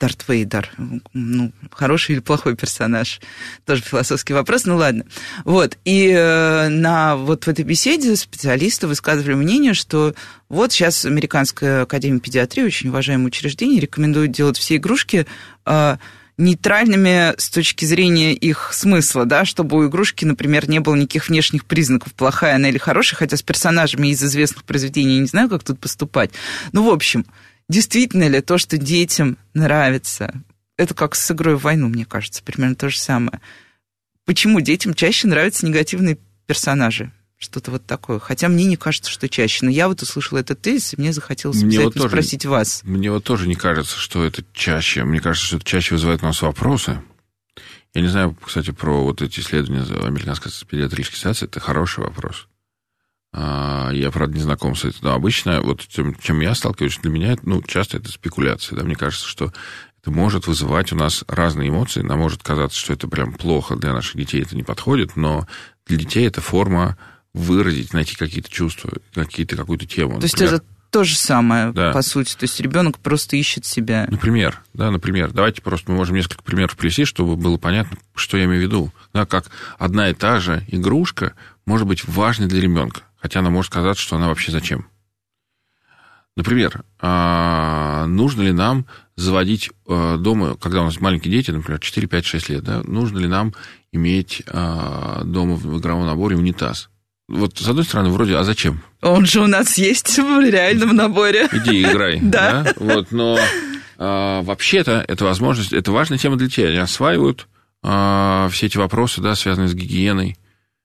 Дарт 0.00 0.24
Вейдер, 0.26 0.70
ну, 1.12 1.52
хороший 1.70 2.12
или 2.12 2.20
плохой 2.20 2.56
персонаж, 2.56 3.20
тоже 3.64 3.82
философский 3.82 4.32
вопрос, 4.32 4.64
ну 4.64 4.76
ладно. 4.76 5.04
Вот, 5.44 5.76
и 5.84 6.08
э, 6.08 6.68
на 6.68 7.14
вот 7.16 7.44
в 7.44 7.48
этой 7.48 7.64
беседе 7.64 8.16
специалисты 8.16 8.88
высказывали 8.88 9.34
мнение, 9.34 9.74
что 9.74 10.14
вот 10.48 10.72
сейчас 10.72 11.04
Американская 11.04 11.82
академия 11.82 12.20
педиатрии, 12.20 12.64
очень 12.64 12.88
уважаемое 12.88 13.26
учреждение, 13.26 13.80
рекомендует 13.80 14.32
делать 14.32 14.56
все 14.56 14.76
игрушки 14.76 15.26
э, 15.66 15.96
нейтральными 16.38 17.38
с 17.38 17.50
точки 17.50 17.84
зрения 17.84 18.32
их 18.32 18.70
смысла, 18.72 19.26
да, 19.26 19.44
чтобы 19.44 19.76
у 19.76 19.88
игрушки, 19.88 20.24
например, 20.24 20.68
не 20.68 20.78
было 20.78 20.94
никаких 20.94 21.28
внешних 21.28 21.64
признаков, 21.64 22.14
плохая 22.14 22.54
она 22.54 22.68
или 22.68 22.78
хорошая, 22.78 23.18
хотя 23.18 23.36
с 23.36 23.42
персонажами 23.42 24.08
из 24.08 24.22
известных 24.22 24.64
произведений 24.64 25.16
я 25.16 25.20
не 25.20 25.26
знаю, 25.26 25.48
как 25.48 25.64
тут 25.64 25.80
поступать. 25.80 26.30
Ну, 26.72 26.88
в 26.88 26.92
общем, 26.92 27.26
действительно 27.68 28.28
ли 28.28 28.40
то, 28.40 28.56
что 28.56 28.78
детям 28.78 29.36
нравится, 29.52 30.32
это 30.76 30.94
как 30.94 31.16
с 31.16 31.30
игрой 31.32 31.56
в 31.56 31.62
войну, 31.62 31.88
мне 31.88 32.04
кажется, 32.04 32.42
примерно 32.42 32.76
то 32.76 32.88
же 32.88 32.98
самое. 32.98 33.40
Почему 34.24 34.60
детям 34.60 34.94
чаще 34.94 35.26
нравятся 35.26 35.66
негативные 35.66 36.18
персонажи? 36.46 37.10
Что-то 37.38 37.70
вот 37.70 37.86
такое. 37.86 38.18
Хотя 38.18 38.48
мне 38.48 38.64
не 38.64 38.76
кажется, 38.76 39.10
что 39.10 39.28
чаще. 39.28 39.64
Но 39.64 39.70
я 39.70 39.86
вот 39.86 40.02
услышала 40.02 40.38
этот 40.38 40.60
тезис, 40.60 40.94
и 40.94 41.00
мне 41.00 41.12
захотелось 41.12 41.62
мне 41.62 41.80
вот 41.80 41.94
тоже, 41.94 42.08
спросить 42.08 42.44
вас. 42.44 42.82
Мне 42.82 43.12
вот 43.12 43.22
тоже 43.22 43.46
не 43.46 43.54
кажется, 43.54 43.96
что 43.96 44.24
это 44.24 44.44
чаще. 44.52 45.04
Мне 45.04 45.20
кажется, 45.20 45.46
что 45.46 45.56
это 45.56 45.64
чаще 45.64 45.94
вызывает 45.94 46.22
у 46.22 46.26
нас 46.26 46.42
вопросы. 46.42 47.00
Я 47.94 48.02
не 48.02 48.08
знаю, 48.08 48.36
кстати, 48.44 48.72
про 48.72 49.04
вот 49.04 49.22
эти 49.22 49.38
исследования 49.38 49.84
Американской 50.04 50.50
педиатрической 50.68 51.16
ассоциации. 51.16 51.46
Это 51.46 51.60
хороший 51.60 52.02
вопрос. 52.04 52.48
А, 53.32 53.90
я, 53.92 54.10
правда, 54.10 54.34
не 54.34 54.42
знаком 54.42 54.74
с 54.74 54.84
этим. 54.84 54.98
Но 55.02 55.14
обычно, 55.14 55.62
вот 55.62 55.86
тем, 55.86 56.16
чем 56.16 56.40
я 56.40 56.56
сталкиваюсь, 56.56 56.98
для 56.98 57.10
меня, 57.10 57.36
ну, 57.44 57.62
часто 57.62 57.98
это 57.98 58.10
спекуляция. 58.10 58.76
Да? 58.76 58.84
Мне 58.84 58.96
кажется, 58.96 59.28
что 59.28 59.52
это 60.00 60.10
может 60.10 60.48
вызывать 60.48 60.92
у 60.92 60.96
нас 60.96 61.24
разные 61.28 61.68
эмоции. 61.68 62.02
Нам 62.02 62.18
может 62.18 62.42
казаться, 62.42 62.78
что 62.78 62.92
это 62.92 63.06
прям 63.06 63.32
плохо 63.32 63.76
для 63.76 63.92
наших 63.92 64.16
детей, 64.16 64.42
это 64.42 64.56
не 64.56 64.62
подходит, 64.62 65.16
но 65.16 65.46
для 65.86 65.98
детей 65.98 66.26
это 66.26 66.40
форма 66.40 66.96
выразить, 67.34 67.92
найти 67.92 68.16
какие-то 68.16 68.50
чувства, 68.50 68.90
какие-то, 69.14 69.56
какую-то 69.56 69.86
тему. 69.86 70.18
То 70.18 70.24
есть 70.24 70.40
это 70.40 70.62
то 70.90 71.04
же 71.04 71.16
самое, 71.16 71.72
да. 71.72 71.92
по 71.92 72.02
сути. 72.02 72.34
То 72.34 72.44
есть 72.44 72.58
ребенок 72.60 72.98
просто 72.98 73.36
ищет 73.36 73.64
себя. 73.64 74.06
Например, 74.10 74.62
да, 74.72 74.90
например. 74.90 75.32
Давайте 75.32 75.60
просто 75.60 75.90
мы 75.90 75.98
можем 75.98 76.16
несколько 76.16 76.42
примеров 76.42 76.76
привести, 76.76 77.04
чтобы 77.04 77.36
было 77.36 77.58
понятно, 77.58 77.98
что 78.14 78.36
я 78.38 78.44
имею 78.44 78.60
в 78.60 78.62
виду. 78.62 78.92
Да, 79.12 79.26
как 79.26 79.50
одна 79.78 80.08
и 80.08 80.14
та 80.14 80.40
же 80.40 80.64
игрушка 80.68 81.34
может 81.66 81.86
быть 81.86 82.06
важной 82.06 82.46
для 82.46 82.60
ребенка, 82.60 83.02
хотя 83.16 83.40
она 83.40 83.50
может 83.50 83.72
казаться, 83.72 84.02
что 84.02 84.16
она 84.16 84.28
вообще 84.28 84.50
зачем. 84.50 84.86
Например, 86.36 86.84
а, 87.00 88.06
нужно 88.06 88.42
ли 88.42 88.52
нам 88.52 88.86
заводить 89.16 89.70
а, 89.88 90.16
дома, 90.16 90.56
когда 90.56 90.82
у 90.82 90.84
нас 90.84 91.00
маленькие 91.00 91.32
дети, 91.32 91.50
например, 91.50 91.80
4, 91.80 92.06
5, 92.06 92.24
6 92.24 92.48
лет, 92.48 92.62
да, 92.62 92.82
нужно 92.84 93.18
ли 93.18 93.26
нам 93.26 93.54
иметь 93.90 94.42
а, 94.46 95.24
дома 95.24 95.56
в 95.56 95.78
игровом 95.78 96.06
наборе 96.06 96.36
унитаз? 96.36 96.90
Вот 97.28 97.58
с 97.58 97.68
одной 97.68 97.84
стороны, 97.84 98.08
вроде, 98.08 98.36
а 98.36 98.44
зачем? 98.44 98.82
Он 99.02 99.26
же 99.26 99.42
у 99.42 99.46
нас 99.46 99.76
есть 99.76 100.18
в 100.18 100.40
реальном 100.40 100.96
наборе. 100.96 101.48
Иди 101.52 101.82
играй. 101.82 102.20
Да. 102.22 102.72
Вот, 102.76 103.12
но 103.12 103.38
а, 103.98 104.42
вообще-то 104.42 105.04
это 105.06 105.24
возможность, 105.24 105.72
это 105.72 105.92
важная 105.92 106.18
тема 106.18 106.36
для 106.36 106.48
тебя. 106.48 106.68
Они 106.68 106.78
осваивают 106.78 107.46
а, 107.82 108.48
все 108.50 108.66
эти 108.66 108.78
вопросы, 108.78 109.20
да, 109.20 109.34
связанные 109.34 109.68
с 109.68 109.74
гигиеной. 109.74 110.36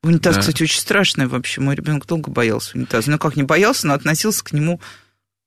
Унитаз, 0.03 0.35
да. 0.35 0.41
кстати, 0.41 0.63
очень 0.63 0.81
страшный 0.81 1.27
вообще. 1.27 1.61
Мой 1.61 1.75
ребенок 1.75 2.05
долго 2.05 2.29
боялся 2.29 2.77
унитаза. 2.77 3.09
Ну, 3.09 3.17
как 3.17 3.37
не 3.37 3.43
боялся, 3.43 3.87
но 3.87 3.93
относился 3.93 4.43
к 4.43 4.51
нему... 4.51 4.81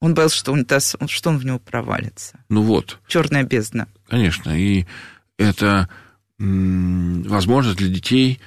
Он 0.00 0.14
боялся, 0.14 0.36
что 0.36 0.52
унитаз, 0.52 0.94
что 1.08 1.30
он 1.30 1.38
в 1.38 1.44
него 1.44 1.58
провалится. 1.58 2.38
Ну 2.50 2.62
вот. 2.62 2.98
Черная 3.06 3.44
бездна. 3.44 3.88
Конечно. 4.08 4.50
И 4.50 4.86
это 5.38 5.88
возможность 6.38 7.78
для 7.78 7.88
детей 7.88 8.40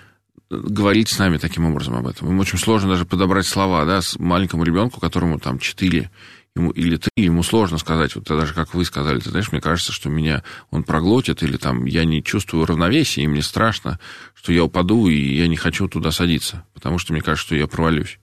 говорить 0.50 1.10
с 1.10 1.20
нами 1.20 1.38
таким 1.38 1.66
образом 1.66 1.96
об 1.96 2.08
этом. 2.08 2.28
Им 2.30 2.40
очень 2.40 2.58
сложно 2.58 2.90
даже 2.90 3.06
подобрать 3.06 3.46
слова, 3.46 3.86
да, 3.86 4.02
с 4.02 4.18
маленькому 4.18 4.64
ребенку, 4.64 5.00
которому 5.00 5.40
там 5.40 5.60
4 5.60 6.10
ему, 6.56 6.72
или 6.72 6.98
3, 6.98 7.12
ему 7.18 7.44
сложно 7.44 7.78
сказать, 7.78 8.16
вот 8.16 8.26
даже 8.26 8.54
как 8.54 8.74
вы 8.74 8.84
сказали, 8.86 9.20
ты 9.20 9.30
знаешь, 9.30 9.52
мне 9.52 9.62
кажется, 9.62 9.92
что 9.92 10.10
меня 10.10 10.44
он 10.72 10.84
проглотит, 10.84 11.44
или 11.44 11.58
там 11.58 11.86
я 11.86 12.06
не 12.06 12.24
чувствую 12.24 12.66
равновесия, 12.66 13.24
и 13.24 13.28
мне 13.28 13.42
страшно, 13.42 14.00
что 14.34 14.52
я 14.52 14.64
упаду, 14.64 15.08
и 15.08 15.16
я 15.16 15.48
не 15.48 15.56
хочу 15.56 15.88
туда 15.88 16.12
садиться, 16.12 16.66
потому 16.74 16.98
что 16.98 17.14
мне 17.14 17.22
кажется, 17.22 17.46
что 17.46 17.56
я 17.56 17.68
провалюсь. 17.68 18.20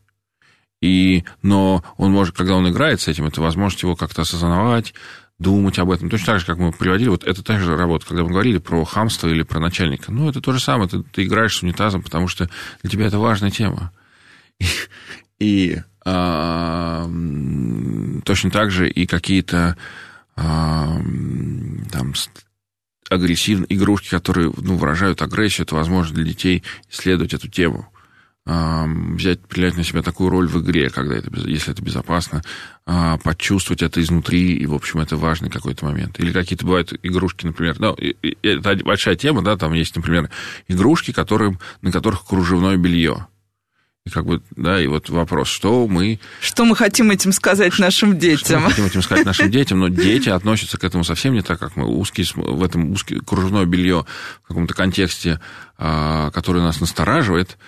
И, 0.82 1.24
но 1.42 1.82
он 1.96 2.12
может, 2.12 2.36
когда 2.36 2.54
он 2.54 2.68
играет 2.68 3.00
с 3.00 3.08
этим, 3.08 3.26
это 3.26 3.40
возможность 3.40 3.82
его 3.82 3.96
как-то 3.96 4.22
осознавать, 4.22 4.94
думать 5.38 5.78
об 5.78 5.90
этом. 5.90 6.08
Точно 6.08 6.26
так 6.26 6.40
же, 6.40 6.46
как 6.46 6.58
мы 6.58 6.72
приводили, 6.72 7.08
вот 7.08 7.24
это 7.24 7.42
та 7.42 7.58
же 7.58 7.76
работа, 7.76 8.06
когда 8.06 8.22
мы 8.22 8.30
говорили 8.30 8.58
про 8.58 8.84
хамство 8.84 9.28
или 9.28 9.42
про 9.42 9.60
начальника. 9.60 10.10
Ну, 10.10 10.28
это 10.28 10.40
то 10.40 10.52
же 10.52 10.60
самое, 10.60 10.88
ты, 10.88 11.02
ты 11.02 11.24
играешь 11.24 11.56
с 11.56 11.62
унитазом, 11.62 12.02
потому 12.02 12.28
что 12.28 12.48
для 12.82 12.90
тебя 12.90 13.06
это 13.06 13.18
важная 13.18 13.50
тема. 13.50 13.92
И, 14.58 14.66
и 15.38 15.78
а, 16.04 17.10
точно 18.24 18.50
так 18.50 18.70
же 18.70 18.88
и 18.88 19.06
какие-то 19.06 19.76
а, 20.36 20.98
там 21.90 22.14
агрессивные 23.10 23.72
игрушки, 23.74 24.08
которые 24.08 24.52
ну, 24.56 24.76
выражают 24.76 25.22
агрессию, 25.22 25.64
это 25.64 25.74
возможно 25.74 26.14
для 26.14 26.24
детей 26.24 26.62
исследовать 26.90 27.34
эту 27.34 27.48
тему 27.48 27.88
взять, 28.46 29.40
принять 29.40 29.76
на 29.76 29.82
себя 29.82 30.02
такую 30.02 30.30
роль 30.30 30.46
в 30.46 30.62
игре, 30.62 30.88
когда 30.88 31.16
это, 31.16 31.30
если 31.48 31.72
это 31.72 31.82
безопасно, 31.82 32.42
а, 32.84 33.18
почувствовать 33.18 33.82
это 33.82 34.00
изнутри, 34.00 34.54
и, 34.54 34.66
в 34.66 34.74
общем, 34.74 35.00
это 35.00 35.16
важный 35.16 35.50
какой-то 35.50 35.84
момент. 35.84 36.20
Или 36.20 36.32
какие-то 36.32 36.64
бывают 36.64 36.92
игрушки, 37.02 37.44
например, 37.44 37.74
ну, 37.80 37.96
это 38.42 38.84
большая 38.84 39.16
тема, 39.16 39.42
да, 39.42 39.56
там 39.56 39.72
есть, 39.72 39.96
например, 39.96 40.30
игрушки, 40.68 41.12
которым, 41.12 41.58
на 41.82 41.90
которых 41.90 42.24
кружевное 42.24 42.76
белье. 42.76 43.26
И 44.04 44.10
как 44.10 44.24
бы, 44.24 44.40
да, 44.54 44.80
и 44.80 44.86
вот 44.86 45.10
вопрос, 45.10 45.48
что 45.48 45.88
мы... 45.88 46.20
Что 46.40 46.64
мы 46.64 46.76
хотим 46.76 47.10
этим 47.10 47.32
сказать 47.32 47.72
что, 47.72 47.82
нашим 47.82 48.16
детям? 48.16 48.38
Что 48.44 48.60
мы 48.60 48.70
хотим 48.70 48.86
этим 48.86 49.02
сказать 49.02 49.26
нашим 49.26 49.50
детям, 49.50 49.80
но 49.80 49.88
дети 49.88 50.28
относятся 50.28 50.78
к 50.78 50.84
этому 50.84 51.02
совсем 51.02 51.34
не 51.34 51.42
так, 51.42 51.58
как 51.58 51.74
мы. 51.74 51.86
Узкий, 51.86 52.24
в 52.36 52.62
этом 52.62 52.92
узкий, 52.92 53.18
кружевное 53.18 53.64
белье 53.64 54.06
в 54.44 54.46
каком-то 54.46 54.74
контексте, 54.74 55.40
а, 55.76 56.30
который 56.30 56.62
нас 56.62 56.80
настораживает, 56.80 57.58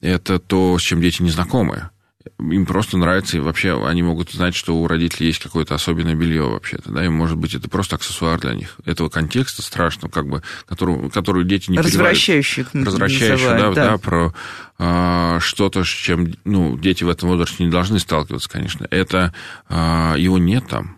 это 0.00 0.38
то, 0.38 0.78
с 0.78 0.82
чем 0.82 1.00
дети 1.00 1.22
не 1.22 1.30
знакомы. 1.30 1.90
Им 2.38 2.66
просто 2.66 2.98
нравится, 2.98 3.36
и 3.36 3.40
вообще 3.40 3.86
они 3.86 4.02
могут 4.02 4.32
знать, 4.32 4.54
что 4.54 4.76
у 4.76 4.86
родителей 4.88 5.28
есть 5.28 5.38
какое-то 5.38 5.74
особенное 5.74 6.14
белье 6.14 6.42
вообще-то, 6.42 6.90
да, 6.90 7.04
и 7.04 7.08
может 7.08 7.38
быть 7.38 7.54
это 7.54 7.70
просто 7.70 7.96
аксессуар 7.96 8.40
для 8.40 8.54
них. 8.54 8.76
Этого 8.84 9.08
контекста 9.08 9.62
страшного, 9.62 10.10
как 10.10 10.28
бы, 10.28 10.42
который, 10.66 11.08
который 11.10 11.44
дети 11.44 11.70
не 11.70 11.78
Развращающих. 11.78 12.68
Развращающих, 12.74 13.46
да, 13.46 13.72
да, 13.72 13.90
да, 13.90 13.98
про 13.98 14.34
а, 14.78 15.38
что-то, 15.40 15.84
с 15.84 15.88
чем, 15.88 16.34
ну, 16.44 16.76
дети 16.76 17.04
в 17.04 17.08
этом 17.08 17.28
возрасте 17.28 17.64
не 17.64 17.70
должны 17.70 17.98
сталкиваться, 18.00 18.50
конечно. 18.50 18.86
Это, 18.90 19.32
а, 19.68 20.16
его 20.16 20.38
нет 20.38 20.66
там. 20.68 20.96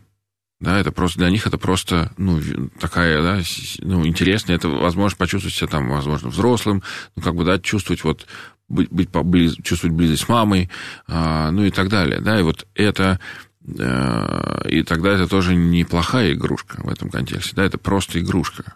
Да, 0.61 0.81
это 0.81 0.91
просто 0.91 1.21
для 1.21 1.31
них 1.31 1.47
это 1.47 1.57
просто, 1.57 2.11
ну, 2.17 2.41
такая, 2.81 3.23
да, 3.23 3.41
ну, 3.79 4.05
интересная, 4.05 4.57
это 4.57 4.69
возможность 4.69 5.17
почувствовать 5.17 5.55
себя 5.55 5.69
там, 5.69 5.89
возможно, 5.89 6.31
взрослым, 6.31 6.83
ну, 7.15 7.23
как 7.23 7.37
бы, 7.37 7.45
да, 7.45 7.61
чувствовать 7.61 8.03
вот 8.03 8.27
быть, 8.69 8.91
быть 8.91 9.11
поблиз, 9.11 9.57
чувствовать 9.63 9.97
близость 9.97 10.25
с 10.25 10.29
мамой, 10.29 10.71
а, 11.07 11.51
ну 11.51 11.65
и 11.65 11.71
так 11.71 11.89
далее. 11.89 12.21
Да, 12.21 12.39
и 12.39 12.43
вот 12.43 12.67
это 12.75 13.19
э, 13.67 14.69
и 14.69 14.83
тогда 14.83 15.13
это 15.13 15.27
тоже 15.27 15.55
неплохая 15.55 16.35
игрушка 16.35 16.81
в 16.83 16.89
этом 16.89 17.11
контексте, 17.11 17.55
да, 17.57 17.65
это 17.65 17.79
просто 17.79 18.21
игрушка. 18.21 18.75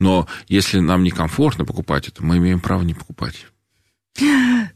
Но 0.00 0.26
если 0.48 0.80
нам 0.80 1.02
некомфортно 1.02 1.64
покупать 1.64 2.08
это, 2.08 2.24
мы 2.24 2.38
имеем 2.38 2.60
право 2.60 2.82
не 2.82 2.94
покупать. 2.94 3.46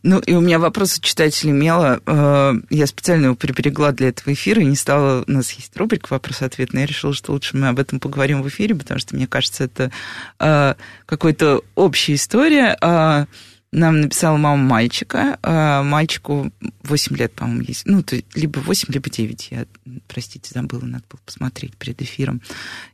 Ну, 0.03 0.19
и 0.19 0.33
у 0.35 0.41
меня 0.41 0.59
вопрос 0.59 0.99
от 0.99 1.05
читателей 1.05 1.53
Мела. 1.53 2.01
Э, 2.07 2.55
я 2.71 2.87
специально 2.87 3.27
его 3.27 3.37
приберегла 3.37 3.93
для 3.93 4.09
этого 4.09 4.33
эфира 4.33 4.61
и 4.61 4.67
не 4.67 4.75
стала... 4.75 5.25
У 5.27 5.31
нас 5.31 5.53
есть 5.53 5.77
рубрика 5.77 6.09
«Вопрос-ответ», 6.11 6.73
но 6.73 6.81
я 6.81 6.87
решила, 6.87 7.15
что 7.15 7.33
лучше 7.33 7.57
мы 7.57 7.69
об 7.69 7.79
этом 7.79 8.01
поговорим 8.01 8.43
в 8.43 8.49
эфире, 8.49 8.75
потому 8.75 8.99
что, 8.99 9.15
мне 9.15 9.29
кажется, 9.29 9.65
это 9.65 9.93
э, 10.41 10.75
какая-то 11.07 11.63
общая 11.77 12.15
история 12.15 12.77
а 12.81 13.27
нам 13.73 14.01
написала 14.01 14.37
мама 14.37 14.63
мальчика. 14.63 15.39
А 15.43 15.83
мальчику 15.83 16.53
8 16.83 17.17
лет, 17.17 17.33
по-моему, 17.33 17.63
есть. 17.63 17.83
Ну, 17.87 18.03
то 18.03 18.17
либо 18.35 18.61
8, 18.61 18.93
либо 18.93 19.11
9. 19.11 19.49
Я, 19.51 19.67
простите, 20.07 20.53
забыла, 20.55 20.85
надо 20.85 21.05
было 21.11 21.21
посмотреть 21.25 21.77
перед 21.77 22.01
эфиром. 22.01 22.41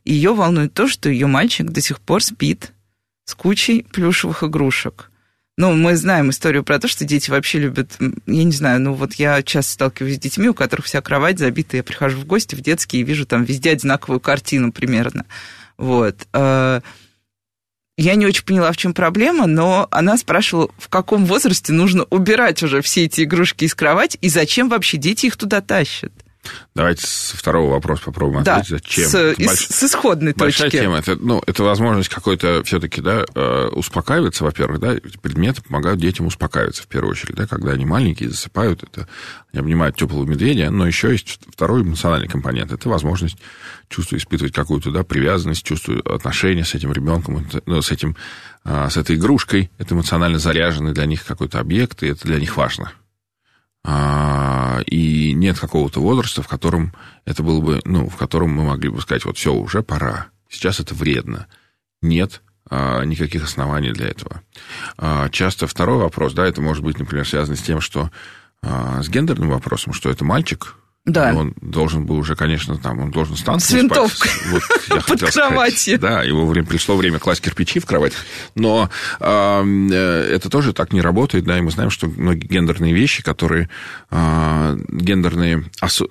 Ее 0.03 0.33
волнует 0.33 0.73
то, 0.73 0.87
что 0.87 1.09
ее 1.09 1.27
мальчик 1.27 1.69
до 1.69 1.81
сих 1.81 1.99
пор 1.99 2.23
спит 2.23 2.73
с 3.25 3.33
кучей 3.35 3.83
плюшевых 3.91 4.43
игрушек. 4.43 5.11
Ну, 5.57 5.73
мы 5.73 5.95
знаем 5.95 6.31
историю 6.31 6.65
про 6.65 6.79
то, 6.79 6.89
что 6.89 7.05
дети 7.05 7.29
вообще 7.29 7.59
любят, 7.59 7.97
я 8.27 8.43
не 8.43 8.51
знаю, 8.51 8.81
ну 8.81 8.93
вот 8.93 9.13
я 9.13 9.41
часто 9.41 9.71
сталкиваюсь 9.71 10.17
с 10.17 10.19
детьми, 10.19 10.49
у 10.49 10.53
которых 10.53 10.85
вся 10.85 11.01
кровать 11.01 11.39
забита, 11.39 11.77
я 11.77 11.83
прихожу 11.83 12.19
в 12.19 12.25
гости 12.25 12.55
в 12.55 12.61
детские 12.61 13.03
и 13.03 13.05
вижу 13.05 13.25
там 13.25 13.45
везде 13.45 13.71
одинаковую 13.71 14.19
картину 14.19 14.73
примерно. 14.73 15.25
Вот. 15.77 16.27
А, 16.33 16.81
я 17.97 18.15
не 18.15 18.25
очень 18.25 18.43
поняла, 18.43 18.71
в 18.71 18.77
чем 18.77 18.93
проблема, 18.93 19.47
но 19.47 19.87
она 19.91 20.17
спрашивала, 20.17 20.69
в 20.77 20.89
каком 20.89 21.25
возрасте 21.25 21.71
нужно 21.71 22.03
убирать 22.09 22.61
уже 22.61 22.81
все 22.81 23.05
эти 23.05 23.21
игрушки 23.23 23.65
из 23.65 23.75
кровати 23.75 24.17
и 24.21 24.29
зачем 24.29 24.69
вообще 24.69 24.97
дети 24.97 25.27
их 25.27 25.37
туда 25.37 25.61
тащат. 25.61 26.11
Давайте 26.75 27.07
со 27.07 27.37
второго 27.37 27.71
вопроса 27.71 28.03
попробуем 28.05 28.43
да, 28.43 28.57
ответить. 28.57 28.85
Зачем? 28.85 29.05
С, 29.05 29.35
Больш... 29.37 29.67
с 29.67 29.83
исходной 29.83 30.33
Большая 30.33 30.69
точки. 30.69 30.81
тема. 30.81 30.97
Это, 30.97 31.15
ну, 31.15 31.41
это 31.45 31.63
возможность 31.63 32.09
какой-то 32.09 32.63
все-таки 32.63 33.01
да, 33.01 33.25
э, 33.33 33.67
успокаиваться, 33.71 34.43
во-первых. 34.43 34.79
Да, 34.79 34.95
предметы 35.21 35.61
помогают 35.61 35.99
детям 35.99 36.25
успокаиваться, 36.25 36.83
в 36.83 36.87
первую 36.87 37.11
очередь. 37.11 37.35
Да, 37.35 37.47
когда 37.47 37.71
они 37.71 37.85
маленькие, 37.85 38.29
засыпают, 38.29 38.83
это, 38.83 39.07
они 39.53 39.61
обнимают 39.61 39.95
теплого 39.95 40.25
медведя. 40.25 40.69
Но 40.69 40.85
еще 40.85 41.11
есть 41.11 41.39
второй 41.49 41.81
эмоциональный 41.83 42.27
компонент. 42.27 42.71
Это 42.71 42.89
возможность 42.89 43.37
чувствовать, 43.89 44.23
испытывать 44.23 44.53
какую-то 44.53 44.91
да, 44.91 45.03
привязанность, 45.03 45.63
чувствовать 45.63 46.05
отношения 46.05 46.65
с 46.65 46.73
этим 46.73 46.91
ребенком, 46.91 47.47
ну, 47.65 47.81
с, 47.81 47.91
этим, 47.91 48.15
а, 48.63 48.89
с 48.89 48.97
этой 48.97 49.15
игрушкой. 49.15 49.71
Это 49.77 49.95
эмоционально 49.95 50.39
заряженный 50.39 50.93
для 50.93 51.05
них 51.05 51.25
какой-то 51.25 51.59
объект, 51.59 52.03
и 52.03 52.07
это 52.07 52.27
для 52.27 52.39
них 52.39 52.57
важно. 52.57 52.91
А, 53.87 54.79
и 54.87 55.33
нет 55.33 55.59
какого-то 55.59 56.01
возраста, 56.01 56.41
в 56.41 56.47
котором 56.47 56.93
это 57.23 57.43
было 57.43 57.61
бы, 57.61 57.81
ну, 57.85 58.09
в 58.09 58.15
котором 58.15 58.49
мы 58.49 58.63
могли 58.63 58.89
бы 58.89 58.99
сказать, 58.99 59.25
вот 59.25 59.37
все, 59.37 59.53
уже 59.53 59.83
пора, 59.83 60.29
сейчас 60.49 60.79
это 60.79 60.95
вредно. 60.95 61.45
Нет 62.01 62.41
а, 62.67 63.03
никаких 63.03 63.43
оснований 63.43 63.91
для 63.91 64.07
этого. 64.07 64.41
А, 64.97 65.29
часто 65.29 65.67
второй 65.67 65.99
вопрос, 65.99 66.33
да, 66.33 66.47
это 66.47 66.61
может 66.61 66.83
быть, 66.83 66.97
например, 66.97 67.27
связано 67.27 67.55
с 67.55 67.61
тем, 67.61 67.79
что 67.79 68.09
с 68.63 69.09
гендерным 69.09 69.49
вопросом, 69.49 69.93
что 69.93 70.09
это 70.09 70.25
мальчик, 70.25 70.73
да. 71.05 71.35
Он 71.35 71.53
должен 71.61 72.05
был 72.07 72.17
уже, 72.17 72.35
конечно, 72.35 72.77
там, 72.77 72.99
он 72.99 73.11
должен 73.11 73.35
стать 73.37 73.61
С 73.63 73.71
винтовкой 73.71 74.31
вот, 74.49 74.63
под 75.07 75.19
кроватью. 75.31 75.97
Сказать, 75.97 75.99
да, 75.99 76.23
его 76.23 76.47
время, 76.47 76.65
пришло 76.65 76.95
время 76.95 77.19
класть 77.19 77.41
кирпичи 77.41 77.79
в 77.79 77.85
кровать. 77.85 78.13
Но 78.55 78.89
э, 79.19 80.27
это 80.31 80.49
тоже 80.49 80.73
так 80.73 80.93
не 80.93 81.01
работает, 81.01 81.45
да, 81.45 81.59
и 81.59 81.61
мы 81.61 81.69
знаем, 81.69 81.91
что 81.91 82.07
многие 82.07 82.47
гендерные 82.47 82.91
вещи, 82.91 83.21
которые, 83.21 83.69
э, 84.09 84.77
гендерные, 84.89 85.65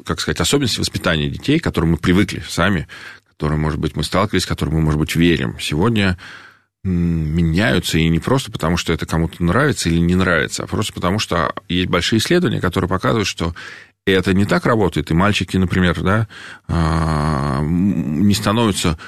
как 0.05 0.21
сказать, 0.21 0.41
особенности 0.41 0.79
воспитания 0.79 1.29
детей, 1.29 1.59
к 1.59 1.65
которым 1.65 1.93
мы 1.93 1.97
привыкли 1.97 2.45
сами, 2.49 2.87
которые, 3.29 3.59
может 3.59 3.81
быть, 3.81 3.97
мы 3.97 4.05
сталкивались, 4.05 4.47
к 4.47 4.49
которым 4.49 4.75
мы, 4.75 4.81
может 4.81 5.01
быть, 5.01 5.17
верим, 5.17 5.59
сегодня 5.59 6.17
меняются, 6.85 7.99
и 7.99 8.09
не 8.09 8.19
просто 8.21 8.53
потому, 8.53 8.77
что 8.77 8.93
это 8.93 9.07
кому-то 9.07 9.43
нравится 9.43 9.89
или 9.89 9.99
не 9.99 10.15
нравится, 10.15 10.65
а 10.65 10.67
просто 10.67 10.93
потому, 10.93 11.19
что 11.19 11.53
есть 11.67 11.89
большие 11.89 12.19
исследования, 12.19 12.61
которые 12.61 12.89
показывают, 12.89 13.27
что 13.27 13.55
и 14.07 14.11
это 14.11 14.35
не 14.35 14.45
так 14.45 14.67
работает. 14.67 15.11
И 15.11 15.15
мальчики, 15.15 15.57
например, 15.57 16.01
да, 16.03 16.29
а, 16.69 17.61
не 17.63 18.35
становятся 18.35 18.99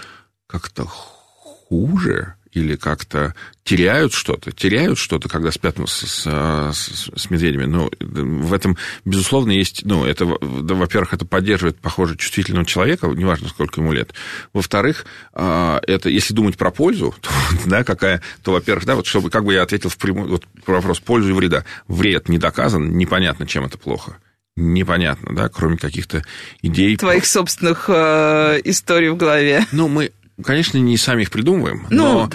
как-то 0.46 0.86
хуже 0.86 2.34
или 2.52 2.76
как-то 2.76 3.34
теряют 3.64 4.14
что-то, 4.14 4.50
теряют 4.50 4.96
что-то, 4.96 5.28
когда 5.28 5.52
спят 5.52 5.76
с, 5.86 6.24
с, 6.24 7.10
с, 7.14 7.30
медведями. 7.30 7.66
Ну, 7.66 7.90
в 8.00 8.54
этом, 8.54 8.78
безусловно, 9.04 9.50
есть... 9.50 9.84
Ну, 9.84 10.06
это, 10.06 10.24
да, 10.62 10.74
во-первых, 10.74 11.12
это 11.12 11.26
поддерживает, 11.26 11.76
похоже, 11.78 12.16
чувствительного 12.16 12.64
человека, 12.64 13.08
неважно, 13.08 13.48
сколько 13.48 13.82
ему 13.82 13.92
лет. 13.92 14.14
Во-вторых, 14.54 15.04
а, 15.34 15.82
это, 15.86 16.08
если 16.08 16.32
думать 16.32 16.56
про 16.56 16.70
пользу, 16.70 17.14
то, 17.20 17.28
да, 17.66 17.84
какая, 17.84 18.22
то, 18.42 18.52
во-первых, 18.52 18.86
да, 18.86 18.94
вот 18.94 19.06
чтобы, 19.06 19.28
как 19.28 19.44
бы 19.44 19.52
я 19.52 19.62
ответил 19.62 19.90
в 19.90 19.98
прямой, 19.98 20.26
вот, 20.26 20.44
вопрос 20.66 21.00
пользу 21.00 21.28
и 21.28 21.32
вреда. 21.32 21.66
Вред 21.88 22.30
не 22.30 22.38
доказан, 22.38 22.96
непонятно, 22.96 23.46
чем 23.46 23.66
это 23.66 23.76
плохо 23.76 24.16
непонятно, 24.56 25.34
да, 25.34 25.48
кроме 25.48 25.76
каких-то 25.76 26.24
идей. 26.62 26.96
Твоих 26.96 27.26
собственных 27.26 27.86
э, 27.88 28.60
историй 28.64 29.10
в 29.10 29.16
голове. 29.16 29.66
Ну, 29.72 29.88
мы, 29.88 30.12
конечно, 30.42 30.78
не 30.78 30.96
сами 30.96 31.22
их 31.22 31.30
придумываем, 31.30 31.86
ну, 31.90 32.28
но 32.28 32.30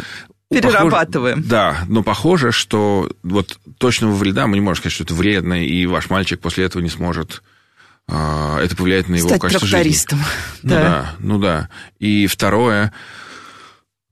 Перерабатываем. 0.51 1.37
Похоже, 1.37 1.49
да, 1.49 1.83
но 1.87 2.03
похоже, 2.03 2.51
что 2.51 3.09
вот 3.23 3.57
точного 3.77 4.11
вреда 4.11 4.47
мы 4.47 4.55
не 4.55 4.61
можем 4.61 4.81
сказать, 4.81 4.93
что 4.93 5.03
это 5.05 5.13
вредно, 5.13 5.65
и 5.65 5.85
ваш 5.85 6.09
мальчик 6.09 6.41
после 6.41 6.65
этого 6.65 6.81
не 6.81 6.89
сможет 6.89 7.41
а, 8.07 8.59
это 8.61 8.75
повлияет 8.75 9.07
на 9.07 9.15
его 9.15 9.29
Стать 9.29 9.41
качество 9.41 9.67
жизни. 9.67 10.17
Ну 10.63 10.69
да, 10.69 11.15
ну 11.19 11.39
да. 11.39 11.69
И 11.99 12.27
второе, 12.27 12.91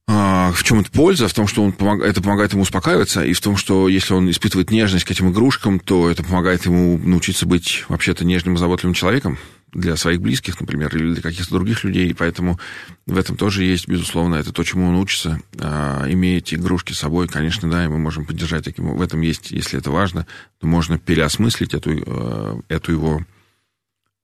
в 0.10 0.64
чем 0.64 0.80
это 0.80 0.90
польза? 0.92 1.28
В 1.28 1.34
том, 1.34 1.48
что 1.48 1.64
он 1.64 1.72
помог... 1.72 2.02
это 2.02 2.22
помогает 2.22 2.54
ему 2.54 2.64
успокаиваться, 2.64 3.24
и 3.24 3.34
в 3.34 3.42
том, 3.42 3.58
что 3.58 3.88
если 3.88 4.14
он 4.14 4.30
испытывает 4.30 4.72
нежность 4.72 5.06
к 5.06 5.12
этим 5.12 5.32
игрушкам, 5.32 5.80
то 5.80 6.10
это 6.10 6.24
помогает 6.24 6.66
ему 6.66 6.98
научиться 6.98 7.46
быть 7.46 7.86
вообще-то 7.90 8.26
нежным 8.26 8.56
и 8.56 8.58
заботливым 8.58 8.96
человеком 8.96 9.38
для 9.72 9.96
своих 9.98 10.20
близких, 10.20 10.60
например, 10.60 10.96
или 10.96 11.14
для 11.14 11.22
каких-то 11.22 11.54
других 11.54 11.84
людей. 11.84 12.10
И 12.10 12.14
поэтому 12.14 12.60
в 13.06 13.18
этом 13.18 13.38
тоже 13.38 13.64
есть, 13.64 13.88
безусловно, 13.88 14.36
это 14.36 14.52
то, 14.52 14.64
чему 14.64 14.88
он 14.88 14.96
учится. 14.96 15.40
А, 15.60 16.06
имея 16.10 16.40
эти 16.40 16.56
игрушки 16.56 16.94
с 16.94 17.00
собой, 17.00 17.28
конечно, 17.28 17.70
да, 17.70 17.86
и 17.86 17.88
мы 17.88 18.00
можем 18.00 18.26
поддержать 18.26 18.66
таким. 18.66 18.96
В 18.96 19.02
этом 19.02 19.22
есть, 19.22 19.52
если 19.52 19.78
это 19.78 19.92
важно, 19.92 20.26
то 20.60 20.66
можно 20.66 20.98
переосмыслить 20.98 21.76
эту, 21.76 21.92
э, 21.92 22.62
эту 22.68 22.92
его 22.92 23.26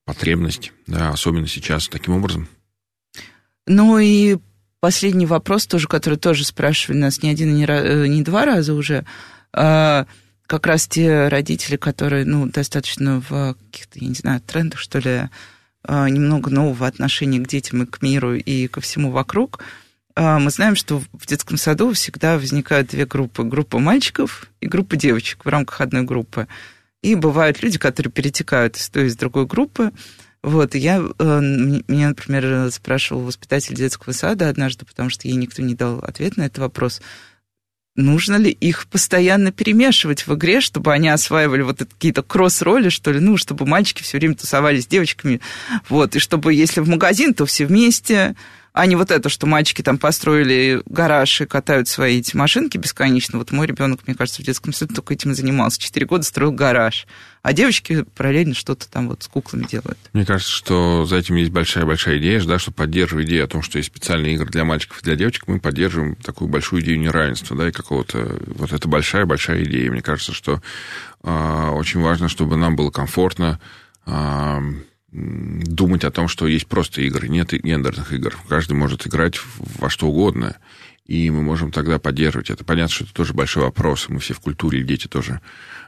потребность, 0.04 0.72
да, 0.88 1.10
особенно 1.10 1.46
сейчас 1.46 1.88
таким 1.88 2.14
образом. 2.14 2.48
Ну 3.68 3.98
и 3.98 4.38
последний 4.86 5.26
вопрос 5.26 5.66
тоже, 5.66 5.88
который 5.88 6.16
тоже 6.16 6.44
спрашивали 6.44 6.98
нас 6.98 7.20
не 7.20 7.28
один 7.28 7.48
и 7.48 7.58
не, 7.58 7.66
э, 7.66 8.06
не 8.06 8.22
два 8.22 8.44
раза 8.44 8.72
уже. 8.72 9.04
А, 9.52 10.06
как 10.46 10.64
раз 10.64 10.86
те 10.86 11.26
родители, 11.26 11.74
которые, 11.74 12.24
ну, 12.24 12.46
достаточно 12.46 13.20
в 13.28 13.56
каких-то, 13.64 13.98
я 13.98 14.06
не 14.06 14.14
знаю, 14.14 14.40
трендах, 14.40 14.78
что 14.78 15.00
ли, 15.00 15.28
а, 15.82 16.08
немного 16.08 16.50
нового 16.50 16.86
отношения 16.86 17.40
к 17.40 17.48
детям 17.48 17.82
и 17.82 17.86
к 17.86 18.00
миру 18.00 18.36
и 18.36 18.68
ко 18.68 18.80
всему 18.80 19.10
вокруг, 19.10 19.58
а, 20.14 20.38
мы 20.38 20.50
знаем, 20.50 20.76
что 20.76 21.02
в 21.12 21.26
детском 21.26 21.56
саду 21.56 21.92
всегда 21.92 22.38
возникают 22.38 22.90
две 22.90 23.06
группы. 23.06 23.42
Группа 23.42 23.80
мальчиков 23.80 24.48
и 24.60 24.68
группа 24.68 24.94
девочек 24.94 25.44
в 25.44 25.48
рамках 25.48 25.80
одной 25.80 26.02
группы. 26.02 26.46
И 27.02 27.16
бывают 27.16 27.60
люди, 27.60 27.76
которые 27.76 28.12
перетекают 28.12 28.76
из 28.76 28.88
той, 28.88 29.06
из 29.06 29.16
другой 29.16 29.46
группы. 29.46 29.90
Вот, 30.42 30.74
я, 30.74 30.98
э, 30.98 31.40
меня, 31.88 32.08
например, 32.08 32.70
спрашивал 32.70 33.22
воспитатель 33.22 33.74
детского 33.74 34.12
сада 34.12 34.48
однажды, 34.48 34.84
потому 34.84 35.10
что 35.10 35.26
ей 35.26 35.34
никто 35.34 35.62
не 35.62 35.74
дал 35.74 35.98
ответ 35.98 36.36
на 36.36 36.42
этот 36.42 36.58
вопрос, 36.58 37.00
нужно 37.96 38.36
ли 38.36 38.50
их 38.50 38.86
постоянно 38.86 39.50
перемешивать 39.50 40.26
в 40.26 40.34
игре, 40.34 40.60
чтобы 40.60 40.92
они 40.92 41.08
осваивали 41.08 41.62
вот 41.62 41.78
какие-то 41.78 42.22
кросс-роли, 42.22 42.90
что 42.90 43.10
ли, 43.10 43.20
ну, 43.20 43.36
чтобы 43.36 43.66
мальчики 43.66 44.02
все 44.02 44.18
время 44.18 44.34
тусовались 44.34 44.84
с 44.84 44.88
девочками, 44.88 45.40
вот, 45.88 46.14
и 46.14 46.18
чтобы, 46.18 46.54
если 46.54 46.80
в 46.80 46.88
магазин, 46.88 47.34
то 47.34 47.46
все 47.46 47.66
вместе, 47.66 48.36
а 48.76 48.84
не 48.84 48.94
вот 48.94 49.10
это, 49.10 49.30
что 49.30 49.46
мальчики 49.46 49.80
там 49.80 49.96
построили 49.96 50.82
гараж 50.84 51.40
и 51.40 51.46
катают 51.46 51.88
свои 51.88 52.18
эти 52.18 52.36
машинки 52.36 52.76
бесконечно. 52.76 53.38
Вот 53.38 53.50
мой 53.50 53.66
ребенок, 53.66 54.00
мне 54.06 54.14
кажется, 54.14 54.42
в 54.42 54.44
детском 54.44 54.74
саду 54.74 54.94
только 54.94 55.14
этим 55.14 55.34
занимался. 55.34 55.80
Четыре 55.80 56.04
года 56.04 56.24
строил 56.24 56.52
гараж. 56.52 57.06
А 57.40 57.54
девочки 57.54 58.04
параллельно 58.14 58.54
что-то 58.54 58.86
там 58.90 59.08
вот 59.08 59.22
с 59.22 59.28
куклами 59.28 59.64
делают. 59.64 59.96
Мне 60.12 60.26
кажется, 60.26 60.52
что 60.52 61.06
за 61.06 61.16
этим 61.16 61.36
есть 61.36 61.52
большая-большая 61.52 62.18
идея, 62.18 62.42
да, 62.44 62.58
что 62.58 62.70
поддерживая 62.70 63.24
идею 63.24 63.44
о 63.44 63.48
том, 63.48 63.62
что 63.62 63.78
есть 63.78 63.88
специальные 63.88 64.34
игры 64.34 64.50
для 64.50 64.66
мальчиков 64.66 65.00
и 65.00 65.04
для 65.04 65.16
девочек, 65.16 65.44
мы 65.46 65.58
поддерживаем 65.58 66.14
такую 66.16 66.48
большую 66.48 66.82
идею 66.82 67.00
неравенства, 67.00 67.56
да, 67.56 67.70
и 67.70 67.72
какого-то... 67.72 68.38
Вот 68.56 68.74
это 68.74 68.88
большая-большая 68.88 69.64
идея. 69.64 69.90
Мне 69.90 70.02
кажется, 70.02 70.34
что 70.34 70.60
э, 71.22 71.68
очень 71.70 72.02
важно, 72.02 72.28
чтобы 72.28 72.56
нам 72.56 72.76
было 72.76 72.90
комфортно 72.90 73.58
э, 74.04 74.58
думать 75.16 76.04
о 76.04 76.10
том, 76.10 76.28
что 76.28 76.46
есть 76.46 76.66
просто 76.66 77.00
игры, 77.02 77.28
нет 77.28 77.52
гендерных 77.52 78.12
игр. 78.12 78.36
Каждый 78.48 78.74
может 78.74 79.06
играть 79.06 79.40
во 79.78 79.88
что 79.88 80.08
угодно, 80.08 80.56
и 81.06 81.30
мы 81.30 81.42
можем 81.42 81.72
тогда 81.72 81.98
поддерживать 81.98 82.50
это. 82.50 82.64
Понятно, 82.64 82.94
что 82.94 83.04
это 83.04 83.14
тоже 83.14 83.32
большой 83.32 83.62
вопрос. 83.64 84.08
Мы 84.08 84.18
все 84.18 84.34
в 84.34 84.40
культуре, 84.40 84.82
дети 84.82 85.06
тоже 85.06 85.40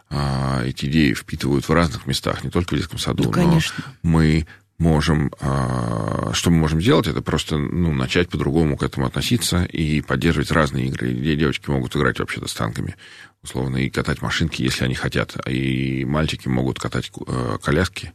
а, 0.08 0.62
эти 0.64 0.86
идеи 0.86 1.12
впитывают 1.12 1.68
в 1.68 1.72
разных 1.72 2.06
местах, 2.06 2.42
не 2.42 2.50
только 2.50 2.74
в 2.74 2.78
детском 2.78 2.98
саду. 2.98 3.24
Ну, 3.24 3.30
конечно. 3.30 3.84
Но 4.02 4.10
мы 4.10 4.46
можем... 4.78 5.32
А, 5.40 6.30
что 6.32 6.50
мы 6.50 6.56
можем 6.58 6.80
сделать, 6.80 7.06
это 7.06 7.20
просто 7.20 7.58
ну, 7.58 7.92
начать 7.92 8.30
по-другому 8.30 8.76
к 8.76 8.82
этому 8.82 9.06
относиться 9.06 9.64
и 9.64 10.00
поддерживать 10.00 10.52
разные 10.52 10.86
игры, 10.86 11.12
где 11.12 11.36
девочки 11.36 11.68
могут 11.68 11.94
играть 11.96 12.18
вообще-то 12.18 12.48
с 12.48 12.54
танками, 12.54 12.96
условно, 13.42 13.76
и 13.76 13.90
катать 13.90 14.22
машинки, 14.22 14.62
если 14.62 14.84
они 14.84 14.94
хотят. 14.94 15.36
И 15.46 16.06
мальчики 16.06 16.48
могут 16.48 16.78
катать 16.78 17.10
э, 17.26 17.58
коляски, 17.62 18.12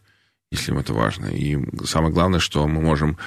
если 0.54 0.72
им 0.72 0.78
это 0.78 0.93
важно. 0.93 1.26
И 1.26 1.58
самое 1.86 2.14
главное, 2.14 2.39
что 2.39 2.66
мы 2.68 2.82
можем 2.82 3.18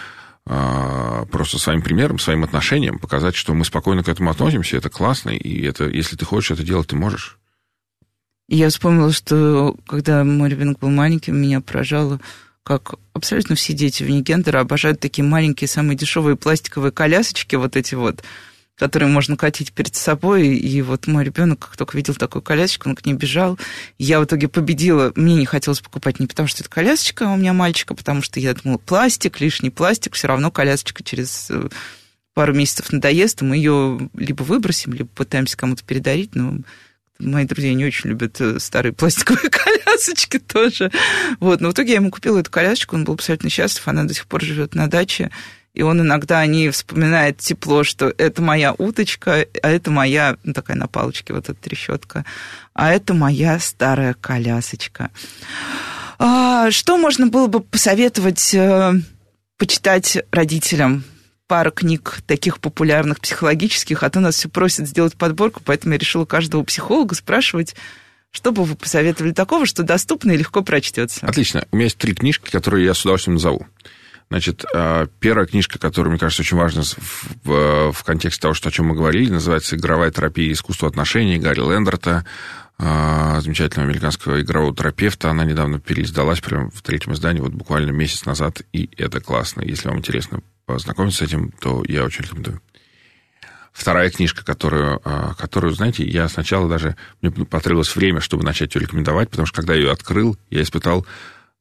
а, 0.47 1.27
просто 1.27 1.59
своим 1.59 1.83
примером, 1.83 2.19
своим 2.19 2.45
отношением 2.45 2.99
показать, 2.99 3.35
что 3.35 3.53
мы 3.53 3.65
спокойно 3.65 4.05
к 4.05 4.09
этому 4.09 4.31
относимся, 4.31 4.77
это 4.77 4.89
классно, 4.89 5.31
и 5.31 5.63
это, 5.63 5.85
если 5.85 6.17
ты 6.17 6.25
хочешь 6.25 6.53
это 6.53 6.63
делать, 6.63 6.89
ты 6.89 6.97
можешь. 6.97 7.39
Я 8.49 8.69
вспомнила, 8.69 9.13
что 9.13 9.77
когда 9.89 10.23
мой 10.23 10.49
ребенок 10.49 10.79
был 10.79 10.91
маленьким, 10.91 11.37
меня 11.37 11.61
поражало, 11.61 12.21
как 12.63 12.95
абсолютно 13.13 13.57
все 13.57 13.73
дети 13.73 14.05
вне 14.05 14.21
гендера 14.21 14.61
обожают 14.61 15.01
такие 15.01 15.25
маленькие, 15.25 15.67
самые 15.67 15.97
дешевые 15.97 16.37
пластиковые 16.37 16.93
колясочки, 16.93 17.57
вот 17.57 17.77
эти 17.77 17.97
вот, 17.97 18.23
которые 18.77 19.09
можно 19.09 19.37
катить 19.37 19.73
перед 19.73 19.95
собой. 19.97 20.49
И 20.49 20.83
вот 20.83 21.07
мой 21.07 21.25
ребенок, 21.25 21.61
как 21.61 21.77
только 21.77 21.97
видел 21.97 22.15
такую 22.15 22.43
колясочку, 22.43 22.89
он 22.89 22.95
к 22.95 23.05
ней 23.07 23.15
бежал. 23.15 23.59
Я 23.99 24.21
в 24.21 24.25
итоге 24.25 24.49
победила. 24.49 25.13
Мне 25.17 25.35
не 25.35 25.47
хотелось 25.47 25.81
покупать 25.81 26.21
не 26.21 26.27
потому, 26.27 26.47
что 26.47 26.63
это 26.63 26.71
колясочка 26.71 27.25
у 27.25 27.37
меня 27.37 27.53
мальчика, 27.53 27.95
потому 27.95 28.23
что 28.23 28.39
я 28.39 28.55
думала, 28.55 28.79
пластик, 28.79 29.41
лишний 29.41 29.71
пластик, 29.71 30.15
все 30.15 30.29
равно 30.29 30.51
колясочка 30.51 31.03
через 31.03 31.51
э, 31.51 31.69
пару 32.35 32.55
месяцев 32.55 32.93
надоест, 32.93 33.41
и 33.41 33.45
мы 33.47 33.57
ее 33.57 34.11
либо 34.15 34.43
выбросим, 34.43 34.93
либо 34.93 35.09
пытаемся 35.09 35.57
кому-то 35.57 35.83
передарить, 35.83 36.35
но 36.35 36.59
мои 37.19 37.47
друзья 37.47 37.73
не 37.73 37.87
очень 37.87 38.11
любят 38.11 38.39
э, 38.43 38.59
старые 38.59 38.93
пластиковые 38.93 39.49
колясочки 39.51 40.39
тоже. 40.39 40.93
Вот, 41.41 41.63
но 41.63 41.71
в 41.71 41.73
итоге 41.73 41.93
я 41.93 41.97
ему 41.97 42.11
купила 42.11 42.41
эту 42.41 42.51
колясочку, 42.51 42.95
он 42.95 43.05
был 43.05 43.15
абсолютно 43.15 43.49
счастлив, 43.49 43.89
она 43.89 44.05
до 44.05 44.13
сих 44.13 44.27
пор 44.27 44.43
живет 44.43 44.75
на 44.75 44.87
даче, 44.87 45.31
и 45.77 45.83
он 45.83 46.01
иногда 46.01 46.41
о 46.41 46.71
вспоминает 46.71 47.37
тепло, 47.37 47.85
что 47.85 48.13
это 48.17 48.41
моя 48.41 48.73
уточка, 48.73 49.47
а 49.63 49.69
это 49.69 49.91
моя, 49.91 50.39
ну, 50.43 50.55
такая 50.55 50.75
на 50.75 50.89
палочке 50.89 51.35
вот 51.35 51.51
эта 51.51 51.55
трещотка, 51.55 52.25
а 52.73 52.91
это 52.91 53.13
моя 53.13 53.61
старая 53.61 54.15
колясочка. 54.15 55.11
А, 56.19 56.71
что 56.71 56.97
можно 56.97 57.27
было 57.27 57.47
бы 57.47 57.61
посоветовать 57.61 58.55
э, 58.55 58.95
почитать 59.59 60.19
родителям? 60.33 61.05
Пара 61.47 61.71
книг 61.71 62.23
таких 62.27 62.59
популярных 62.59 63.21
психологических, 63.21 64.03
а 64.03 64.09
то 64.09 64.19
нас 64.19 64.37
все 64.37 64.49
просят 64.49 64.89
сделать 64.89 65.15
подборку, 65.15 65.61
поэтому 65.63 65.93
я 65.93 65.99
решила 65.99 66.25
каждого 66.25 66.65
психолога 66.65 67.15
спрашивать, 67.15 67.77
что 68.33 68.51
бы 68.51 68.65
вы 68.65 68.77
посоветовали 68.77 69.33
такого, 69.33 69.67
что 69.67 69.83
доступно 69.83 70.33
и 70.33 70.39
легко 70.39 70.63
прочтется? 70.63 71.27
Отлично. 71.27 71.67
У 71.71 71.77
меня 71.77 71.85
есть 71.85 71.99
три 71.99 72.15
книжки, 72.15 72.51
которые 72.51 72.87
я 72.87 72.95
с 72.95 73.03
удовольствием 73.03 73.35
назову. 73.35 73.67
Значит, 74.29 74.65
а, 74.75 75.07
первая 75.21 75.47
книжка, 75.47 75.79
которая, 75.79 76.11
мне 76.11 76.19
кажется, 76.19 76.43
очень 76.43 76.57
важна 76.57 76.83
в, 77.45 77.93
в 77.93 78.05
контексте 78.05 78.43
того, 78.43 78.55
что, 78.55 78.69
о 78.69 78.73
чем 78.73 78.87
мы 78.87 78.95
говорили, 78.95 79.31
называется 79.31 79.77
«Игровая 79.77 80.11
терапия 80.11 80.49
и 80.49 80.53
искусство 80.53 80.89
отношений» 80.89 81.39
Гарри 81.39 81.61
Лендерта, 81.61 82.27
а, 82.79 83.41
замечательного 83.41 83.89
американского 83.89 84.43
игрового 84.43 84.75
терапевта. 84.75 85.31
Она 85.31 85.45
недавно 85.45 85.79
переиздалась 85.79 86.41
прямо 86.41 86.71
в 86.71 86.83
третьем 86.83 87.13
издании, 87.13 87.41
вот 87.41 87.53
буквально 87.53 87.91
месяц 87.91 88.27
назад, 88.27 88.63
и 88.73 88.91
это 88.97 89.21
классно. 89.21 89.63
Если 89.63 89.89
вам 89.89 89.99
интересно 89.99 90.41
познакомиться 90.67 91.19
с 91.19 91.29
этим, 91.29 91.53
то 91.53 91.85
я 91.87 92.05
очень 92.05 92.25
рекомендую. 92.25 92.61
Вторая 93.73 94.11
книжка, 94.11 94.45
которую, 94.45 95.01
а, 95.05 95.35
которую, 95.35 95.73
знаете, 95.73 96.05
я 96.05 96.29
сначала 96.29 96.69
даже... 96.69 96.97
Мне 97.23 97.31
потребовалось 97.31 97.95
время, 97.95 98.21
чтобы 98.21 98.43
начать 98.43 98.75
ее 98.75 98.81
рекомендовать, 98.83 99.31
потому 99.31 99.47
что 99.47 99.57
когда 99.57 99.75
я 99.75 99.81
ее 99.81 99.93
открыл, 99.93 100.37
я 100.51 100.63
испытал 100.63 101.07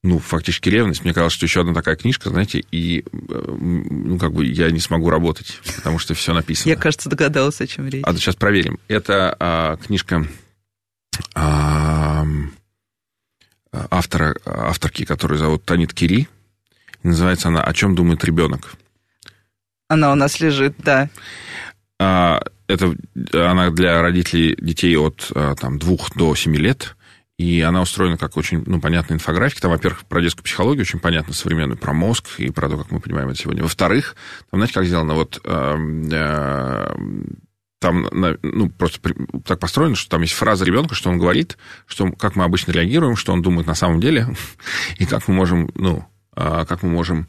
ну, 0.06 0.20
фактически 0.20 0.70
ревность. 0.70 1.04
Мне 1.04 1.14
казалось, 1.14 1.34
что 1.34 1.46
еще 1.46 1.62
одна 1.62 1.74
такая 1.74 1.96
книжка, 1.96 2.30
знаете, 2.30 2.64
и, 2.72 3.00
э, 3.00 3.04
ну, 3.12 4.20
как 4.20 4.34
бы 4.34 4.46
я 4.46 4.70
не 4.70 4.80
смогу 4.80 5.10
работать, 5.10 5.60
потому 5.76 5.98
что 5.98 6.14
все 6.14 6.34
написано. 6.34 6.70
Я, 6.70 6.76
кажется, 6.76 7.10
догадалась, 7.10 7.60
о 7.60 7.68
чем 7.68 7.88
речь. 7.88 8.04
А 8.06 8.14
сейчас 8.14 8.36
проверим. 8.36 8.80
Это 8.88 9.36
а, 9.40 9.78
книжка 9.78 10.28
а, 11.34 12.26
автора, 13.90 14.36
авторки, 14.46 15.06
которую 15.06 15.40
зовут 15.40 15.66
Танит 15.66 15.94
Кири. 15.94 16.28
Называется 17.02 17.48
она 17.48 17.64
«О 17.64 17.74
чем 17.74 17.96
думает 17.96 18.24
ребенок». 18.24 18.76
Она 19.88 20.12
у 20.12 20.16
нас 20.16 20.40
лежит, 20.40 20.76
да. 20.80 21.10
А, 22.00 22.42
это 22.68 22.96
она 23.34 23.72
для 23.72 24.02
родителей 24.02 24.56
детей 24.60 24.96
от 24.98 25.32
а, 25.34 25.56
там, 25.56 25.80
двух 25.80 26.16
до 26.16 26.36
семи 26.36 26.60
лет. 26.60 26.96
И 27.38 27.62
она 27.62 27.82
устроена 27.82 28.18
как 28.18 28.38
очень, 28.38 28.64
ну, 28.66 28.80
понятная 28.80 29.18
инфографика. 29.18 29.62
Там, 29.62 29.72
во-первых, 29.72 30.06
про 30.06 30.22
детскую 30.22 30.46
психологию 30.46 30.84
очень 30.84 31.00
понятно, 31.00 31.34
современную, 31.34 31.78
про 31.78 31.94
мозг 31.94 32.28
и 32.38 32.50
про 32.50 32.70
то, 32.70 32.78
как 32.78 32.92
мы 32.92 33.02
понимаем 33.02 33.30
это 33.30 33.40
сегодня. 33.40 33.62
Во-вторых, 33.62 34.16
там, 34.50 34.60
знаете, 34.60 34.74
как 34.74 34.86
сделано, 34.86 35.16
вот 35.16 35.42
э, 35.44 35.78
э, 36.14 36.96
там, 37.80 38.08
ну, 38.42 38.70
просто 38.70 39.00
так 39.46 39.60
построено, 39.60 39.96
что 39.96 40.10
там 40.10 40.22
есть 40.22 40.34
фраза 40.34 40.64
ребенка, 40.64 40.96
что 40.96 41.10
он 41.10 41.20
говорит, 41.20 41.58
что, 41.88 42.10
как 42.14 42.38
мы 42.38 42.46
обычно 42.46 42.72
реагируем, 42.72 43.18
что 43.18 43.34
он 43.34 43.42
думает 43.42 43.68
на 43.68 43.76
самом 43.76 44.00
деле, 44.00 44.28
и 44.98 45.06
как 45.06 45.28
мы 45.28 45.34
можем, 45.34 45.70
ну, 45.76 46.06
э, 46.38 46.66
как 46.68 46.84
мы 46.84 46.90
можем 46.90 47.28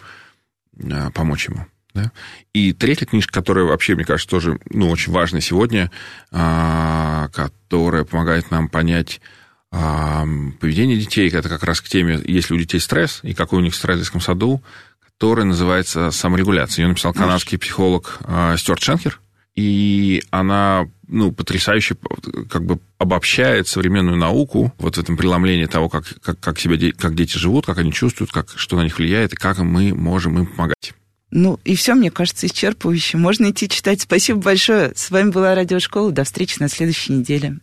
э, 0.79 1.11
помочь 1.11 1.49
ему. 1.49 1.67
Да? 1.95 2.13
И 2.53 2.73
третья 2.73 3.07
книжка, 3.07 3.33
которая 3.33 3.65
вообще, 3.65 3.95
мне 3.97 4.05
кажется, 4.05 4.31
тоже 4.31 4.61
ну, 4.71 4.91
очень 4.91 5.13
важна 5.13 5.41
сегодня, 5.41 5.91
а, 6.31 7.29
которая 7.29 8.05
помогает 8.05 8.51
нам 8.51 8.69
понять 8.69 9.21
поведение 9.71 10.99
детей, 10.99 11.29
это 11.29 11.49
как 11.49 11.63
раз 11.65 11.81
к 11.81 11.89
теме, 11.89 12.21
есть 12.25 12.51
ли 12.51 12.57
у 12.57 12.59
детей 12.59 12.81
стресс, 12.81 13.21
и 13.23 13.35
какой 13.35 13.61
у 13.61 13.63
них 13.63 13.75
стресс 13.75 13.97
в 13.97 14.01
детском 14.01 14.21
саду, 14.21 14.63
которая 15.01 15.47
называется 15.47 16.11
«Саморегуляция». 16.11 16.85
Ее 16.85 16.89
написал 16.89 17.13
канадский 17.13 17.59
психолог 17.59 18.19
а, 18.25 18.57
Стюарт 18.57 18.83
Шенкер, 18.83 19.21
и 19.55 20.23
она 20.31 20.87
ну, 21.09 21.33
потрясающе 21.33 21.97
как 22.51 22.65
бы 22.65 22.79
обобщает 22.99 23.69
современную 23.69 24.17
науку 24.17 24.73
вот 24.79 24.97
в 24.97 25.01
этом 25.01 25.17
преломлении 25.17 25.67
того, 25.67 25.89
как, 25.89 26.05
как, 26.21 26.39
как, 26.39 26.59
себя, 26.59 26.93
как 26.93 27.15
дети 27.15 27.39
живут, 27.39 27.67
как 27.67 27.79
они 27.79 27.93
чувствуют, 27.93 28.33
как, 28.33 28.51
что 28.57 28.77
на 28.77 28.83
них 28.83 28.99
влияет, 28.99 29.33
и 29.33 29.37
как 29.37 29.59
мы 29.59 29.95
можем 29.95 30.39
им 30.39 30.47
помогать. 30.47 30.95
Ну, 31.31 31.59
и 31.65 31.75
все, 31.75 31.95
мне 31.95 32.11
кажется, 32.11 32.47
исчерпывающе. 32.47 33.17
Можно 33.17 33.51
идти 33.51 33.69
читать. 33.69 34.01
Спасибо 34.01 34.41
большое. 34.41 34.93
С 34.95 35.11
вами 35.11 35.31
была 35.31 35.55
Радиошкола. 35.55 36.13
До 36.13 36.25
встречи 36.25 36.57
на 36.61 36.69
следующей 36.69 37.15
неделе. 37.15 37.59